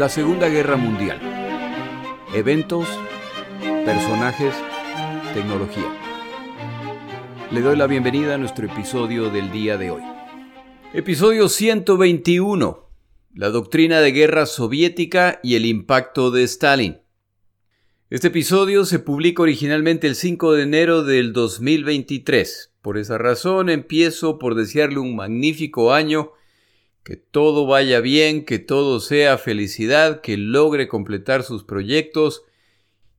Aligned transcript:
La 0.00 0.08
Segunda 0.08 0.48
Guerra 0.48 0.78
Mundial. 0.78 1.20
Eventos, 2.34 2.88
personajes, 3.84 4.54
tecnología. 5.34 5.94
Le 7.50 7.60
doy 7.60 7.76
la 7.76 7.86
bienvenida 7.86 8.36
a 8.36 8.38
nuestro 8.38 8.64
episodio 8.64 9.28
del 9.28 9.52
día 9.52 9.76
de 9.76 9.90
hoy. 9.90 10.00
Episodio 10.94 11.50
121. 11.50 12.88
La 13.34 13.50
doctrina 13.50 14.00
de 14.00 14.12
guerra 14.12 14.46
soviética 14.46 15.38
y 15.42 15.56
el 15.56 15.66
impacto 15.66 16.30
de 16.30 16.44
Stalin. 16.44 17.02
Este 18.08 18.28
episodio 18.28 18.86
se 18.86 19.00
publica 19.00 19.42
originalmente 19.42 20.06
el 20.06 20.14
5 20.14 20.54
de 20.54 20.62
enero 20.62 21.02
del 21.02 21.34
2023. 21.34 22.72
Por 22.80 22.96
esa 22.96 23.18
razón 23.18 23.68
empiezo 23.68 24.38
por 24.38 24.54
desearle 24.54 24.98
un 24.98 25.14
magnífico 25.14 25.92
año, 25.92 26.32
que 27.04 27.16
todo 27.16 27.66
vaya 27.66 28.00
bien, 28.00 28.44
que 28.44 28.58
todo 28.58 29.00
sea 29.00 29.38
felicidad, 29.38 30.20
que 30.20 30.36
logre 30.36 30.88
completar 30.88 31.42
sus 31.42 31.64
proyectos 31.64 32.44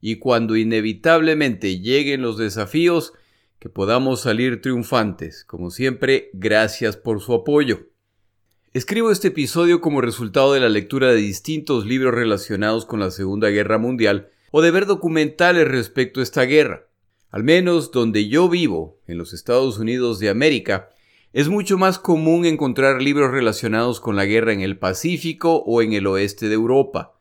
y 0.02 0.18
cuando 0.18 0.56
inevitablemente 0.56 1.80
lleguen 1.80 2.22
los 2.22 2.38
desafíos, 2.38 3.14
que 3.60 3.70
podamos 3.70 4.22
salir 4.22 4.62
triunfantes. 4.62 5.46
Como 5.46 5.70
siempre, 5.70 6.32
gracias 6.34 6.98
por 6.98 7.22
su 7.22 7.34
apoyo. 7.34 7.92
Escribo 8.74 9.12
este 9.12 9.28
episodio 9.28 9.82
como 9.82 10.02
resultado 10.02 10.54
de 10.54 10.62
la 10.62 10.70
lectura 10.70 11.10
de 11.12 11.18
distintos 11.18 11.86
libros 11.86 12.16
relacionados 12.16 12.86
con 12.86 13.00
la 13.00 13.12
Segunda 13.12 13.50
Guerra 13.50 13.78
Mundial, 13.78 14.30
o 14.52 14.62
de 14.62 14.72
ver 14.72 14.86
documentales 14.86 15.68
respecto 15.68 16.20
a 16.20 16.24
esta 16.24 16.44
guerra. 16.44 16.88
Al 17.30 17.44
menos 17.44 17.92
donde 17.92 18.28
yo 18.28 18.50
vivo, 18.50 19.00
en 19.08 19.18
los 19.18 19.34
Estados 19.34 19.78
Unidos 19.78 20.20
de 20.20 20.30
América, 20.30 20.90
es 21.34 21.48
mucho 21.48 21.78
más 21.78 21.98
común 21.98 22.46
encontrar 22.46 23.02
libros 23.02 23.32
relacionados 23.32 24.02
con 24.02 24.18
la 24.18 24.26
guerra 24.26 24.52
en 24.52 24.62
el 24.62 24.78
Pacífico 24.78 25.64
o 25.66 25.82
en 25.82 25.94
el 25.94 26.06
oeste 26.08 26.50
de 26.50 26.56
Europa. 26.56 27.18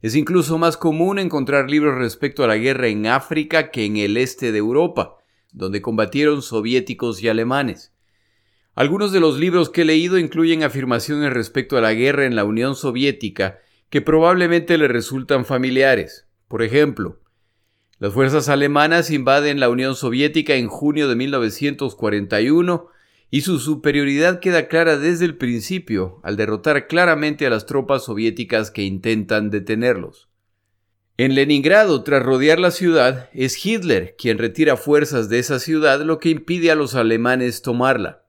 Es 0.00 0.14
incluso 0.14 0.58
más 0.58 0.76
común 0.76 1.18
encontrar 1.18 1.68
libros 1.68 1.96
respecto 1.96 2.44
a 2.44 2.46
la 2.46 2.56
guerra 2.56 2.86
en 2.86 3.06
África 3.06 3.72
que 3.72 3.84
en 3.84 3.96
el 3.96 4.16
este 4.16 4.52
de 4.52 4.58
Europa, 4.58 5.16
donde 5.52 5.82
combatieron 5.82 6.40
soviéticos 6.40 7.20
y 7.20 7.28
alemanes. 7.28 7.92
Algunos 8.76 9.10
de 9.10 9.18
los 9.18 9.40
libros 9.40 9.70
que 9.70 9.82
he 9.82 9.84
leído 9.84 10.18
incluyen 10.18 10.62
afirmaciones 10.62 11.32
respecto 11.32 11.76
a 11.76 11.80
la 11.80 11.94
guerra 11.94 12.26
en 12.26 12.36
la 12.36 12.44
Unión 12.44 12.76
Soviética 12.76 13.58
que 13.90 14.00
probablemente 14.00 14.78
le 14.78 14.86
resultan 14.86 15.44
familiares. 15.44 16.28
Por 16.46 16.62
ejemplo, 16.62 17.18
las 17.98 18.12
fuerzas 18.12 18.48
alemanas 18.48 19.10
invaden 19.10 19.58
la 19.58 19.68
Unión 19.68 19.96
Soviética 19.96 20.54
en 20.54 20.68
junio 20.68 21.08
de 21.08 21.16
1941 21.16 22.88
y 23.30 23.42
su 23.42 23.58
superioridad 23.58 24.40
queda 24.40 24.68
clara 24.68 24.96
desde 24.96 25.24
el 25.24 25.36
principio 25.36 26.20
al 26.22 26.36
derrotar 26.36 26.86
claramente 26.86 27.46
a 27.46 27.50
las 27.50 27.66
tropas 27.66 28.04
soviéticas 28.04 28.70
que 28.70 28.82
intentan 28.82 29.50
detenerlos. 29.50 30.28
En 31.18 31.34
Leningrado, 31.34 32.04
tras 32.04 32.22
rodear 32.22 32.60
la 32.60 32.70
ciudad, 32.70 33.28
es 33.34 33.64
Hitler 33.64 34.14
quien 34.16 34.38
retira 34.38 34.76
fuerzas 34.76 35.28
de 35.28 35.40
esa 35.40 35.58
ciudad, 35.58 36.00
lo 36.02 36.20
que 36.20 36.30
impide 36.30 36.70
a 36.70 36.76
los 36.76 36.94
alemanes 36.94 37.60
tomarla. 37.60 38.24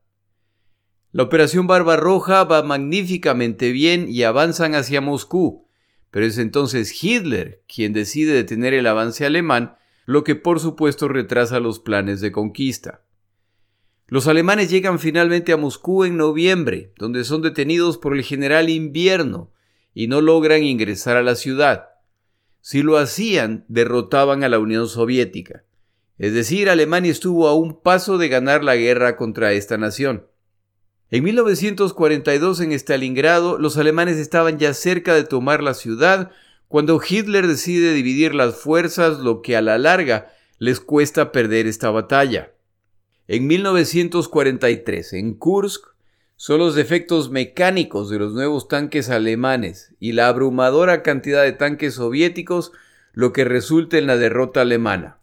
La 1.11 1.23
operación 1.23 1.67
Barbarroja 1.67 2.44
va 2.44 2.63
magníficamente 2.63 3.72
bien 3.72 4.08
y 4.09 4.23
avanzan 4.23 4.75
hacia 4.75 5.02
Moscú, 5.02 5.67
pero 6.11 6.25
es 6.25 6.38
entonces 6.39 7.03
Hitler 7.03 7.63
quien 7.67 7.94
decide 7.94 8.34
detener 8.34 8.73
el 8.73 8.88
avance 8.88 9.25
alemán, 9.25 9.75
lo 10.06 10.23
que 10.23 10.36
por 10.36 10.59
supuesto 10.59 11.08
retrasa 11.08 11.59
los 11.59 11.80
planes 11.80 12.22
de 12.22 12.31
conquista. 12.31 13.03
Los 14.10 14.28
alemanes 14.28 14.72
llegan 14.72 14.98
finalmente 14.98 15.54
a 15.54 15.58
Moscú 15.58 16.04
en 16.04 16.18
noviembre, 16.18 16.94
donde 16.98 17.24
son 17.24 17.44
detenidos 17.44 18.00
por 18.00 18.16
el 18.16 18.24
general 18.24 18.70
Invierno 18.70 19.52
y 19.94 20.08
no 20.08 20.22
logran 20.22 20.64
ingresar 20.64 21.16
a 21.16 21.22
la 21.22 21.36
ciudad. 21.36 21.90
Si 22.59 22.81
lo 22.81 22.98
hacían, 22.98 23.66
derrotaban 23.68 24.44
a 24.44 24.50
la 24.50 24.58
Unión 24.58 24.88
Soviética. 24.88 25.64
Es 26.18 26.34
decir, 26.34 26.69
Alemania 26.69 27.12
estuvo 27.12 27.48
a 27.48 27.53
un 27.53 27.81
paso 27.81 28.18
de 28.18 28.30
ganar 28.30 28.64
la 28.64 28.75
guerra 28.75 29.16
contra 29.16 29.53
esta 29.53 29.78
nación. 29.78 30.25
En 31.12 31.24
1942 31.24 32.62
en 32.62 32.72
Stalingrado 32.72 33.59
los 33.59 33.78
alemanes 33.78 34.18
estaban 34.18 34.58
ya 34.58 34.74
cerca 34.74 35.14
de 35.14 35.24
tomar 35.24 35.62
la 35.62 35.74
ciudad 35.75 36.31
cuando 36.68 37.00
Hitler 37.08 37.48
decide 37.48 37.94
dividir 37.94 38.36
las 38.36 38.56
fuerzas, 38.56 39.19
lo 39.19 39.42
que 39.42 39.56
a 39.56 39.62
la 39.62 39.78
larga 39.78 40.31
les 40.58 40.80
cuesta 40.80 41.31
perder 41.31 41.68
esta 41.68 41.90
batalla. 41.90 42.53
En 43.31 43.45
1943, 43.45 45.13
en 45.13 45.35
Kursk, 45.35 45.85
son 46.35 46.57
los 46.57 46.73
defectos 46.73 47.29
mecánicos 47.29 48.09
de 48.09 48.17
los 48.17 48.34
nuevos 48.34 48.67
tanques 48.67 49.12
alemanes 49.12 49.94
y 50.00 50.13
la 50.13 50.29
abrumadora 50.29 51.03
cantidad 51.03 51.44
de 51.44 51.51
tanques 51.51 51.94
soviéticos 51.94 52.72
lo 53.13 53.31
que 53.31 53.44
resulta 53.44 54.00
en 54.00 54.07
la 54.07 54.18
derrota 54.18 54.62
alemana. 54.62 55.19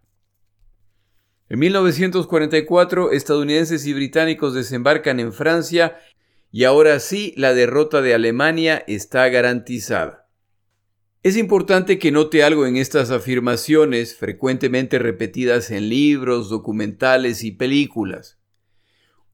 En 1.49 1.59
1944, 1.59 3.11
estadounidenses 3.11 3.85
y 3.89 3.93
británicos 3.93 4.55
desembarcan 4.55 5.19
en 5.19 5.33
Francia 5.33 5.99
y 6.53 6.63
ahora 6.63 7.01
sí 7.01 7.35
la 7.37 7.55
derrota 7.55 8.03
de 8.03 8.15
Alemania 8.15 8.85
está 8.87 9.29
garantizada. 9.31 10.26
Es 11.27 11.37
importante 11.37 11.99
que 11.99 12.13
note 12.13 12.45
algo 12.45 12.67
en 12.67 12.77
estas 12.77 13.11
afirmaciones 13.11 14.15
frecuentemente 14.15 15.01
repetidas 15.01 15.73
en 15.73 15.89
libros, 15.89 16.49
documentales 16.51 17.43
y 17.43 17.51
películas. 17.51 18.39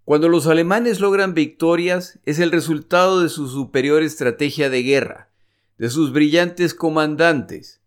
Cuando 0.07 0.31
los 0.31 0.47
alemanes 0.47 1.01
logran 1.01 1.35
victorias 1.35 2.19
es 2.25 2.39
el 2.39 2.51
resultado 2.51 3.21
de 3.21 3.29
su 3.29 3.47
superior 3.47 4.03
estrategia 4.03 4.71
de 4.71 4.83
guerra, 4.83 5.29
de 5.77 5.91
sus 5.91 6.15
brillantes 6.15 6.73
comandantes. 6.73 7.83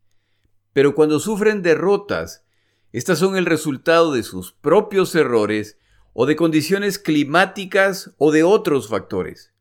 Pero 0.71 0.93
cuando 0.93 1.19
sufren 1.19 1.63
derrotas 1.63 2.45
estas 2.91 3.17
son 3.17 3.35
el 3.37 3.47
resultado 3.47 4.13
de 4.13 4.21
sus 4.21 4.51
propios 4.51 5.15
errores 5.15 5.79
o 6.13 6.27
de 6.27 6.35
condiciones 6.35 6.99
climáticas 6.99 8.13
o 8.19 8.31
de 8.31 8.43
otros 8.43 8.87
factores. 8.87 9.51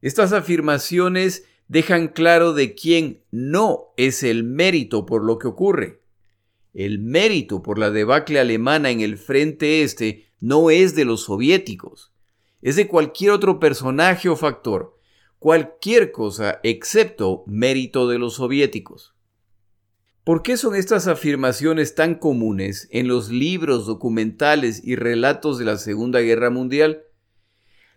Estas 0.00 0.32
afirmaciones 0.32 1.44
dejan 1.68 2.08
claro 2.08 2.52
de 2.52 2.74
quién 2.74 3.22
no 3.30 3.92
es 3.96 4.22
el 4.22 4.44
mérito 4.44 5.06
por 5.06 5.24
lo 5.24 5.38
que 5.38 5.48
ocurre. 5.48 6.02
El 6.74 6.98
mérito 6.98 7.62
por 7.62 7.78
la 7.78 7.90
debacle 7.90 8.38
alemana 8.38 8.90
en 8.90 9.00
el 9.00 9.16
frente 9.16 9.82
este 9.82 10.26
no 10.40 10.70
es 10.70 10.94
de 10.94 11.04
los 11.04 11.22
soviéticos, 11.22 12.12
es 12.60 12.76
de 12.76 12.86
cualquier 12.86 13.30
otro 13.30 13.58
personaje 13.58 14.28
o 14.28 14.36
factor, 14.36 14.98
cualquier 15.38 16.12
cosa 16.12 16.60
excepto 16.62 17.44
mérito 17.46 18.08
de 18.08 18.18
los 18.18 18.34
soviéticos. 18.34 19.14
¿Por 20.24 20.42
qué 20.42 20.56
son 20.56 20.74
estas 20.74 21.06
afirmaciones 21.06 21.94
tan 21.94 22.16
comunes 22.16 22.88
en 22.90 23.06
los 23.06 23.30
libros, 23.30 23.86
documentales 23.86 24.82
y 24.82 24.96
relatos 24.96 25.56
de 25.56 25.64
la 25.64 25.78
Segunda 25.78 26.18
Guerra 26.18 26.50
Mundial? 26.50 27.05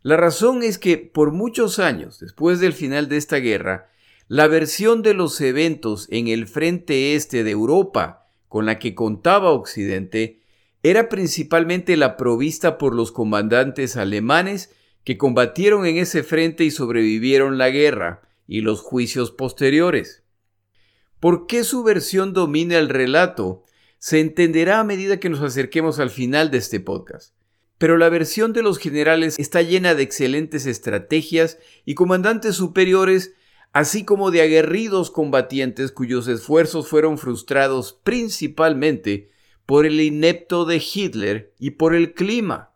La 0.02 0.16
razón 0.16 0.64
es 0.64 0.78
que 0.78 0.98
por 0.98 1.32
muchos 1.32 1.80
años 1.80 2.20
después 2.20 2.60
del 2.60 2.74
final 2.74 3.10
de 3.10 3.18
esta 3.18 3.38
guerra, 3.38 3.90
la 4.28 4.48
versión 4.48 5.02
de 5.02 5.14
los 5.14 5.42
eventos 5.42 6.08
en 6.10 6.28
el 6.28 6.48
frente 6.48 7.16
este 7.16 7.44
de 7.44 7.52
Europa 7.52 8.28
con 8.48 8.66
la 8.66 8.80
que 8.80 8.96
contaba 8.96 9.52
Occidente 9.52 10.40
era 10.84 11.10
principalmente 11.10 11.98
la 11.98 12.16
provista 12.16 12.78
por 12.78 12.96
los 12.96 13.12
comandantes 13.12 13.98
alemanes 13.98 14.74
que 15.04 15.18
combatieron 15.18 15.86
en 15.86 15.98
ese 15.98 16.24
frente 16.24 16.64
y 16.64 16.72
sobrevivieron 16.72 17.58
la 17.58 17.70
guerra 17.70 18.22
y 18.48 18.62
los 18.62 18.82
juicios 18.82 19.32
posteriores. 19.32 20.24
¿Por 21.20 21.48
qué 21.48 21.64
su 21.64 21.84
versión 21.84 22.32
domina 22.32 22.78
el 22.78 22.88
relato? 22.88 23.64
Se 23.98 24.22
entenderá 24.22 24.80
a 24.80 24.86
medida 24.86 25.20
que 25.20 25.30
nos 25.30 25.42
acerquemos 25.42 26.00
al 26.00 26.10
final 26.10 26.50
de 26.50 26.60
este 26.60 26.80
podcast. 26.80 27.34
Pero 27.80 27.98
la 27.98 28.10
versión 28.10 28.54
de 28.54 28.62
los 28.62 28.78
generales 28.78 29.40
está 29.40 29.64
llena 29.64 29.96
de 29.96 30.04
excelentes 30.04 30.68
estrategias 30.68 31.58
y 31.86 31.96
comandantes 31.96 32.56
superiores, 32.56 33.34
así 33.72 34.04
como 34.04 34.30
de 34.30 34.42
aguerridos 34.42 35.10
combatientes 35.10 35.92
cuyos 35.92 36.28
esfuerzos 36.28 36.88
fueron 36.88 37.18
frustrados 37.18 38.00
principalmente 38.04 39.32
por 39.66 39.86
el 39.86 40.02
inepto 40.02 40.66
de 40.66 40.84
Hitler 40.94 41.54
y 41.58 41.72
por 41.72 41.96
el 41.96 42.14
clima. 42.14 42.76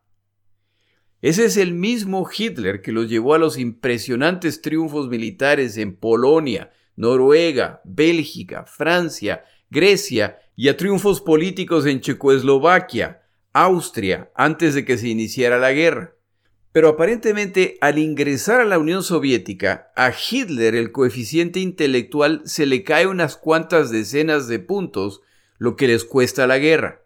Ese 1.21 1.45
es 1.45 1.57
el 1.57 1.73
mismo 1.73 2.27
Hitler 2.29 2.81
que 2.81 2.91
los 2.91 3.09
llevó 3.09 3.33
a 3.33 3.39
los 3.39 3.57
impresionantes 3.57 4.61
triunfos 4.61 5.09
militares 5.09 5.77
en 5.77 5.95
Polonia, 5.95 6.71
Noruega, 6.95 7.81
Bélgica, 7.83 8.65
Francia, 8.65 9.43
Grecia 9.69 10.37
y 10.55 10.69
a 10.69 10.77
triunfos 10.77 11.19
políticos 11.19 11.85
en 11.87 11.99
Checoslovaquia, 11.99 13.22
Austria, 13.53 14.31
antes 14.35 14.73
de 14.73 14.83
que 14.83 14.97
se 14.97 15.07
iniciara 15.07 15.59
la 15.59 15.71
guerra. 15.71 16.15
Pero 16.71 16.89
aparentemente 16.89 17.77
al 17.81 17.99
ingresar 17.99 18.59
a 18.59 18.65
la 18.65 18.79
Unión 18.79 19.03
Soviética, 19.03 19.91
a 19.95 20.11
Hitler 20.11 20.73
el 20.73 20.91
coeficiente 20.91 21.59
intelectual 21.59 22.41
se 22.45 22.65
le 22.65 22.83
cae 22.83 23.05
unas 23.05 23.37
cuantas 23.37 23.91
decenas 23.91 24.47
de 24.47 24.57
puntos, 24.57 25.21
lo 25.59 25.75
que 25.75 25.87
les 25.87 26.03
cuesta 26.03 26.47
la 26.47 26.57
guerra. 26.57 27.03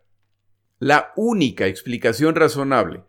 La 0.79 1.11
única 1.17 1.67
explicación 1.67 2.35
razonable 2.35 3.03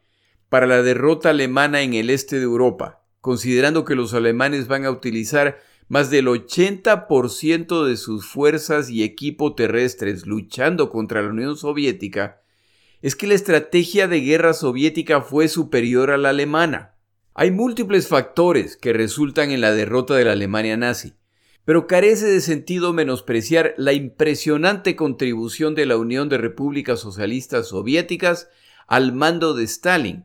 para 0.48 0.66
la 0.66 0.82
derrota 0.82 1.30
alemana 1.30 1.82
en 1.82 1.94
el 1.94 2.10
este 2.10 2.36
de 2.36 2.42
Europa, 2.42 3.04
considerando 3.20 3.84
que 3.84 3.94
los 3.94 4.14
alemanes 4.14 4.66
van 4.66 4.84
a 4.84 4.90
utilizar 4.90 5.60
más 5.86 6.10
del 6.10 6.26
80% 6.26 7.84
de 7.84 7.96
sus 7.96 8.26
fuerzas 8.26 8.90
y 8.90 9.04
equipo 9.04 9.54
terrestres 9.54 10.26
luchando 10.26 10.90
contra 10.90 11.22
la 11.22 11.28
Unión 11.28 11.56
Soviética, 11.56 12.37
es 13.02 13.14
que 13.14 13.26
la 13.26 13.34
estrategia 13.34 14.08
de 14.08 14.20
guerra 14.20 14.54
soviética 14.54 15.20
fue 15.20 15.48
superior 15.48 16.10
a 16.10 16.18
la 16.18 16.30
alemana. 16.30 16.94
Hay 17.34 17.50
múltiples 17.50 18.08
factores 18.08 18.76
que 18.76 18.92
resultan 18.92 19.50
en 19.50 19.60
la 19.60 19.72
derrota 19.72 20.14
de 20.16 20.24
la 20.24 20.32
Alemania 20.32 20.76
nazi, 20.76 21.14
pero 21.64 21.86
carece 21.86 22.26
de 22.26 22.40
sentido 22.40 22.92
menospreciar 22.92 23.74
la 23.76 23.92
impresionante 23.92 24.96
contribución 24.96 25.74
de 25.74 25.86
la 25.86 25.96
Unión 25.96 26.28
de 26.28 26.38
Repúblicas 26.38 26.98
Socialistas 26.98 27.68
Soviéticas 27.68 28.48
al 28.86 29.12
mando 29.12 29.54
de 29.54 29.64
Stalin, 29.64 30.24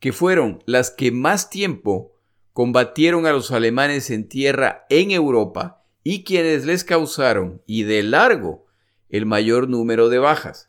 que 0.00 0.12
fueron 0.12 0.62
las 0.66 0.90
que 0.90 1.12
más 1.12 1.50
tiempo 1.50 2.12
combatieron 2.52 3.26
a 3.26 3.32
los 3.32 3.52
alemanes 3.52 4.10
en 4.10 4.28
tierra 4.28 4.86
en 4.88 5.12
Europa 5.12 5.84
y 6.02 6.24
quienes 6.24 6.64
les 6.64 6.82
causaron, 6.82 7.62
y 7.66 7.82
de 7.82 8.02
largo, 8.02 8.66
el 9.10 9.26
mayor 9.26 9.68
número 9.68 10.08
de 10.08 10.18
bajas. 10.18 10.67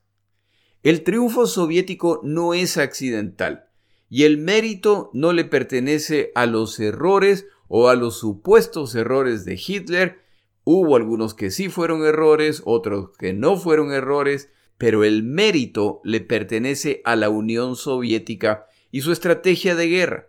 El 0.81 1.03
triunfo 1.03 1.45
soviético 1.45 2.21
no 2.23 2.53
es 2.53 2.77
accidental 2.77 3.65
y 4.09 4.23
el 4.23 4.37
mérito 4.37 5.11
no 5.13 5.33
le 5.33 5.43
pertenece 5.43 6.31
a 6.35 6.45
los 6.45 6.79
errores 6.79 7.47
o 7.67 7.89
a 7.89 7.95
los 7.95 8.17
supuestos 8.17 8.95
errores 8.95 9.43
de 9.43 9.59
Hitler. 9.61 10.19
Hubo 10.63 10.95
algunos 10.95 11.33
que 11.33 11.51
sí 11.51 11.67
fueron 11.67 12.05
errores, 12.05 12.61
otros 12.63 13.09
que 13.17 13.33
no 13.33 13.57
fueron 13.57 13.91
errores, 13.91 14.49
pero 14.77 15.03
el 15.03 15.23
mérito 15.23 15.99
le 16.05 16.21
pertenece 16.21 17.01
a 17.03 17.17
la 17.17 17.29
Unión 17.29 17.75
Soviética 17.75 18.65
y 18.89 19.01
su 19.01 19.11
estrategia 19.11 19.75
de 19.75 19.87
guerra, 19.87 20.27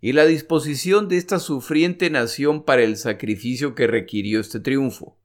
y 0.00 0.12
la 0.12 0.24
disposición 0.24 1.08
de 1.08 1.16
esta 1.16 1.40
sufriente 1.40 2.08
nación 2.08 2.64
para 2.64 2.82
el 2.82 2.96
sacrificio 2.96 3.74
que 3.74 3.88
requirió 3.88 4.38
este 4.40 4.60
triunfo. 4.60 5.18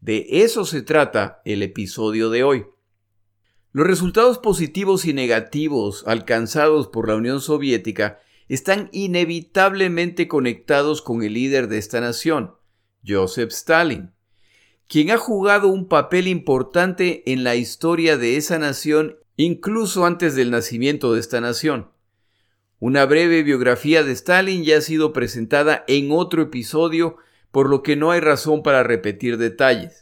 De 0.00 0.26
eso 0.28 0.64
se 0.64 0.82
trata 0.82 1.40
el 1.44 1.62
episodio 1.62 2.28
de 2.28 2.42
hoy. 2.42 2.64
Los 3.74 3.86
resultados 3.86 4.38
positivos 4.38 5.06
y 5.06 5.14
negativos 5.14 6.04
alcanzados 6.06 6.88
por 6.88 7.08
la 7.08 7.16
Unión 7.16 7.40
Soviética 7.40 8.20
están 8.48 8.90
inevitablemente 8.92 10.28
conectados 10.28 11.00
con 11.00 11.22
el 11.22 11.32
líder 11.32 11.68
de 11.68 11.78
esta 11.78 11.98
nación, 12.02 12.54
Joseph 13.06 13.50
Stalin, 13.50 14.12
quien 14.88 15.10
ha 15.10 15.16
jugado 15.16 15.68
un 15.68 15.88
papel 15.88 16.28
importante 16.28 17.22
en 17.32 17.44
la 17.44 17.54
historia 17.54 18.18
de 18.18 18.36
esa 18.36 18.58
nación 18.58 19.16
incluso 19.36 20.04
antes 20.04 20.34
del 20.34 20.50
nacimiento 20.50 21.14
de 21.14 21.20
esta 21.20 21.40
nación. 21.40 21.90
Una 22.78 23.06
breve 23.06 23.42
biografía 23.42 24.02
de 24.02 24.12
Stalin 24.12 24.64
ya 24.64 24.76
ha 24.76 24.80
sido 24.82 25.14
presentada 25.14 25.82
en 25.88 26.10
otro 26.12 26.42
episodio, 26.42 27.16
por 27.50 27.70
lo 27.70 27.82
que 27.82 27.96
no 27.96 28.10
hay 28.10 28.20
razón 28.20 28.62
para 28.62 28.82
repetir 28.82 29.38
detalles. 29.38 30.01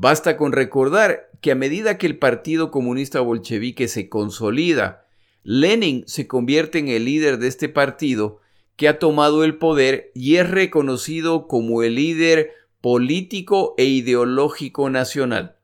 Basta 0.00 0.36
con 0.36 0.52
recordar 0.52 1.28
que 1.40 1.50
a 1.50 1.56
medida 1.56 1.98
que 1.98 2.06
el 2.06 2.20
Partido 2.20 2.70
Comunista 2.70 3.20
Bolchevique 3.20 3.88
se 3.88 4.08
consolida, 4.08 5.04
Lenin 5.42 6.04
se 6.06 6.28
convierte 6.28 6.78
en 6.78 6.86
el 6.86 7.04
líder 7.04 7.38
de 7.38 7.48
este 7.48 7.68
partido 7.68 8.38
que 8.76 8.86
ha 8.86 9.00
tomado 9.00 9.42
el 9.42 9.58
poder 9.58 10.12
y 10.14 10.36
es 10.36 10.48
reconocido 10.48 11.48
como 11.48 11.82
el 11.82 11.96
líder 11.96 12.52
político 12.80 13.74
e 13.76 13.86
ideológico 13.86 14.88
nacional. 14.88 15.56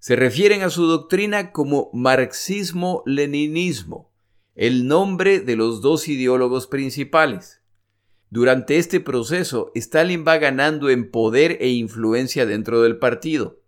Se 0.00 0.16
refieren 0.16 0.62
a 0.62 0.70
su 0.70 0.88
doctrina 0.88 1.52
como 1.52 1.88
marxismo-leninismo, 1.92 4.10
el 4.56 4.88
nombre 4.88 5.38
de 5.38 5.54
los 5.54 5.82
dos 5.82 6.08
ideólogos 6.08 6.66
principales. 6.66 7.60
Durante 8.30 8.78
este 8.78 9.00
proceso, 9.00 9.70
Stalin 9.74 10.24
va 10.26 10.38
ganando 10.38 10.90
en 10.90 11.10
poder 11.10 11.58
e 11.60 11.68
influencia 11.68 12.44
dentro 12.44 12.82
del 12.82 12.98
partido. 12.98 13.60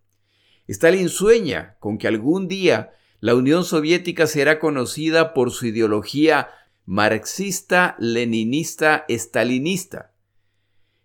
Stalin 0.66 1.08
sueña 1.08 1.76
con 1.78 1.96
que 1.98 2.08
algún 2.08 2.48
día 2.48 2.92
la 3.20 3.34
Unión 3.34 3.64
Soviética 3.64 4.26
será 4.26 4.58
conocida 4.58 5.32
por 5.32 5.50
su 5.50 5.66
ideología 5.66 6.48
marxista, 6.84 7.96
leninista, 7.98 9.04
stalinista. 9.08 10.12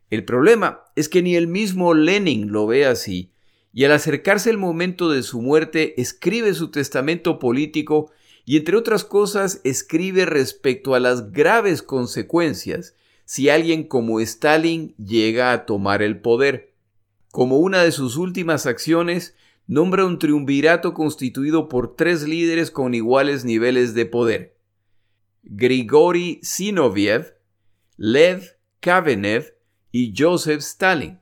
El 0.09 0.25
problema 0.25 0.83
es 0.95 1.09
que 1.09 1.21
ni 1.21 1.35
el 1.35 1.47
mismo 1.47 1.93
Lenin 1.93 2.51
lo 2.51 2.67
ve 2.67 2.85
así, 2.85 3.31
y 3.73 3.85
al 3.85 3.91
acercarse 3.91 4.49
el 4.49 4.57
momento 4.57 5.09
de 5.09 5.23
su 5.23 5.41
muerte 5.41 5.99
escribe 5.99 6.53
su 6.53 6.69
testamento 6.69 7.39
político 7.39 8.11
y 8.45 8.57
entre 8.57 8.77
otras 8.77 9.03
cosas 9.03 9.61
escribe 9.63 10.25
respecto 10.25 10.93
a 10.93 10.99
las 10.99 11.31
graves 11.31 11.81
consecuencias 11.81 12.95
si 13.25 13.49
alguien 13.49 13.83
como 13.83 14.19
Stalin 14.19 14.95
llega 14.97 15.51
a 15.51 15.65
tomar 15.65 16.01
el 16.01 16.21
poder. 16.21 16.73
Como 17.31 17.57
una 17.57 17.83
de 17.83 17.91
sus 17.91 18.17
últimas 18.17 18.65
acciones, 18.65 19.35
nombra 19.67 20.05
un 20.05 20.19
triunvirato 20.19 20.93
constituido 20.93 21.69
por 21.69 21.95
tres 21.95 22.27
líderes 22.27 22.69
con 22.69 22.93
iguales 22.93 23.45
niveles 23.45 23.93
de 23.93 24.05
poder. 24.05 24.57
Grigori 25.43 26.39
Zinoviev, 26.43 27.35
Lev 27.97 28.57
Kavenev 28.79 29.55
y 29.91 30.13
Joseph 30.17 30.59
Stalin, 30.59 31.19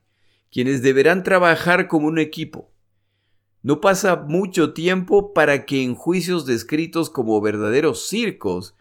quienes 0.51 0.81
deberán 0.81 1.23
trabajar 1.23 1.87
como 1.87 2.07
un 2.07 2.19
equipo. 2.19 2.71
No 3.63 3.79
pasa 3.79 4.15
mucho 4.15 4.73
tiempo 4.73 5.33
para 5.33 5.65
que 5.65 5.83
en 5.83 5.93
juicios 5.93 6.47
descritos 6.47 7.11
como 7.11 7.39
verdaderos 7.41 8.07
circos, 8.07 8.75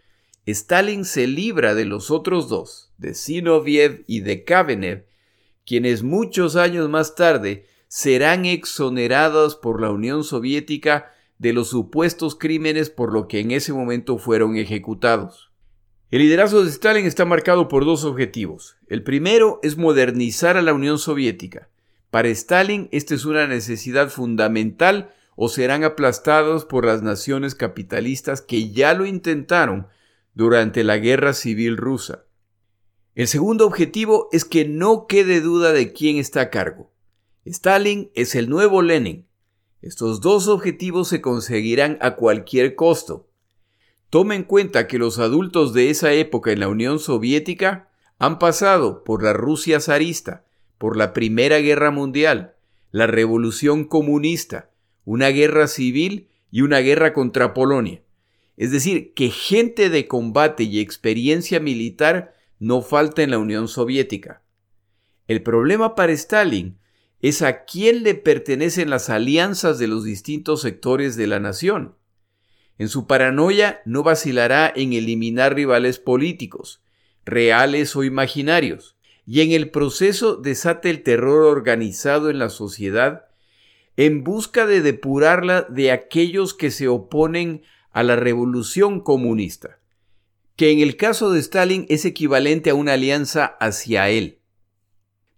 Stalin 0.45 1.05
se 1.05 1.27
libra 1.27 1.75
de 1.75 1.85
los 1.85 2.09
otros 2.09 2.49
dos, 2.49 2.91
de 2.97 3.13
Zinoviev 3.13 4.03
y 4.07 4.21
de 4.21 4.43
Kavenev, 4.43 5.05
quienes 5.65 6.01
muchos 6.01 6.55
años 6.55 6.89
más 6.89 7.15
tarde 7.15 7.65
serán 7.87 8.45
exonerados 8.45 9.55
por 9.55 9.81
la 9.81 9.91
Unión 9.91 10.23
Soviética 10.23 11.11
de 11.37 11.53
los 11.53 11.69
supuestos 11.69 12.35
crímenes 12.35 12.89
por 12.89 13.13
lo 13.13 13.27
que 13.27 13.39
en 13.39 13.51
ese 13.51 13.73
momento 13.73 14.17
fueron 14.17 14.57
ejecutados. 14.57 15.51
El 16.09 16.19
liderazgo 16.19 16.63
de 16.63 16.69
Stalin 16.71 17.05
está 17.05 17.23
marcado 17.25 17.67
por 17.67 17.85
dos 17.85 18.03
objetivos. 18.03 18.77
El 18.87 19.03
primero 19.03 19.59
es 19.63 19.77
modernizar 19.77 20.57
a 20.57 20.61
la 20.61 20.73
Unión 20.73 20.97
Soviética. 20.97 21.69
Para 22.09 22.27
Stalin 22.29 22.89
esta 22.91 23.15
es 23.15 23.25
una 23.25 23.47
necesidad 23.47 24.09
fundamental 24.09 25.13
o 25.35 25.49
serán 25.49 25.83
aplastados 25.83 26.65
por 26.65 26.85
las 26.85 27.01
naciones 27.01 27.55
capitalistas 27.55 28.41
que 28.41 28.71
ya 28.71 28.93
lo 28.93 29.05
intentaron 29.05 29.87
durante 30.33 30.83
la 30.83 30.97
Guerra 30.97 31.33
Civil 31.33 31.77
Rusa. 31.77 32.25
El 33.15 33.27
segundo 33.27 33.65
objetivo 33.65 34.29
es 34.31 34.45
que 34.45 34.65
no 34.65 35.05
quede 35.07 35.41
duda 35.41 35.73
de 35.73 35.91
quién 35.91 36.17
está 36.17 36.41
a 36.41 36.49
cargo. 36.49 36.91
Stalin 37.45 38.11
es 38.15 38.35
el 38.35 38.49
nuevo 38.49 38.81
Lenin. 38.81 39.27
Estos 39.81 40.21
dos 40.21 40.47
objetivos 40.47 41.07
se 41.07 41.21
conseguirán 41.21 41.97
a 42.01 42.15
cualquier 42.15 42.75
costo. 42.75 43.29
Tome 44.09 44.35
en 44.35 44.43
cuenta 44.43 44.87
que 44.87 44.99
los 44.99 45.19
adultos 45.19 45.73
de 45.73 45.89
esa 45.89 46.13
época 46.13 46.51
en 46.51 46.59
la 46.59 46.67
Unión 46.67 46.99
Soviética 46.99 47.89
han 48.19 48.39
pasado 48.39 49.03
por 49.03 49.23
la 49.23 49.33
Rusia 49.33 49.79
zarista, 49.79 50.45
por 50.77 50.97
la 50.97 51.13
Primera 51.13 51.59
Guerra 51.59 51.91
Mundial, 51.91 52.55
la 52.91 53.07
Revolución 53.07 53.85
Comunista, 53.85 54.69
una 55.05 55.29
guerra 55.29 55.67
civil 55.67 56.29
y 56.51 56.61
una 56.61 56.79
guerra 56.79 57.13
contra 57.13 57.53
Polonia. 57.53 58.03
Es 58.57 58.71
decir, 58.71 59.13
que 59.13 59.29
gente 59.29 59.89
de 59.89 60.07
combate 60.07 60.63
y 60.63 60.79
experiencia 60.79 61.59
militar 61.59 62.35
no 62.59 62.81
falta 62.81 63.23
en 63.23 63.31
la 63.31 63.39
Unión 63.39 63.67
Soviética. 63.67 64.43
El 65.27 65.41
problema 65.41 65.95
para 65.95 66.11
Stalin 66.13 66.77
es 67.21 67.41
a 67.41 67.65
quién 67.65 68.03
le 68.03 68.15
pertenecen 68.15 68.89
las 68.89 69.09
alianzas 69.09 69.79
de 69.79 69.87
los 69.87 70.03
distintos 70.03 70.61
sectores 70.61 71.15
de 71.15 71.27
la 71.27 71.39
nación. 71.39 71.95
En 72.77 72.89
su 72.89 73.05
paranoia 73.05 73.81
no 73.85 74.03
vacilará 74.03 74.71
en 74.75 74.93
eliminar 74.93 75.55
rivales 75.55 75.99
políticos, 75.99 76.81
reales 77.25 77.95
o 77.95 78.03
imaginarios, 78.03 78.97
y 79.25 79.41
en 79.41 79.51
el 79.51 79.69
proceso 79.69 80.35
desata 80.35 80.89
el 80.89 81.03
terror 81.03 81.45
organizado 81.45 82.29
en 82.29 82.39
la 82.39 82.49
sociedad 82.49 83.25
en 83.97 84.23
busca 84.23 84.65
de 84.65 84.81
depurarla 84.81 85.61
de 85.63 85.91
aquellos 85.91 86.53
que 86.53 86.71
se 86.71 86.87
oponen 86.87 87.61
a 87.91 88.03
la 88.03 88.15
revolución 88.15 88.99
comunista 89.01 89.81
que 90.61 90.69
en 90.69 90.79
el 90.79 90.95
caso 90.95 91.31
de 91.31 91.39
Stalin 91.39 91.87
es 91.89 92.05
equivalente 92.05 92.69
a 92.69 92.75
una 92.75 92.93
alianza 92.93 93.45
hacia 93.59 94.09
él. 94.09 94.41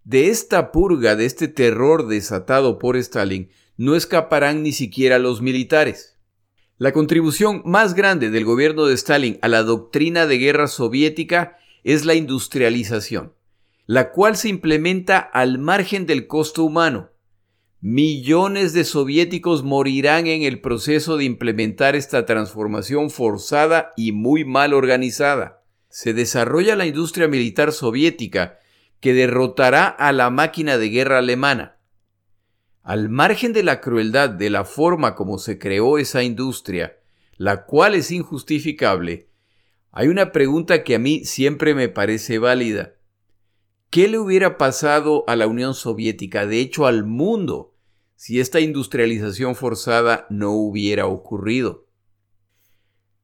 De 0.04 0.28
esta 0.28 0.70
purga, 0.70 1.16
de 1.16 1.24
este 1.24 1.48
terror 1.48 2.08
desatado 2.08 2.78
por 2.78 2.94
Stalin, 2.98 3.48
no 3.78 3.96
escaparán 3.96 4.62
ni 4.62 4.72
siquiera 4.72 5.18
los 5.18 5.40
militares. 5.40 6.18
La 6.76 6.92
contribución 6.92 7.62
más 7.64 7.94
grande 7.94 8.28
del 8.28 8.44
gobierno 8.44 8.84
de 8.84 8.92
Stalin 8.92 9.38
a 9.40 9.48
la 9.48 9.62
doctrina 9.62 10.26
de 10.26 10.36
guerra 10.36 10.66
soviética 10.66 11.56
es 11.84 12.04
la 12.04 12.12
industrialización, 12.12 13.32
la 13.86 14.10
cual 14.12 14.36
se 14.36 14.50
implementa 14.50 15.18
al 15.18 15.58
margen 15.58 16.04
del 16.04 16.26
costo 16.26 16.64
humano, 16.64 17.12
Millones 17.86 18.72
de 18.72 18.82
soviéticos 18.82 19.62
morirán 19.62 20.26
en 20.26 20.42
el 20.42 20.62
proceso 20.62 21.18
de 21.18 21.24
implementar 21.24 21.96
esta 21.96 22.24
transformación 22.24 23.10
forzada 23.10 23.92
y 23.94 24.12
muy 24.12 24.46
mal 24.46 24.72
organizada. 24.72 25.62
Se 25.90 26.14
desarrolla 26.14 26.76
la 26.76 26.86
industria 26.86 27.28
militar 27.28 27.72
soviética, 27.72 28.58
que 29.00 29.12
derrotará 29.12 29.86
a 29.86 30.12
la 30.12 30.30
máquina 30.30 30.78
de 30.78 30.88
guerra 30.88 31.18
alemana. 31.18 31.76
Al 32.82 33.10
margen 33.10 33.52
de 33.52 33.62
la 33.62 33.82
crueldad 33.82 34.30
de 34.30 34.48
la 34.48 34.64
forma 34.64 35.14
como 35.14 35.36
se 35.36 35.58
creó 35.58 35.98
esa 35.98 36.22
industria, 36.22 36.96
la 37.36 37.66
cual 37.66 37.96
es 37.96 38.10
injustificable, 38.10 39.28
hay 39.92 40.08
una 40.08 40.32
pregunta 40.32 40.84
que 40.84 40.94
a 40.94 40.98
mí 40.98 41.26
siempre 41.26 41.74
me 41.74 41.90
parece 41.90 42.38
válida. 42.38 42.94
¿Qué 43.90 44.08
le 44.08 44.18
hubiera 44.18 44.56
pasado 44.56 45.24
a 45.26 45.36
la 45.36 45.46
Unión 45.46 45.74
Soviética, 45.74 46.46
de 46.46 46.60
hecho 46.60 46.86
al 46.86 47.04
mundo, 47.04 47.73
si 48.16 48.40
esta 48.40 48.60
industrialización 48.60 49.54
forzada 49.54 50.26
no 50.30 50.52
hubiera 50.52 51.06
ocurrido? 51.06 51.86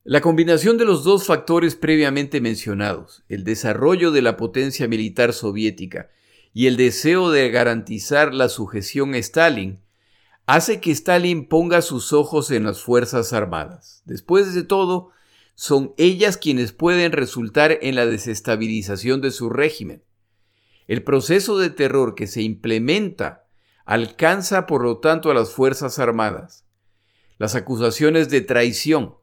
La 0.03 0.21
combinación 0.21 0.79
de 0.79 0.87
los 0.87 1.05
dos 1.05 1.27
factores 1.27 1.77
previamente 1.77 2.41
mencionados, 2.41 3.23
el 3.29 3.45
desarrollo 3.45 4.11
de 4.11 4.23
la 4.23 4.37
potencia 4.37 4.89
militar 4.89 5.33
soviética 5.33 6.11
y 6.55 6.67
el 6.67 6.77
deseo 6.77 7.31
de 7.31 7.51
garantizar 7.51 8.35
la 8.35 8.49
sujeción 8.49 9.15
a 9.15 9.19
Stalin, 9.19 9.81
hace 10.47 10.81
que 10.81 10.91
Stalin 10.91 11.47
ponga 11.47 11.83
sus 11.83 12.13
ojos 12.13 12.51
en 12.51 12.65
las 12.65 12.81
Fuerzas 12.81 13.33
Armadas. 13.33 14.03
Después 14.05 14.55
de 14.55 14.65
todo, 14.65 15.11
son 15.55 15.93
ellas 15.99 16.39
quienes 16.39 16.73
pueden 16.73 17.13
resultar 17.13 17.79
en 17.83 17.95
la 17.95 18.07
desestabilización 18.07 19.21
de 19.21 19.31
su 19.31 19.51
régimen. 19.51 20.03
El 20.89 21.05
proceso 21.05 21.59
de 21.59 21.71
terror 21.71 22.15
que 22.15 22.27
se 22.27 22.43
implementa 22.43 23.47
alcanza 23.91 24.69
por 24.69 24.85
lo 24.85 24.99
tanto 24.99 25.33
a 25.33 25.35
las 25.35 25.51
Fuerzas 25.51 25.99
Armadas. 25.99 26.65
Las 27.39 27.57
acusaciones 27.57 28.31
de 28.31 28.41
traición, 28.41 29.17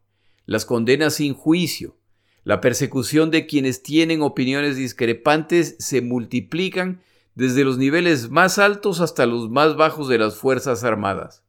las 0.45 0.65
condenas 0.65 1.13
sin 1.13 1.35
juicio, 1.35 1.95
la 2.43 2.59
persecución 2.59 3.31
de 3.31 3.45
quienes 3.45 3.81
tienen 3.81 4.21
opiniones 4.21 4.75
discrepantes 4.75 5.77
se 5.79 6.01
multiplican 6.01 7.01
desde 7.33 7.63
los 7.63 7.77
niveles 7.77 8.29
más 8.29 8.59
altos 8.59 8.99
hasta 8.99 9.25
los 9.25 9.49
más 9.49 9.77
bajos 9.77 10.09
de 10.09 10.17
las 10.17 10.35
Fuerzas 10.35 10.83
Armadas. 10.83 11.45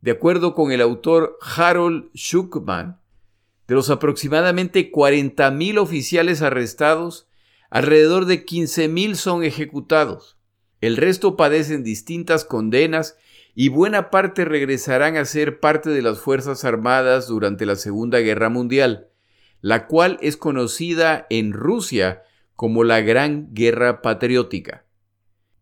De 0.00 0.12
acuerdo 0.12 0.54
con 0.54 0.72
el 0.72 0.80
autor 0.80 1.36
Harold 1.42 2.08
Schuckman, 2.14 3.02
de 3.68 3.74
los 3.74 3.90
aproximadamente 3.90 4.90
40.000 4.90 5.78
oficiales 5.78 6.40
arrestados, 6.40 7.28
alrededor 7.68 8.24
de 8.24 8.46
15.000 8.46 9.14
son 9.16 9.44
ejecutados. 9.44 10.38
El 10.84 10.98
resto 10.98 11.34
padecen 11.34 11.82
distintas 11.82 12.44
condenas 12.44 13.16
y 13.54 13.70
buena 13.70 14.10
parte 14.10 14.44
regresarán 14.44 15.16
a 15.16 15.24
ser 15.24 15.58
parte 15.58 15.88
de 15.88 16.02
las 16.02 16.18
Fuerzas 16.18 16.62
Armadas 16.66 17.26
durante 17.26 17.64
la 17.64 17.76
Segunda 17.76 18.18
Guerra 18.18 18.50
Mundial, 18.50 19.08
la 19.62 19.86
cual 19.86 20.18
es 20.20 20.36
conocida 20.36 21.26
en 21.30 21.54
Rusia 21.54 22.22
como 22.54 22.84
la 22.84 23.00
Gran 23.00 23.48
Guerra 23.54 24.02
Patriótica. 24.02 24.84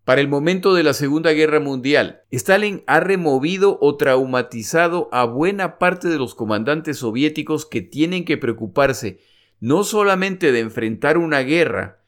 Para 0.02 0.20
el 0.20 0.26
momento 0.26 0.74
de 0.74 0.82
la 0.82 0.92
Segunda 0.92 1.30
Guerra 1.30 1.60
Mundial, 1.60 2.22
Stalin 2.32 2.82
ha 2.88 2.98
removido 2.98 3.78
o 3.80 3.96
traumatizado 3.96 5.08
a 5.12 5.24
buena 5.24 5.78
parte 5.78 6.08
de 6.08 6.18
los 6.18 6.34
comandantes 6.34 6.98
soviéticos 6.98 7.64
que 7.64 7.80
tienen 7.80 8.24
que 8.24 8.38
preocuparse 8.38 9.20
no 9.60 9.84
solamente 9.84 10.50
de 10.50 10.58
enfrentar 10.58 11.16
una 11.16 11.42
guerra, 11.42 12.01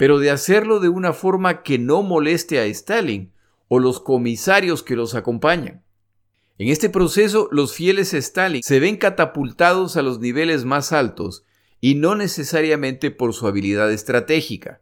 pero 0.00 0.18
de 0.18 0.30
hacerlo 0.30 0.80
de 0.80 0.88
una 0.88 1.12
forma 1.12 1.62
que 1.62 1.78
no 1.78 2.02
moleste 2.02 2.58
a 2.58 2.64
Stalin, 2.64 3.34
o 3.68 3.78
los 3.78 4.00
comisarios 4.00 4.82
que 4.82 4.96
los 4.96 5.14
acompañan. 5.14 5.84
En 6.56 6.68
este 6.68 6.88
proceso, 6.88 7.50
los 7.52 7.74
fieles 7.74 8.14
Stalin 8.14 8.62
se 8.62 8.80
ven 8.80 8.96
catapultados 8.96 9.98
a 9.98 10.02
los 10.02 10.18
niveles 10.18 10.64
más 10.64 10.92
altos 10.92 11.44
y 11.82 11.96
no 11.96 12.14
necesariamente 12.14 13.10
por 13.10 13.34
su 13.34 13.46
habilidad 13.46 13.92
estratégica. 13.92 14.80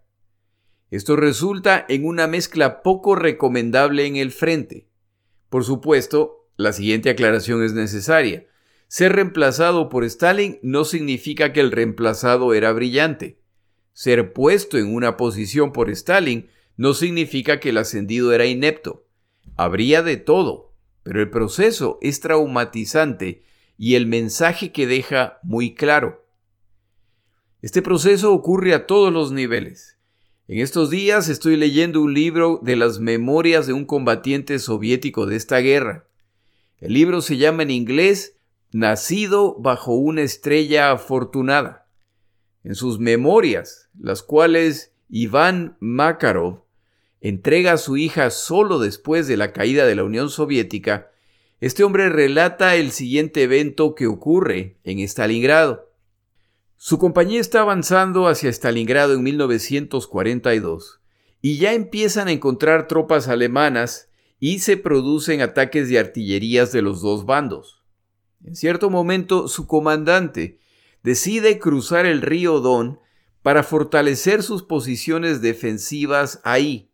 Esto 0.92 1.16
resulta 1.16 1.84
en 1.88 2.06
una 2.06 2.28
mezcla 2.28 2.80
poco 2.80 3.16
recomendable 3.16 4.06
en 4.06 4.14
el 4.14 4.30
frente. 4.30 4.86
Por 5.48 5.64
supuesto, 5.64 6.48
la 6.56 6.72
siguiente 6.72 7.10
aclaración 7.10 7.64
es 7.64 7.72
necesaria. 7.72 8.46
Ser 8.86 9.16
reemplazado 9.16 9.88
por 9.88 10.04
Stalin 10.04 10.60
no 10.62 10.84
significa 10.84 11.52
que 11.52 11.58
el 11.58 11.72
reemplazado 11.72 12.54
era 12.54 12.70
brillante. 12.70 13.40
Ser 13.98 14.32
puesto 14.32 14.78
en 14.78 14.94
una 14.94 15.16
posición 15.16 15.72
por 15.72 15.90
Stalin 15.90 16.48
no 16.76 16.94
significa 16.94 17.58
que 17.58 17.70
el 17.70 17.78
ascendido 17.78 18.32
era 18.32 18.46
inepto. 18.46 19.08
Habría 19.56 20.04
de 20.04 20.16
todo, 20.16 20.72
pero 21.02 21.20
el 21.20 21.30
proceso 21.30 21.98
es 22.00 22.20
traumatizante 22.20 23.42
y 23.76 23.96
el 23.96 24.06
mensaje 24.06 24.70
que 24.70 24.86
deja 24.86 25.40
muy 25.42 25.74
claro. 25.74 26.24
Este 27.60 27.82
proceso 27.82 28.32
ocurre 28.32 28.72
a 28.72 28.86
todos 28.86 29.12
los 29.12 29.32
niveles. 29.32 29.98
En 30.46 30.60
estos 30.60 30.90
días 30.90 31.28
estoy 31.28 31.56
leyendo 31.56 32.00
un 32.00 32.14
libro 32.14 32.60
de 32.62 32.76
las 32.76 33.00
memorias 33.00 33.66
de 33.66 33.72
un 33.72 33.84
combatiente 33.84 34.60
soviético 34.60 35.26
de 35.26 35.34
esta 35.34 35.58
guerra. 35.58 36.06
El 36.76 36.92
libro 36.92 37.20
se 37.20 37.36
llama 37.36 37.64
en 37.64 37.72
inglés 37.72 38.38
Nacido 38.70 39.56
bajo 39.58 39.96
una 39.96 40.22
estrella 40.22 40.92
afortunada. 40.92 41.87
En 42.64 42.74
sus 42.74 42.98
memorias, 42.98 43.88
las 43.98 44.22
cuales 44.22 44.92
Iván 45.08 45.76
Makarov 45.80 46.64
entrega 47.20 47.72
a 47.72 47.78
su 47.78 47.96
hija 47.96 48.30
solo 48.30 48.78
después 48.78 49.26
de 49.26 49.36
la 49.36 49.52
caída 49.52 49.86
de 49.86 49.94
la 49.94 50.04
Unión 50.04 50.30
Soviética, 50.30 51.10
este 51.60 51.82
hombre 51.82 52.08
relata 52.08 52.76
el 52.76 52.92
siguiente 52.92 53.42
evento 53.42 53.94
que 53.94 54.06
ocurre 54.06 54.76
en 54.84 55.00
Stalingrado. 55.00 55.90
Su 56.76 56.98
compañía 56.98 57.40
está 57.40 57.60
avanzando 57.62 58.28
hacia 58.28 58.50
Stalingrado 58.50 59.14
en 59.14 59.24
1942 59.24 61.00
y 61.42 61.58
ya 61.58 61.72
empiezan 61.72 62.28
a 62.28 62.32
encontrar 62.32 62.86
tropas 62.86 63.26
alemanas 63.26 64.08
y 64.38 64.60
se 64.60 64.76
producen 64.76 65.40
ataques 65.40 65.88
de 65.88 65.98
artillerías 65.98 66.70
de 66.70 66.82
los 66.82 67.00
dos 67.00 67.26
bandos. 67.26 67.82
En 68.44 68.54
cierto 68.54 68.90
momento, 68.90 69.48
su 69.48 69.66
comandante 69.66 70.60
decide 71.02 71.58
cruzar 71.58 72.06
el 72.06 72.22
río 72.22 72.60
Don 72.60 73.00
para 73.42 73.62
fortalecer 73.62 74.42
sus 74.42 74.62
posiciones 74.62 75.40
defensivas 75.40 76.40
ahí, 76.44 76.88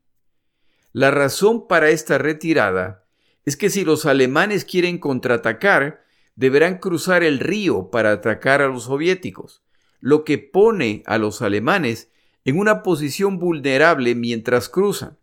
la 0.95 1.11
razón 1.11 1.67
para 1.67 1.91
esta 1.91 2.19
retirada 2.19 3.05
es 3.45 3.57
que 3.57 3.69
si 3.69 3.85
los 3.85 4.07
alemanes 4.07 4.65
quieren 4.65 4.99
contraatacar, 4.99 6.05
deberán 6.37 6.79
cruzar 6.79 7.25
el 7.25 7.41
río 7.41 7.91
para 7.91 8.13
atacar 8.13 8.63
a 8.63 8.69
los 8.69 8.85
soviéticos, 8.85 9.65
lo 9.99 10.23
que 10.23 10.39
pone 10.39 11.03
a 11.07 11.19
los 11.19 11.43
alemanes 11.43 12.13
en 12.45 12.61
una 12.61 12.85
posición 12.85 13.41
vulnerable 13.41 14.15
mientras 14.15 14.69
cruzan. 14.69 15.19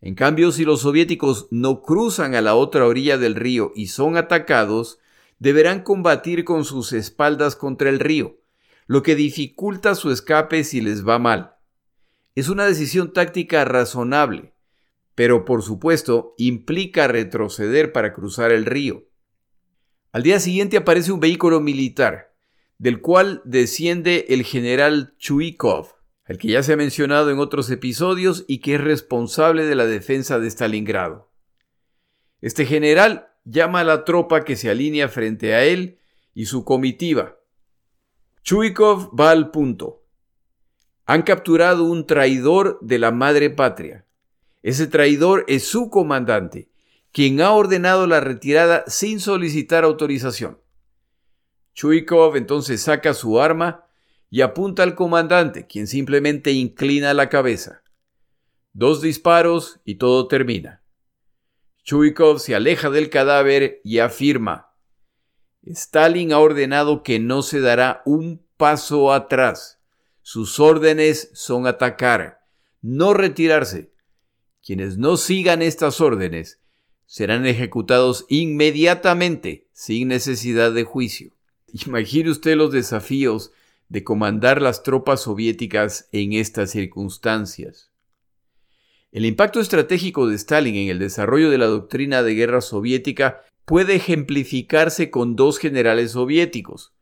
En 0.00 0.14
cambio, 0.14 0.50
si 0.50 0.64
los 0.64 0.80
soviéticos 0.80 1.48
no 1.50 1.82
cruzan 1.82 2.34
a 2.34 2.40
la 2.40 2.54
otra 2.54 2.86
orilla 2.86 3.18
del 3.18 3.34
río 3.34 3.72
y 3.76 3.88
son 3.88 4.16
atacados, 4.16 4.98
deberán 5.40 5.82
combatir 5.82 6.44
con 6.44 6.64
sus 6.64 6.92
espaldas 6.92 7.56
contra 7.56 7.88
el 7.88 7.98
río, 7.98 8.38
lo 8.86 9.02
que 9.02 9.16
dificulta 9.16 9.96
su 9.96 10.12
escape 10.12 10.62
si 10.62 10.80
les 10.80 11.06
va 11.06 11.18
mal. 11.18 11.56
Es 12.36 12.48
una 12.48 12.66
decisión 12.66 13.12
táctica 13.12 13.64
razonable, 13.64 14.54
pero 15.16 15.44
por 15.44 15.62
supuesto 15.62 16.34
implica 16.38 17.08
retroceder 17.08 17.92
para 17.92 18.12
cruzar 18.12 18.52
el 18.52 18.66
río. 18.66 19.08
Al 20.12 20.22
día 20.22 20.40
siguiente 20.40 20.76
aparece 20.76 21.10
un 21.10 21.20
vehículo 21.20 21.60
militar, 21.60 22.34
del 22.78 23.00
cual 23.00 23.42
desciende 23.44 24.26
el 24.28 24.44
general 24.44 25.14
Chuikov, 25.18 25.94
el 26.26 26.38
que 26.38 26.48
ya 26.48 26.62
se 26.62 26.74
ha 26.74 26.76
mencionado 26.76 27.30
en 27.30 27.38
otros 27.38 27.70
episodios 27.70 28.44
y 28.46 28.58
que 28.58 28.74
es 28.74 28.80
responsable 28.80 29.64
de 29.64 29.74
la 29.74 29.86
defensa 29.86 30.38
de 30.38 30.50
Stalingrado. 30.50 31.30
Este 32.40 32.66
general 32.66 33.29
llama 33.50 33.80
a 33.80 33.84
la 33.84 34.04
tropa 34.04 34.44
que 34.44 34.56
se 34.56 34.70
alinea 34.70 35.08
frente 35.08 35.54
a 35.54 35.64
él 35.64 35.98
y 36.34 36.46
su 36.46 36.64
comitiva. 36.64 37.36
Chuikov 38.42 39.18
va 39.18 39.30
al 39.30 39.50
punto. 39.50 40.04
Han 41.06 41.22
capturado 41.22 41.84
un 41.84 42.06
traidor 42.06 42.78
de 42.80 42.98
la 42.98 43.10
madre 43.10 43.50
patria. 43.50 44.06
Ese 44.62 44.86
traidor 44.86 45.44
es 45.48 45.64
su 45.64 45.90
comandante, 45.90 46.70
quien 47.12 47.40
ha 47.40 47.52
ordenado 47.52 48.06
la 48.06 48.20
retirada 48.20 48.84
sin 48.86 49.20
solicitar 49.20 49.84
autorización. 49.84 50.60
Chuikov 51.74 52.36
entonces 52.36 52.82
saca 52.82 53.14
su 53.14 53.40
arma 53.40 53.84
y 54.30 54.42
apunta 54.42 54.82
al 54.82 54.94
comandante, 54.94 55.66
quien 55.66 55.86
simplemente 55.86 56.52
inclina 56.52 57.14
la 57.14 57.28
cabeza. 57.28 57.82
Dos 58.72 59.02
disparos 59.02 59.80
y 59.84 59.96
todo 59.96 60.28
termina. 60.28 60.79
Chuikov 61.84 62.38
se 62.38 62.54
aleja 62.54 62.90
del 62.90 63.10
cadáver 63.10 63.80
y 63.84 63.98
afirma, 63.98 64.70
Stalin 65.62 66.32
ha 66.32 66.38
ordenado 66.38 67.02
que 67.02 67.18
no 67.18 67.42
se 67.42 67.60
dará 67.60 68.02
un 68.04 68.42
paso 68.56 69.12
atrás. 69.12 69.80
Sus 70.22 70.58
órdenes 70.58 71.30
son 71.34 71.66
atacar, 71.66 72.40
no 72.82 73.14
retirarse. 73.14 73.92
Quienes 74.62 74.98
no 74.98 75.16
sigan 75.16 75.62
estas 75.62 76.00
órdenes 76.00 76.60
serán 77.06 77.46
ejecutados 77.46 78.26
inmediatamente 78.28 79.68
sin 79.72 80.08
necesidad 80.08 80.72
de 80.72 80.84
juicio. 80.84 81.32
Imagine 81.86 82.30
usted 82.30 82.56
los 82.56 82.72
desafíos 82.72 83.52
de 83.88 84.04
comandar 84.04 84.62
las 84.62 84.82
tropas 84.82 85.22
soviéticas 85.22 86.08
en 86.12 86.32
estas 86.32 86.70
circunstancias. 86.70 87.89
El 89.12 89.26
impacto 89.26 89.58
estratégico 89.58 90.28
de 90.28 90.36
Stalin 90.36 90.76
en 90.76 90.88
el 90.88 91.00
desarrollo 91.00 91.50
de 91.50 91.58
la 91.58 91.66
doctrina 91.66 92.22
de 92.22 92.34
guerra 92.34 92.60
soviética 92.60 93.42
puede 93.64 93.96
ejemplificarse 93.96 95.10
con 95.10 95.34
dos 95.34 95.58
generales 95.58 96.12
soviéticos. 96.12 96.94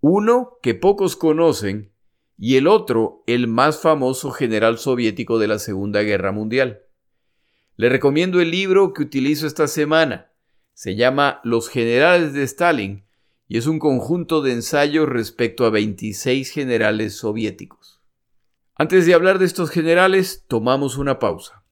Uno 0.00 0.58
que 0.62 0.74
pocos 0.74 1.16
conocen 1.16 1.92
y 2.36 2.56
el 2.56 2.66
otro 2.66 3.22
el 3.26 3.48
más 3.48 3.80
famoso 3.80 4.32
general 4.32 4.76
soviético 4.76 5.38
de 5.38 5.48
la 5.48 5.58
Segunda 5.58 6.02
Guerra 6.02 6.30
Mundial. 6.30 6.82
Le 7.76 7.88
recomiendo 7.88 8.40
el 8.42 8.50
libro 8.50 8.92
que 8.92 9.02
utilizo 9.02 9.46
esta 9.46 9.66
semana. 9.66 10.30
Se 10.74 10.94
llama 10.94 11.40
Los 11.42 11.70
generales 11.70 12.34
de 12.34 12.42
Stalin 12.42 13.04
y 13.48 13.56
es 13.56 13.66
un 13.66 13.78
conjunto 13.78 14.42
de 14.42 14.52
ensayos 14.52 15.08
respecto 15.08 15.64
a 15.64 15.70
26 15.70 16.50
generales 16.50 17.14
soviéticos. 17.16 17.93
Antes 18.76 19.06
de 19.06 19.14
hablar 19.14 19.38
de 19.38 19.44
estos 19.44 19.70
generales, 19.70 20.46
tomamos 20.48 20.98
una 20.98 21.20
pausa. 21.20 21.64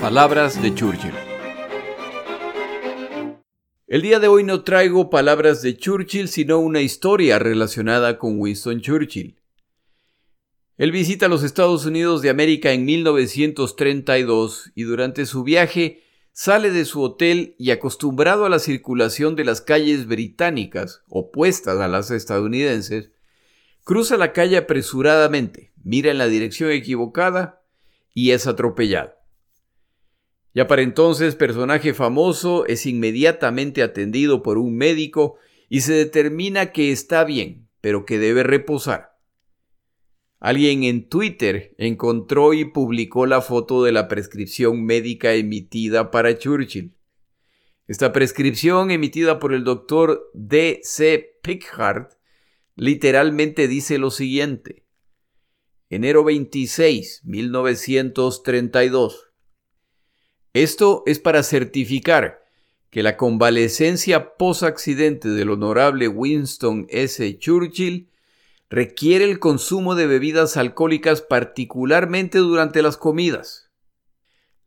Palabras 0.00 0.60
de 0.60 0.74
Churchill. 0.74 1.14
El 3.86 4.02
día 4.02 4.18
de 4.18 4.26
hoy 4.26 4.42
no 4.42 4.64
traigo 4.64 5.10
palabras 5.10 5.62
de 5.62 5.76
Churchill, 5.76 6.26
sino 6.26 6.58
una 6.58 6.80
historia 6.80 7.38
relacionada 7.38 8.18
con 8.18 8.40
Winston 8.40 8.80
Churchill. 8.80 9.40
Él 10.76 10.90
visita 10.90 11.28
los 11.28 11.44
Estados 11.44 11.86
Unidos 11.86 12.20
de 12.20 12.30
América 12.30 12.72
en 12.72 12.84
1932 12.84 14.72
y 14.74 14.82
durante 14.82 15.24
su 15.24 15.44
viaje 15.44 16.02
sale 16.40 16.70
de 16.70 16.86
su 16.86 17.02
hotel 17.02 17.54
y 17.58 17.70
acostumbrado 17.70 18.46
a 18.46 18.48
la 18.48 18.60
circulación 18.60 19.36
de 19.36 19.44
las 19.44 19.60
calles 19.60 20.06
británicas, 20.06 21.02
opuestas 21.10 21.78
a 21.78 21.86
las 21.86 22.10
estadounidenses, 22.10 23.10
cruza 23.84 24.16
la 24.16 24.32
calle 24.32 24.56
apresuradamente, 24.56 25.74
mira 25.84 26.10
en 26.10 26.16
la 26.16 26.28
dirección 26.28 26.70
equivocada 26.70 27.60
y 28.14 28.30
es 28.30 28.46
atropellado. 28.46 29.12
Ya 30.54 30.66
para 30.66 30.80
entonces, 30.80 31.34
personaje 31.34 31.92
famoso 31.92 32.64
es 32.64 32.86
inmediatamente 32.86 33.82
atendido 33.82 34.42
por 34.42 34.56
un 34.56 34.78
médico 34.78 35.36
y 35.68 35.82
se 35.82 35.92
determina 35.92 36.72
que 36.72 36.90
está 36.90 37.22
bien, 37.24 37.68
pero 37.82 38.06
que 38.06 38.18
debe 38.18 38.44
reposar. 38.44 39.09
Alguien 40.40 40.84
en 40.84 41.06
Twitter 41.06 41.74
encontró 41.76 42.54
y 42.54 42.64
publicó 42.64 43.26
la 43.26 43.42
foto 43.42 43.84
de 43.84 43.92
la 43.92 44.08
prescripción 44.08 44.84
médica 44.84 45.34
emitida 45.34 46.10
para 46.10 46.38
Churchill. 46.38 46.94
Esta 47.86 48.12
prescripción 48.12 48.90
emitida 48.90 49.38
por 49.38 49.52
el 49.52 49.64
doctor 49.64 50.30
D. 50.32 50.80
C. 50.82 51.38
Pickhardt 51.42 52.14
literalmente 52.74 53.68
dice 53.68 53.98
lo 53.98 54.10
siguiente. 54.10 54.86
Enero 55.90 56.24
26, 56.24 57.20
1932. 57.24 59.28
Esto 60.54 61.02
es 61.04 61.18
para 61.18 61.42
certificar 61.42 62.42
que 62.88 63.02
la 63.02 63.18
convalecencia 63.18 64.36
post-accidente 64.36 65.28
del 65.28 65.50
honorable 65.50 66.08
Winston 66.08 66.86
S. 66.88 67.38
Churchill 67.38 68.09
requiere 68.70 69.24
el 69.24 69.40
consumo 69.40 69.96
de 69.96 70.06
bebidas 70.06 70.56
alcohólicas 70.56 71.22
particularmente 71.22 72.38
durante 72.38 72.82
las 72.82 72.96
comidas. 72.96 73.68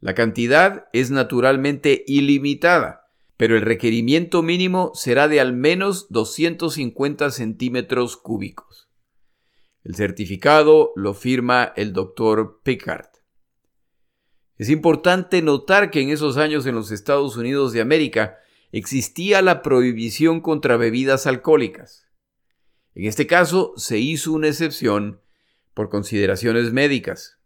La 0.02 0.14
cantidad 0.14 0.88
es 0.92 1.10
naturalmente 1.10 2.04
ilimitada, 2.06 3.08
pero 3.38 3.56
el 3.56 3.62
requerimiento 3.62 4.44
mínimo 4.44 4.92
será 4.94 5.30
de 5.30 5.40
al 5.40 5.54
menos 5.54 6.08
250 6.10 7.32
centímetros 7.32 8.18
cúbicos. 8.18 8.90
El 9.86 9.96
certificado 9.96 10.92
lo 10.98 11.14
firma 11.14 11.72
el 11.78 11.94
doctor 11.94 12.60
Pickard. 12.62 13.08
Es 14.58 14.70
importante 14.70 15.42
notar 15.42 15.92
que 15.92 16.02
en 16.02 16.10
esos 16.10 16.36
años 16.36 16.66
en 16.66 16.76
los 16.76 16.92
Estados 16.92 17.38
Unidos 17.38 17.72
de 17.72 17.82
América 17.82 18.38
existía 18.74 19.42
la 19.42 19.62
prohibición 19.62 20.42
contra 20.42 20.76
bebidas 20.76 21.26
alcohólicas. 21.26 22.04
En 22.96 23.06
este 23.06 23.26
caso 23.26 23.74
se 23.76 23.98
hizo 23.98 24.34
una 24.34 24.50
excepción 24.50 25.20
por 25.74 25.90
consideraciones 25.90 26.72
médicas. 26.74 27.40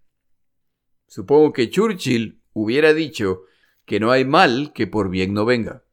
Supongo 1.08 1.54
que 1.54 1.70
Churchill 1.70 2.42
hubiera 2.52 2.94
dicho 2.94 3.44
que 3.86 4.02
no 4.02 4.12
hay 4.12 4.26
mal 4.26 4.74
que 4.74 4.88
por 4.88 5.10
bien 5.10 5.34
no 5.34 5.46
venga. 5.46 5.86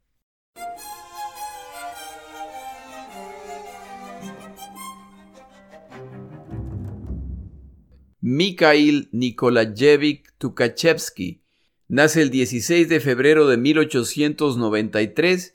Mikhail 8.20 9.08
Nikolayevich 9.12 10.24
Tukhachevsky 10.38 11.42
nace 11.88 12.22
el 12.22 12.30
16 12.30 12.88
de 12.88 12.98
febrero 12.98 13.46
de 13.46 13.58
1893 13.58 15.54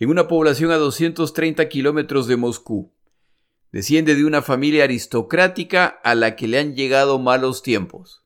en 0.00 0.10
una 0.10 0.26
población 0.28 0.72
a 0.72 0.76
230 0.76 1.68
kilómetros 1.68 2.26
de 2.26 2.36
Moscú. 2.36 2.92
Desciende 3.72 4.16
de 4.16 4.24
una 4.24 4.42
familia 4.42 4.84
aristocrática 4.84 5.86
a 5.86 6.16
la 6.16 6.34
que 6.34 6.48
le 6.48 6.58
han 6.58 6.74
llegado 6.74 7.20
malos 7.20 7.62
tiempos, 7.62 8.24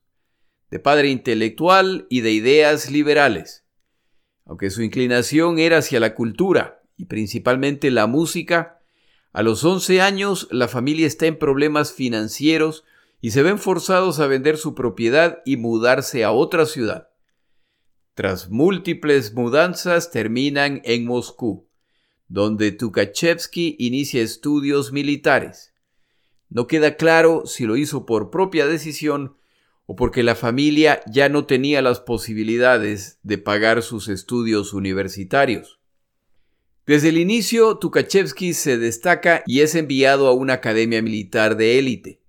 de 0.71 0.79
padre 0.79 1.09
intelectual 1.09 2.07
y 2.09 2.21
de 2.21 2.31
ideas 2.31 2.89
liberales. 2.89 3.63
Aunque 4.45 4.71
su 4.71 4.81
inclinación 4.81 5.59
era 5.59 5.77
hacia 5.77 5.99
la 5.99 6.15
cultura 6.15 6.81
y 6.97 7.05
principalmente 7.05 7.91
la 7.91 8.07
música, 8.07 8.79
a 9.33 9.43
los 9.43 9.63
11 9.63 10.01
años 10.01 10.47
la 10.49 10.67
familia 10.67 11.05
está 11.05 11.27
en 11.27 11.37
problemas 11.37 11.93
financieros 11.93 12.83
y 13.21 13.31
se 13.31 13.43
ven 13.43 13.59
forzados 13.59 14.19
a 14.19 14.27
vender 14.27 14.57
su 14.57 14.73
propiedad 14.73 15.43
y 15.45 15.57
mudarse 15.57 16.23
a 16.23 16.31
otra 16.31 16.65
ciudad. 16.65 17.09
Tras 18.15 18.49
múltiples 18.49 19.33
mudanzas 19.33 20.09
terminan 20.09 20.81
en 20.85 21.05
Moscú 21.05 21.64
donde 22.27 22.71
Tukhachevsky 22.71 23.75
inicia 23.79 24.21
estudios 24.21 24.91
militares. 24.91 25.73
No 26.49 26.67
queda 26.67 26.95
claro 26.95 27.43
si 27.45 27.65
lo 27.65 27.77
hizo 27.77 28.05
por 28.05 28.29
propia 28.29 28.65
decisión 28.65 29.37
o 29.85 29.95
porque 29.95 30.23
la 30.23 30.35
familia 30.35 31.01
ya 31.11 31.29
no 31.29 31.45
tenía 31.45 31.81
las 31.81 31.99
posibilidades 31.99 33.19
de 33.23 33.37
pagar 33.37 33.83
sus 33.83 34.07
estudios 34.07 34.73
universitarios. 34.73 35.79
Desde 36.85 37.09
el 37.09 37.17
inicio, 37.17 37.77
Tukhachevsky 37.77 38.53
se 38.53 38.77
destaca 38.77 39.43
y 39.47 39.61
es 39.61 39.73
enviado 39.75 40.27
a 40.27 40.33
una 40.33 40.53
academia 40.53 41.01
militar 41.01 41.57
de 41.57 41.79
élite. 41.79 42.21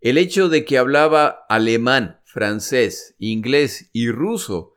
El 0.00 0.18
hecho 0.18 0.48
de 0.48 0.64
que 0.64 0.78
hablaba 0.78 1.44
alemán, 1.48 2.20
francés, 2.24 3.14
inglés 3.18 3.90
y 3.92 4.10
ruso 4.10 4.73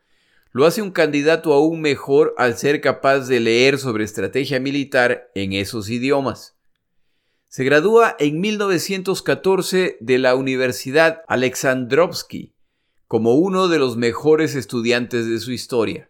lo 0.58 0.66
hace 0.66 0.82
un 0.82 0.90
candidato 0.90 1.54
aún 1.54 1.82
mejor 1.82 2.34
al 2.36 2.58
ser 2.58 2.82
capaz 2.82 3.28
de 3.28 3.40
leer 3.40 3.78
sobre 3.78 4.04
estrategia 4.04 4.60
militar 4.60 5.30
en 5.36 5.54
esos 5.54 5.88
idiomas. 5.88 6.58
Se 7.48 7.64
gradúa 7.64 8.16
en 8.18 8.42
1914 8.42 9.98
de 10.00 10.18
la 10.18 10.34
Universidad 10.34 11.22
Alexandrovsky 11.28 12.56
como 13.06 13.36
uno 13.36 13.68
de 13.68 13.78
los 13.78 13.98
mejores 13.98 14.56
estudiantes 14.56 15.30
de 15.30 15.38
su 15.38 15.52
historia. 15.52 16.10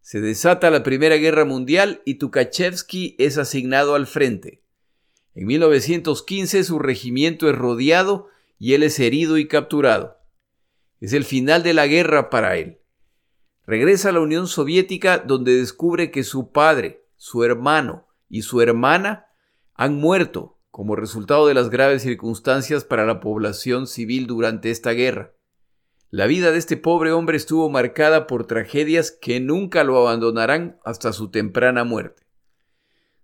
Se 0.00 0.20
desata 0.20 0.68
la 0.72 0.82
Primera 0.82 1.14
Guerra 1.14 1.44
Mundial 1.44 2.02
y 2.04 2.16
Tukhachevsky 2.16 3.14
es 3.20 3.38
asignado 3.38 3.94
al 3.94 4.08
frente. 4.08 4.64
En 5.36 5.46
1915 5.46 6.64
su 6.64 6.80
regimiento 6.80 7.48
es 7.48 7.54
rodeado 7.54 8.26
y 8.58 8.74
él 8.74 8.82
es 8.82 8.98
herido 8.98 9.38
y 9.38 9.46
capturado. 9.46 10.18
Es 10.98 11.12
el 11.12 11.22
final 11.22 11.62
de 11.62 11.74
la 11.74 11.86
guerra 11.86 12.30
para 12.30 12.56
él. 12.56 12.80
Regresa 13.66 14.10
a 14.10 14.12
la 14.12 14.20
Unión 14.20 14.46
Soviética 14.46 15.18
donde 15.18 15.56
descubre 15.56 16.10
que 16.10 16.22
su 16.22 16.52
padre, 16.52 17.06
su 17.16 17.44
hermano 17.44 18.06
y 18.28 18.42
su 18.42 18.60
hermana 18.60 19.26
han 19.74 19.96
muerto 19.96 20.58
como 20.70 20.96
resultado 20.96 21.46
de 21.46 21.54
las 21.54 21.70
graves 21.70 22.02
circunstancias 22.02 22.84
para 22.84 23.06
la 23.06 23.20
población 23.20 23.86
civil 23.86 24.26
durante 24.26 24.70
esta 24.70 24.90
guerra. 24.90 25.34
La 26.10 26.26
vida 26.26 26.52
de 26.52 26.58
este 26.58 26.76
pobre 26.76 27.12
hombre 27.12 27.36
estuvo 27.36 27.70
marcada 27.70 28.26
por 28.26 28.46
tragedias 28.46 29.10
que 29.10 29.40
nunca 29.40 29.82
lo 29.82 29.98
abandonarán 29.98 30.78
hasta 30.84 31.12
su 31.12 31.30
temprana 31.30 31.84
muerte. 31.84 32.24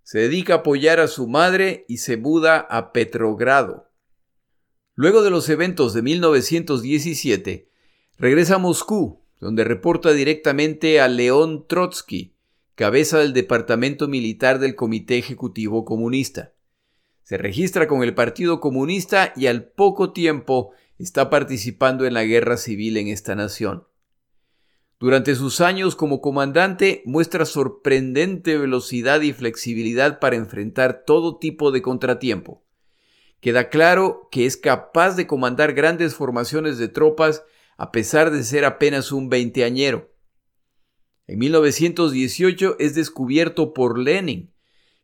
Se 0.03 0.19
dedica 0.19 0.53
a 0.53 0.57
apoyar 0.57 0.99
a 0.99 1.07
su 1.07 1.27
madre 1.27 1.85
y 1.87 1.97
se 1.97 2.17
muda 2.17 2.57
a 2.57 2.91
Petrogrado. 2.91 3.91
Luego 4.95 5.21
de 5.21 5.29
los 5.29 5.47
eventos 5.49 5.93
de 5.93 6.01
1917, 6.01 7.69
regresa 8.17 8.55
a 8.55 8.57
Moscú 8.59 9.20
donde 9.41 9.63
reporta 9.63 10.13
directamente 10.13 11.01
a 11.01 11.07
León 11.07 11.65
Trotsky, 11.67 12.35
cabeza 12.75 13.17
del 13.17 13.33
Departamento 13.33 14.07
Militar 14.07 14.59
del 14.59 14.75
Comité 14.75 15.17
Ejecutivo 15.17 15.83
Comunista. 15.83 16.53
Se 17.23 17.37
registra 17.37 17.87
con 17.87 18.03
el 18.03 18.13
Partido 18.13 18.59
Comunista 18.59 19.33
y 19.35 19.47
al 19.47 19.65
poco 19.65 20.13
tiempo 20.13 20.71
está 20.99 21.31
participando 21.31 22.05
en 22.05 22.13
la 22.13 22.23
guerra 22.23 22.55
civil 22.55 22.97
en 22.97 23.07
esta 23.07 23.35
nación. 23.35 23.87
Durante 24.99 25.33
sus 25.33 25.59
años 25.59 25.95
como 25.95 26.21
comandante 26.21 27.01
muestra 27.05 27.45
sorprendente 27.45 28.59
velocidad 28.59 29.21
y 29.21 29.33
flexibilidad 29.33 30.19
para 30.19 30.35
enfrentar 30.35 31.03
todo 31.03 31.39
tipo 31.39 31.71
de 31.71 31.81
contratiempo. 31.81 32.63
queda 33.39 33.69
claro 33.69 34.29
que 34.31 34.45
es 34.45 34.55
capaz 34.55 35.15
de 35.15 35.25
comandar 35.25 35.73
grandes 35.73 36.13
formaciones 36.13 36.77
de 36.77 36.89
tropas 36.89 37.43
a 37.81 37.91
pesar 37.91 38.29
de 38.29 38.43
ser 38.43 38.63
apenas 38.63 39.11
un 39.11 39.27
veinteañero. 39.27 40.13
En 41.25 41.39
1918 41.39 42.75
es 42.77 42.93
descubierto 42.93 43.73
por 43.73 43.97
Lenin, 43.97 44.53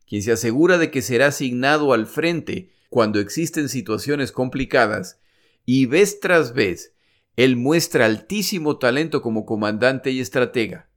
quien 0.06 0.22
se 0.22 0.30
asegura 0.30 0.78
de 0.78 0.92
que 0.92 1.02
será 1.02 1.26
asignado 1.26 1.92
al 1.92 2.06
frente 2.06 2.70
cuando 2.88 3.18
existen 3.18 3.68
situaciones 3.68 4.30
complicadas, 4.30 5.18
y 5.64 5.86
vez 5.86 6.20
tras 6.20 6.54
vez 6.54 6.94
él 7.34 7.56
muestra 7.56 8.06
altísimo 8.06 8.78
talento 8.78 9.22
como 9.22 9.44
comandante 9.44 10.12
y 10.12 10.20
estratega. 10.20 10.88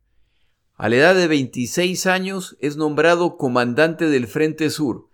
A 0.76 0.88
la 0.88 0.98
edad 0.98 1.16
de 1.16 1.28
26 1.28 2.06
años 2.06 2.58
es 2.60 2.78
nombrado 2.78 3.38
comandante 3.38 4.06
del 4.06 4.28
Frente 4.28 4.70
Sur, 4.70 5.10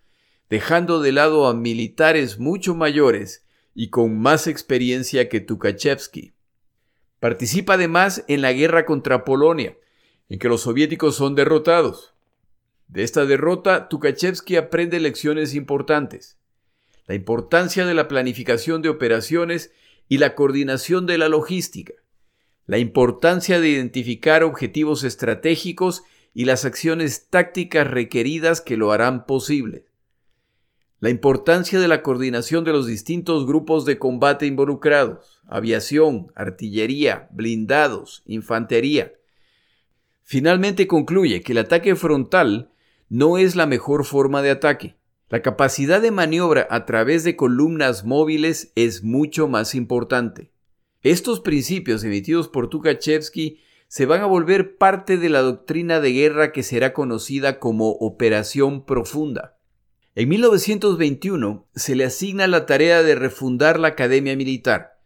dejando 0.49 0.99
de 0.99 1.13
lado 1.13 1.47
a 1.47 1.53
militares 1.53 2.39
mucho 2.39 2.75
mayores 2.75 3.45
y 3.73 3.89
con 3.89 4.19
más 4.19 4.47
experiencia 4.47 5.29
que 5.29 5.39
Tukhachevsky. 5.39 6.33
Participa 7.27 7.73
además 7.73 8.23
en 8.29 8.41
la 8.41 8.53
guerra 8.53 8.85
contra 8.85 9.25
Polonia, 9.25 9.75
en 10.29 10.39
que 10.39 10.47
los 10.47 10.61
soviéticos 10.61 11.17
son 11.17 11.35
derrotados. 11.35 12.13
De 12.87 13.03
esta 13.03 13.25
derrota, 13.25 13.89
Tukhachevsky 13.89 14.55
aprende 14.55 15.01
lecciones 15.01 15.53
importantes. 15.53 16.37
La 17.05 17.15
importancia 17.15 17.85
de 17.85 17.93
la 17.93 18.07
planificación 18.07 18.81
de 18.81 18.87
operaciones 18.87 19.73
y 20.07 20.19
la 20.19 20.35
coordinación 20.35 21.05
de 21.05 21.17
la 21.17 21.27
logística. 21.27 21.95
La 22.65 22.77
importancia 22.77 23.59
de 23.59 23.67
identificar 23.67 24.41
objetivos 24.45 25.03
estratégicos 25.03 26.03
y 26.33 26.45
las 26.45 26.63
acciones 26.63 27.27
tácticas 27.29 27.91
requeridas 27.91 28.61
que 28.61 28.77
lo 28.77 28.93
harán 28.93 29.25
posible. 29.25 29.86
La 30.99 31.11
importancia 31.11 31.79
de 31.79 31.87
la 31.87 32.01
coordinación 32.01 32.63
de 32.63 32.71
los 32.71 32.87
distintos 32.87 33.45
grupos 33.45 33.85
de 33.85 33.99
combate 33.99 34.47
involucrados, 34.47 35.43
aviación, 35.47 36.31
artillería, 36.33 37.29
blindados, 37.31 38.23
infantería. 38.25 39.13
Finalmente 40.23 40.87
concluye 40.87 41.41
que 41.41 41.51
el 41.51 41.59
ataque 41.59 41.95
frontal 41.95 42.71
no 43.09 43.37
es 43.37 43.55
la 43.55 43.67
mejor 43.67 44.05
forma 44.05 44.41
de 44.41 44.49
ataque. 44.49 44.95
La 45.29 45.43
capacidad 45.43 46.01
de 46.01 46.09
maniobra 46.09 46.67
a 46.71 46.85
través 46.87 47.23
de 47.23 47.35
columnas 47.35 48.03
móviles 48.03 48.71
es 48.75 49.03
mucho 49.03 49.47
más 49.47 49.75
importante. 49.75 50.51
Estos 51.03 51.41
principios 51.41 52.03
emitidos 52.03 52.47
por 52.47 52.69
Tukhachevsky 52.69 53.59
se 53.87 54.07
van 54.07 54.21
a 54.21 54.25
volver 54.25 54.77
parte 54.77 55.17
de 55.17 55.29
la 55.29 55.41
doctrina 55.41 55.99
de 55.99 56.11
guerra 56.11 56.51
que 56.51 56.63
será 56.63 56.91
conocida 56.91 57.59
como 57.59 57.91
Operación 57.91 58.83
Profunda. 58.83 59.56
En 60.19 60.29
1921 60.29 61.67
se 61.75 61.95
le 61.95 62.03
asigna 62.03 62.47
la 62.47 62.65
tarea 62.65 63.03
de 63.03 63.13
refundar 63.13 63.79
la 63.79 63.89
Academia 63.89 64.35
Militar, 64.35 64.97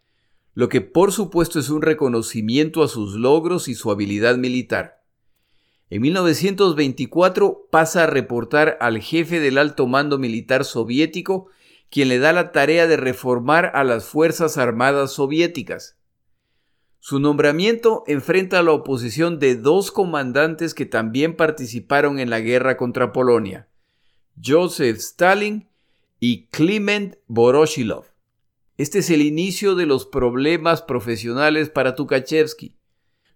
lo 0.53 0.69
que 0.69 0.79
por 0.79 1.11
supuesto 1.11 1.59
es 1.59 1.69
un 1.69 1.81
reconocimiento 1.81 2.81
a 2.81 2.87
sus 2.87 3.15
logros 3.15 3.67
y 3.67 3.75
su 3.75 3.91
habilidad 3.91 4.37
militar. 4.37 5.03
En 5.89 6.03
1924 6.03 7.67
pasa 7.69 8.05
a 8.05 8.07
reportar 8.07 8.77
al 8.79 9.01
jefe 9.01 9.41
del 9.41 9.57
alto 9.57 9.85
mando 9.85 10.17
militar 10.17 10.63
soviético, 10.63 11.49
quien 11.89 12.07
le 12.07 12.17
da 12.17 12.31
la 12.31 12.53
tarea 12.53 12.87
de 12.87 12.95
reformar 12.95 13.69
a 13.73 13.83
las 13.83 14.05
Fuerzas 14.05 14.57
Armadas 14.57 15.11
soviéticas. 15.11 15.97
Su 17.01 17.19
nombramiento 17.19 18.05
enfrenta 18.07 18.59
a 18.59 18.63
la 18.63 18.71
oposición 18.71 19.39
de 19.39 19.57
dos 19.57 19.91
comandantes 19.91 20.73
que 20.73 20.85
también 20.85 21.35
participaron 21.35 22.17
en 22.17 22.29
la 22.29 22.39
guerra 22.39 22.77
contra 22.77 23.11
Polonia, 23.11 23.67
Joseph 24.43 24.97
Stalin 24.97 25.69
y 26.19 26.47
Kliment 26.47 27.15
Voroshilov. 27.27 28.05
Este 28.77 28.99
es 28.99 29.09
el 29.09 29.21
inicio 29.21 29.75
de 29.75 29.85
los 29.85 30.05
problemas 30.05 30.81
profesionales 30.81 31.69
para 31.69 31.95
Tukhachevsky 31.95 32.75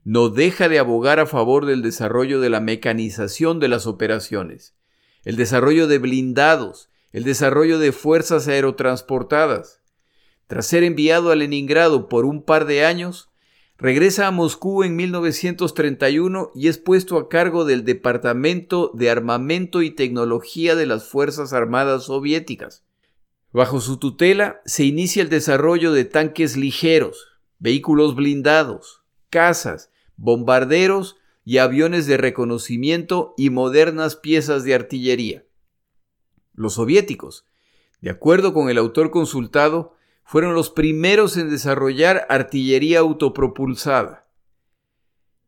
no 0.05 0.29
deja 0.29 0.69
de 0.69 0.77
abogar 0.77 1.19
a 1.19 1.25
favor 1.25 1.65
del 1.65 1.81
desarrollo 1.81 2.39
de 2.39 2.51
la 2.51 2.59
mecanización 2.59 3.59
de 3.59 3.67
las 3.67 3.87
operaciones, 3.87 4.75
el 5.23 5.35
desarrollo 5.35 5.87
de 5.87 5.97
blindados, 5.97 6.89
el 7.11 7.23
desarrollo 7.23 7.79
de 7.79 7.91
fuerzas 7.91 8.47
aerotransportadas. 8.47 9.81
Tras 10.45 10.67
ser 10.67 10.83
enviado 10.83 11.31
a 11.31 11.35
Leningrado 11.35 12.07
por 12.07 12.25
un 12.25 12.43
par 12.43 12.65
de 12.65 12.85
años, 12.85 13.31
regresa 13.77 14.27
a 14.27 14.31
Moscú 14.31 14.83
en 14.83 14.95
1931 14.95 16.51
y 16.55 16.67
es 16.67 16.77
puesto 16.77 17.17
a 17.17 17.29
cargo 17.29 17.65
del 17.65 17.83
Departamento 17.83 18.91
de 18.93 19.09
Armamento 19.09 19.81
y 19.81 19.91
Tecnología 19.91 20.75
de 20.75 20.85
las 20.85 21.07
Fuerzas 21.07 21.53
Armadas 21.53 22.05
Soviéticas. 22.05 22.85
Bajo 23.51 23.79
su 23.79 23.97
tutela 23.97 24.61
se 24.65 24.83
inicia 24.83 25.21
el 25.21 25.29
desarrollo 25.29 25.93
de 25.93 26.05
tanques 26.05 26.57
ligeros, 26.57 27.27
vehículos 27.59 28.15
blindados, 28.15 29.01
casas, 29.29 29.91
bombarderos 30.17 31.17
y 31.43 31.59
aviones 31.59 32.07
de 32.07 32.17
reconocimiento 32.17 33.33
y 33.37 33.49
modernas 33.49 34.15
piezas 34.15 34.63
de 34.63 34.73
artillería. 34.73 35.45
Los 36.53 36.73
soviéticos, 36.73 37.45
de 38.01 38.09
acuerdo 38.09 38.53
con 38.53 38.69
el 38.69 38.77
autor 38.77 39.11
consultado, 39.11 39.94
fueron 40.25 40.55
los 40.55 40.71
primeros 40.71 41.37
en 41.37 41.51
desarrollar 41.51 42.25
artillería 42.29 42.99
autopropulsada. 42.99 44.27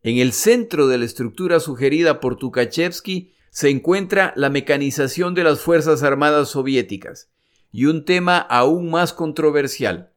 En 0.03 0.19
el 0.19 0.31
centro 0.31 0.87
de 0.87 0.99
la 0.99 1.05
estructura 1.05 1.59
sugerida 1.59 2.19
por 2.19 2.37
Tukhachevsky 2.37 3.33
se 3.49 3.69
encuentra 3.69 4.33
la 4.35 4.51
mecanización 4.51 5.33
de 5.33 5.43
las 5.43 5.59
Fuerzas 5.59 6.03
Armadas 6.03 6.49
soviéticas 6.49 7.31
y 7.71 7.85
un 7.85 8.05
tema 8.05 8.37
aún 8.37 8.91
más 8.91 9.13
controversial, 9.13 10.13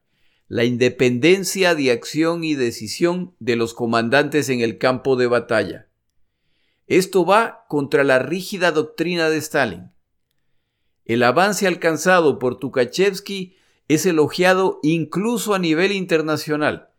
la 0.46 0.64
independencia 0.64 1.74
de 1.74 1.90
acción 1.90 2.44
y 2.44 2.54
decisión 2.54 3.34
de 3.38 3.56
los 3.56 3.72
comandantes 3.72 4.50
en 4.50 4.60
el 4.60 4.76
campo 4.76 5.16
de 5.16 5.26
batalla. 5.26 5.88
Esto 6.86 7.24
va 7.24 7.64
contra 7.66 8.04
la 8.04 8.18
rígida 8.18 8.72
doctrina 8.72 9.30
de 9.30 9.38
Stalin. 9.38 9.92
El 11.06 11.22
avance 11.22 11.66
alcanzado 11.66 12.38
por 12.38 12.58
Tukhachevsky 12.58 13.56
es 13.94 14.07
elogiado 14.07 14.79
incluso 14.83 15.53
a 15.53 15.59
nivel 15.59 15.90
internacional 15.90 16.90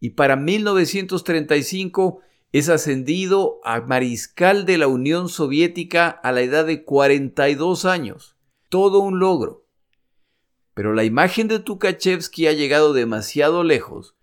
y 0.00 0.10
para 0.10 0.34
1935 0.36 2.20
es 2.52 2.70
ascendido 2.70 3.60
a 3.64 3.82
mariscal 3.82 4.64
de 4.64 4.78
la 4.78 4.86
Unión 4.86 5.28
Soviética 5.28 6.08
a 6.08 6.32
la 6.32 6.40
edad 6.40 6.64
de 6.64 6.84
42 6.84 7.84
años. 7.84 8.36
Todo 8.70 9.00
un 9.00 9.18
logro. 9.18 9.66
Pero 10.72 10.94
la 10.94 11.04
imagen 11.04 11.48
de 11.48 11.58
Tukhachevsky 11.58 12.46
ha 12.46 12.52
llegado 12.52 12.94
demasiado 12.94 13.62
lejos 13.62 14.14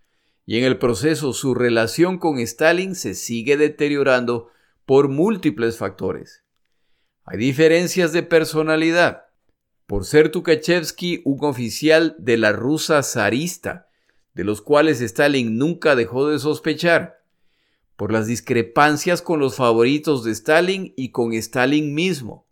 y 0.47 0.57
en 0.57 0.63
el 0.63 0.79
proceso 0.79 1.31
su 1.31 1.53
relación 1.53 2.17
con 2.17 2.39
Stalin 2.39 2.95
se 2.95 3.13
sigue 3.13 3.55
deteriorando 3.55 4.49
por 4.87 5.09
múltiples 5.09 5.77
factores. 5.77 6.43
Hay 7.23 7.37
diferencias 7.37 8.13
de 8.13 8.23
personalidad. 8.23 9.24
Por 9.87 10.05
ser 10.05 10.31
Tukhachevsky 10.31 11.21
un 11.25 11.37
oficial 11.45 12.15
de 12.17 12.37
la 12.37 12.51
rusa 12.51 13.03
zarista, 13.03 13.87
de 14.33 14.43
los 14.43 14.61
cuales 14.61 14.99
Stalin 14.99 15.57
nunca 15.57 15.95
dejó 15.95 16.27
de 16.27 16.39
sospechar, 16.39 17.23
por 17.95 18.11
las 18.11 18.25
discrepancias 18.25 19.21
con 19.21 19.39
los 19.39 19.55
favoritos 19.55 20.23
de 20.23 20.31
Stalin 20.31 20.93
y 20.97 21.11
con 21.11 21.33
Stalin 21.33 21.93
mismo, 21.93 22.47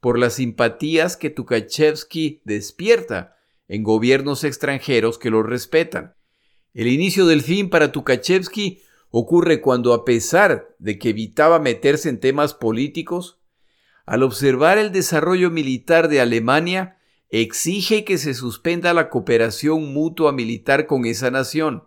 por 0.00 0.18
las 0.18 0.34
simpatías 0.34 1.16
que 1.16 1.30
Tukhachevsky 1.30 2.40
despierta 2.44 3.36
en 3.68 3.82
gobiernos 3.82 4.42
extranjeros 4.42 5.18
que 5.18 5.30
lo 5.30 5.42
respetan. 5.42 6.14
El 6.72 6.88
inicio 6.88 7.26
del 7.26 7.42
fin 7.42 7.68
para 7.68 7.92
Tukhachevsky 7.92 8.80
ocurre 9.10 9.60
cuando, 9.60 9.92
a 9.92 10.04
pesar 10.04 10.74
de 10.78 10.98
que 10.98 11.10
evitaba 11.10 11.58
meterse 11.58 12.08
en 12.08 12.18
temas 12.18 12.54
políticos, 12.54 13.38
al 14.06 14.22
observar 14.22 14.78
el 14.78 14.92
desarrollo 14.92 15.50
militar 15.50 16.08
de 16.08 16.20
Alemania, 16.20 16.96
exige 17.28 18.04
que 18.04 18.18
se 18.18 18.34
suspenda 18.34 18.94
la 18.94 19.10
cooperación 19.10 19.92
mutua 19.92 20.32
militar 20.32 20.86
con 20.86 21.04
esa 21.06 21.32
nación. 21.32 21.84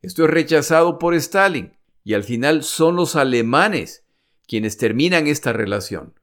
Esto 0.00 0.24
es 0.24 0.30
rechazado 0.30 0.98
por 0.98 1.14
Stalin 1.14 1.76
y 2.04 2.14
al 2.14 2.24
final 2.24 2.64
son 2.64 2.96
los 2.96 3.16
alemanes 3.16 4.04
quienes 4.48 4.78
terminan 4.78 5.26
esta 5.26 5.52
relación. 5.52 6.14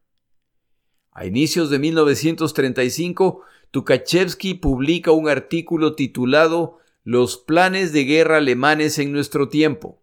A 1.12 1.26
inicios 1.28 1.70
de 1.70 1.78
1935, 1.78 3.44
Tukhachevsky 3.70 4.56
publica 4.56 5.12
un 5.12 5.30
artículo 5.30 5.94
titulado 5.94 6.80
Los 7.04 7.38
planes 7.38 7.94
de 7.94 8.06
guerra 8.06 8.38
alemanes 8.38 8.98
en 8.98 9.12
nuestro 9.12 9.50
tiempo. 9.50 10.02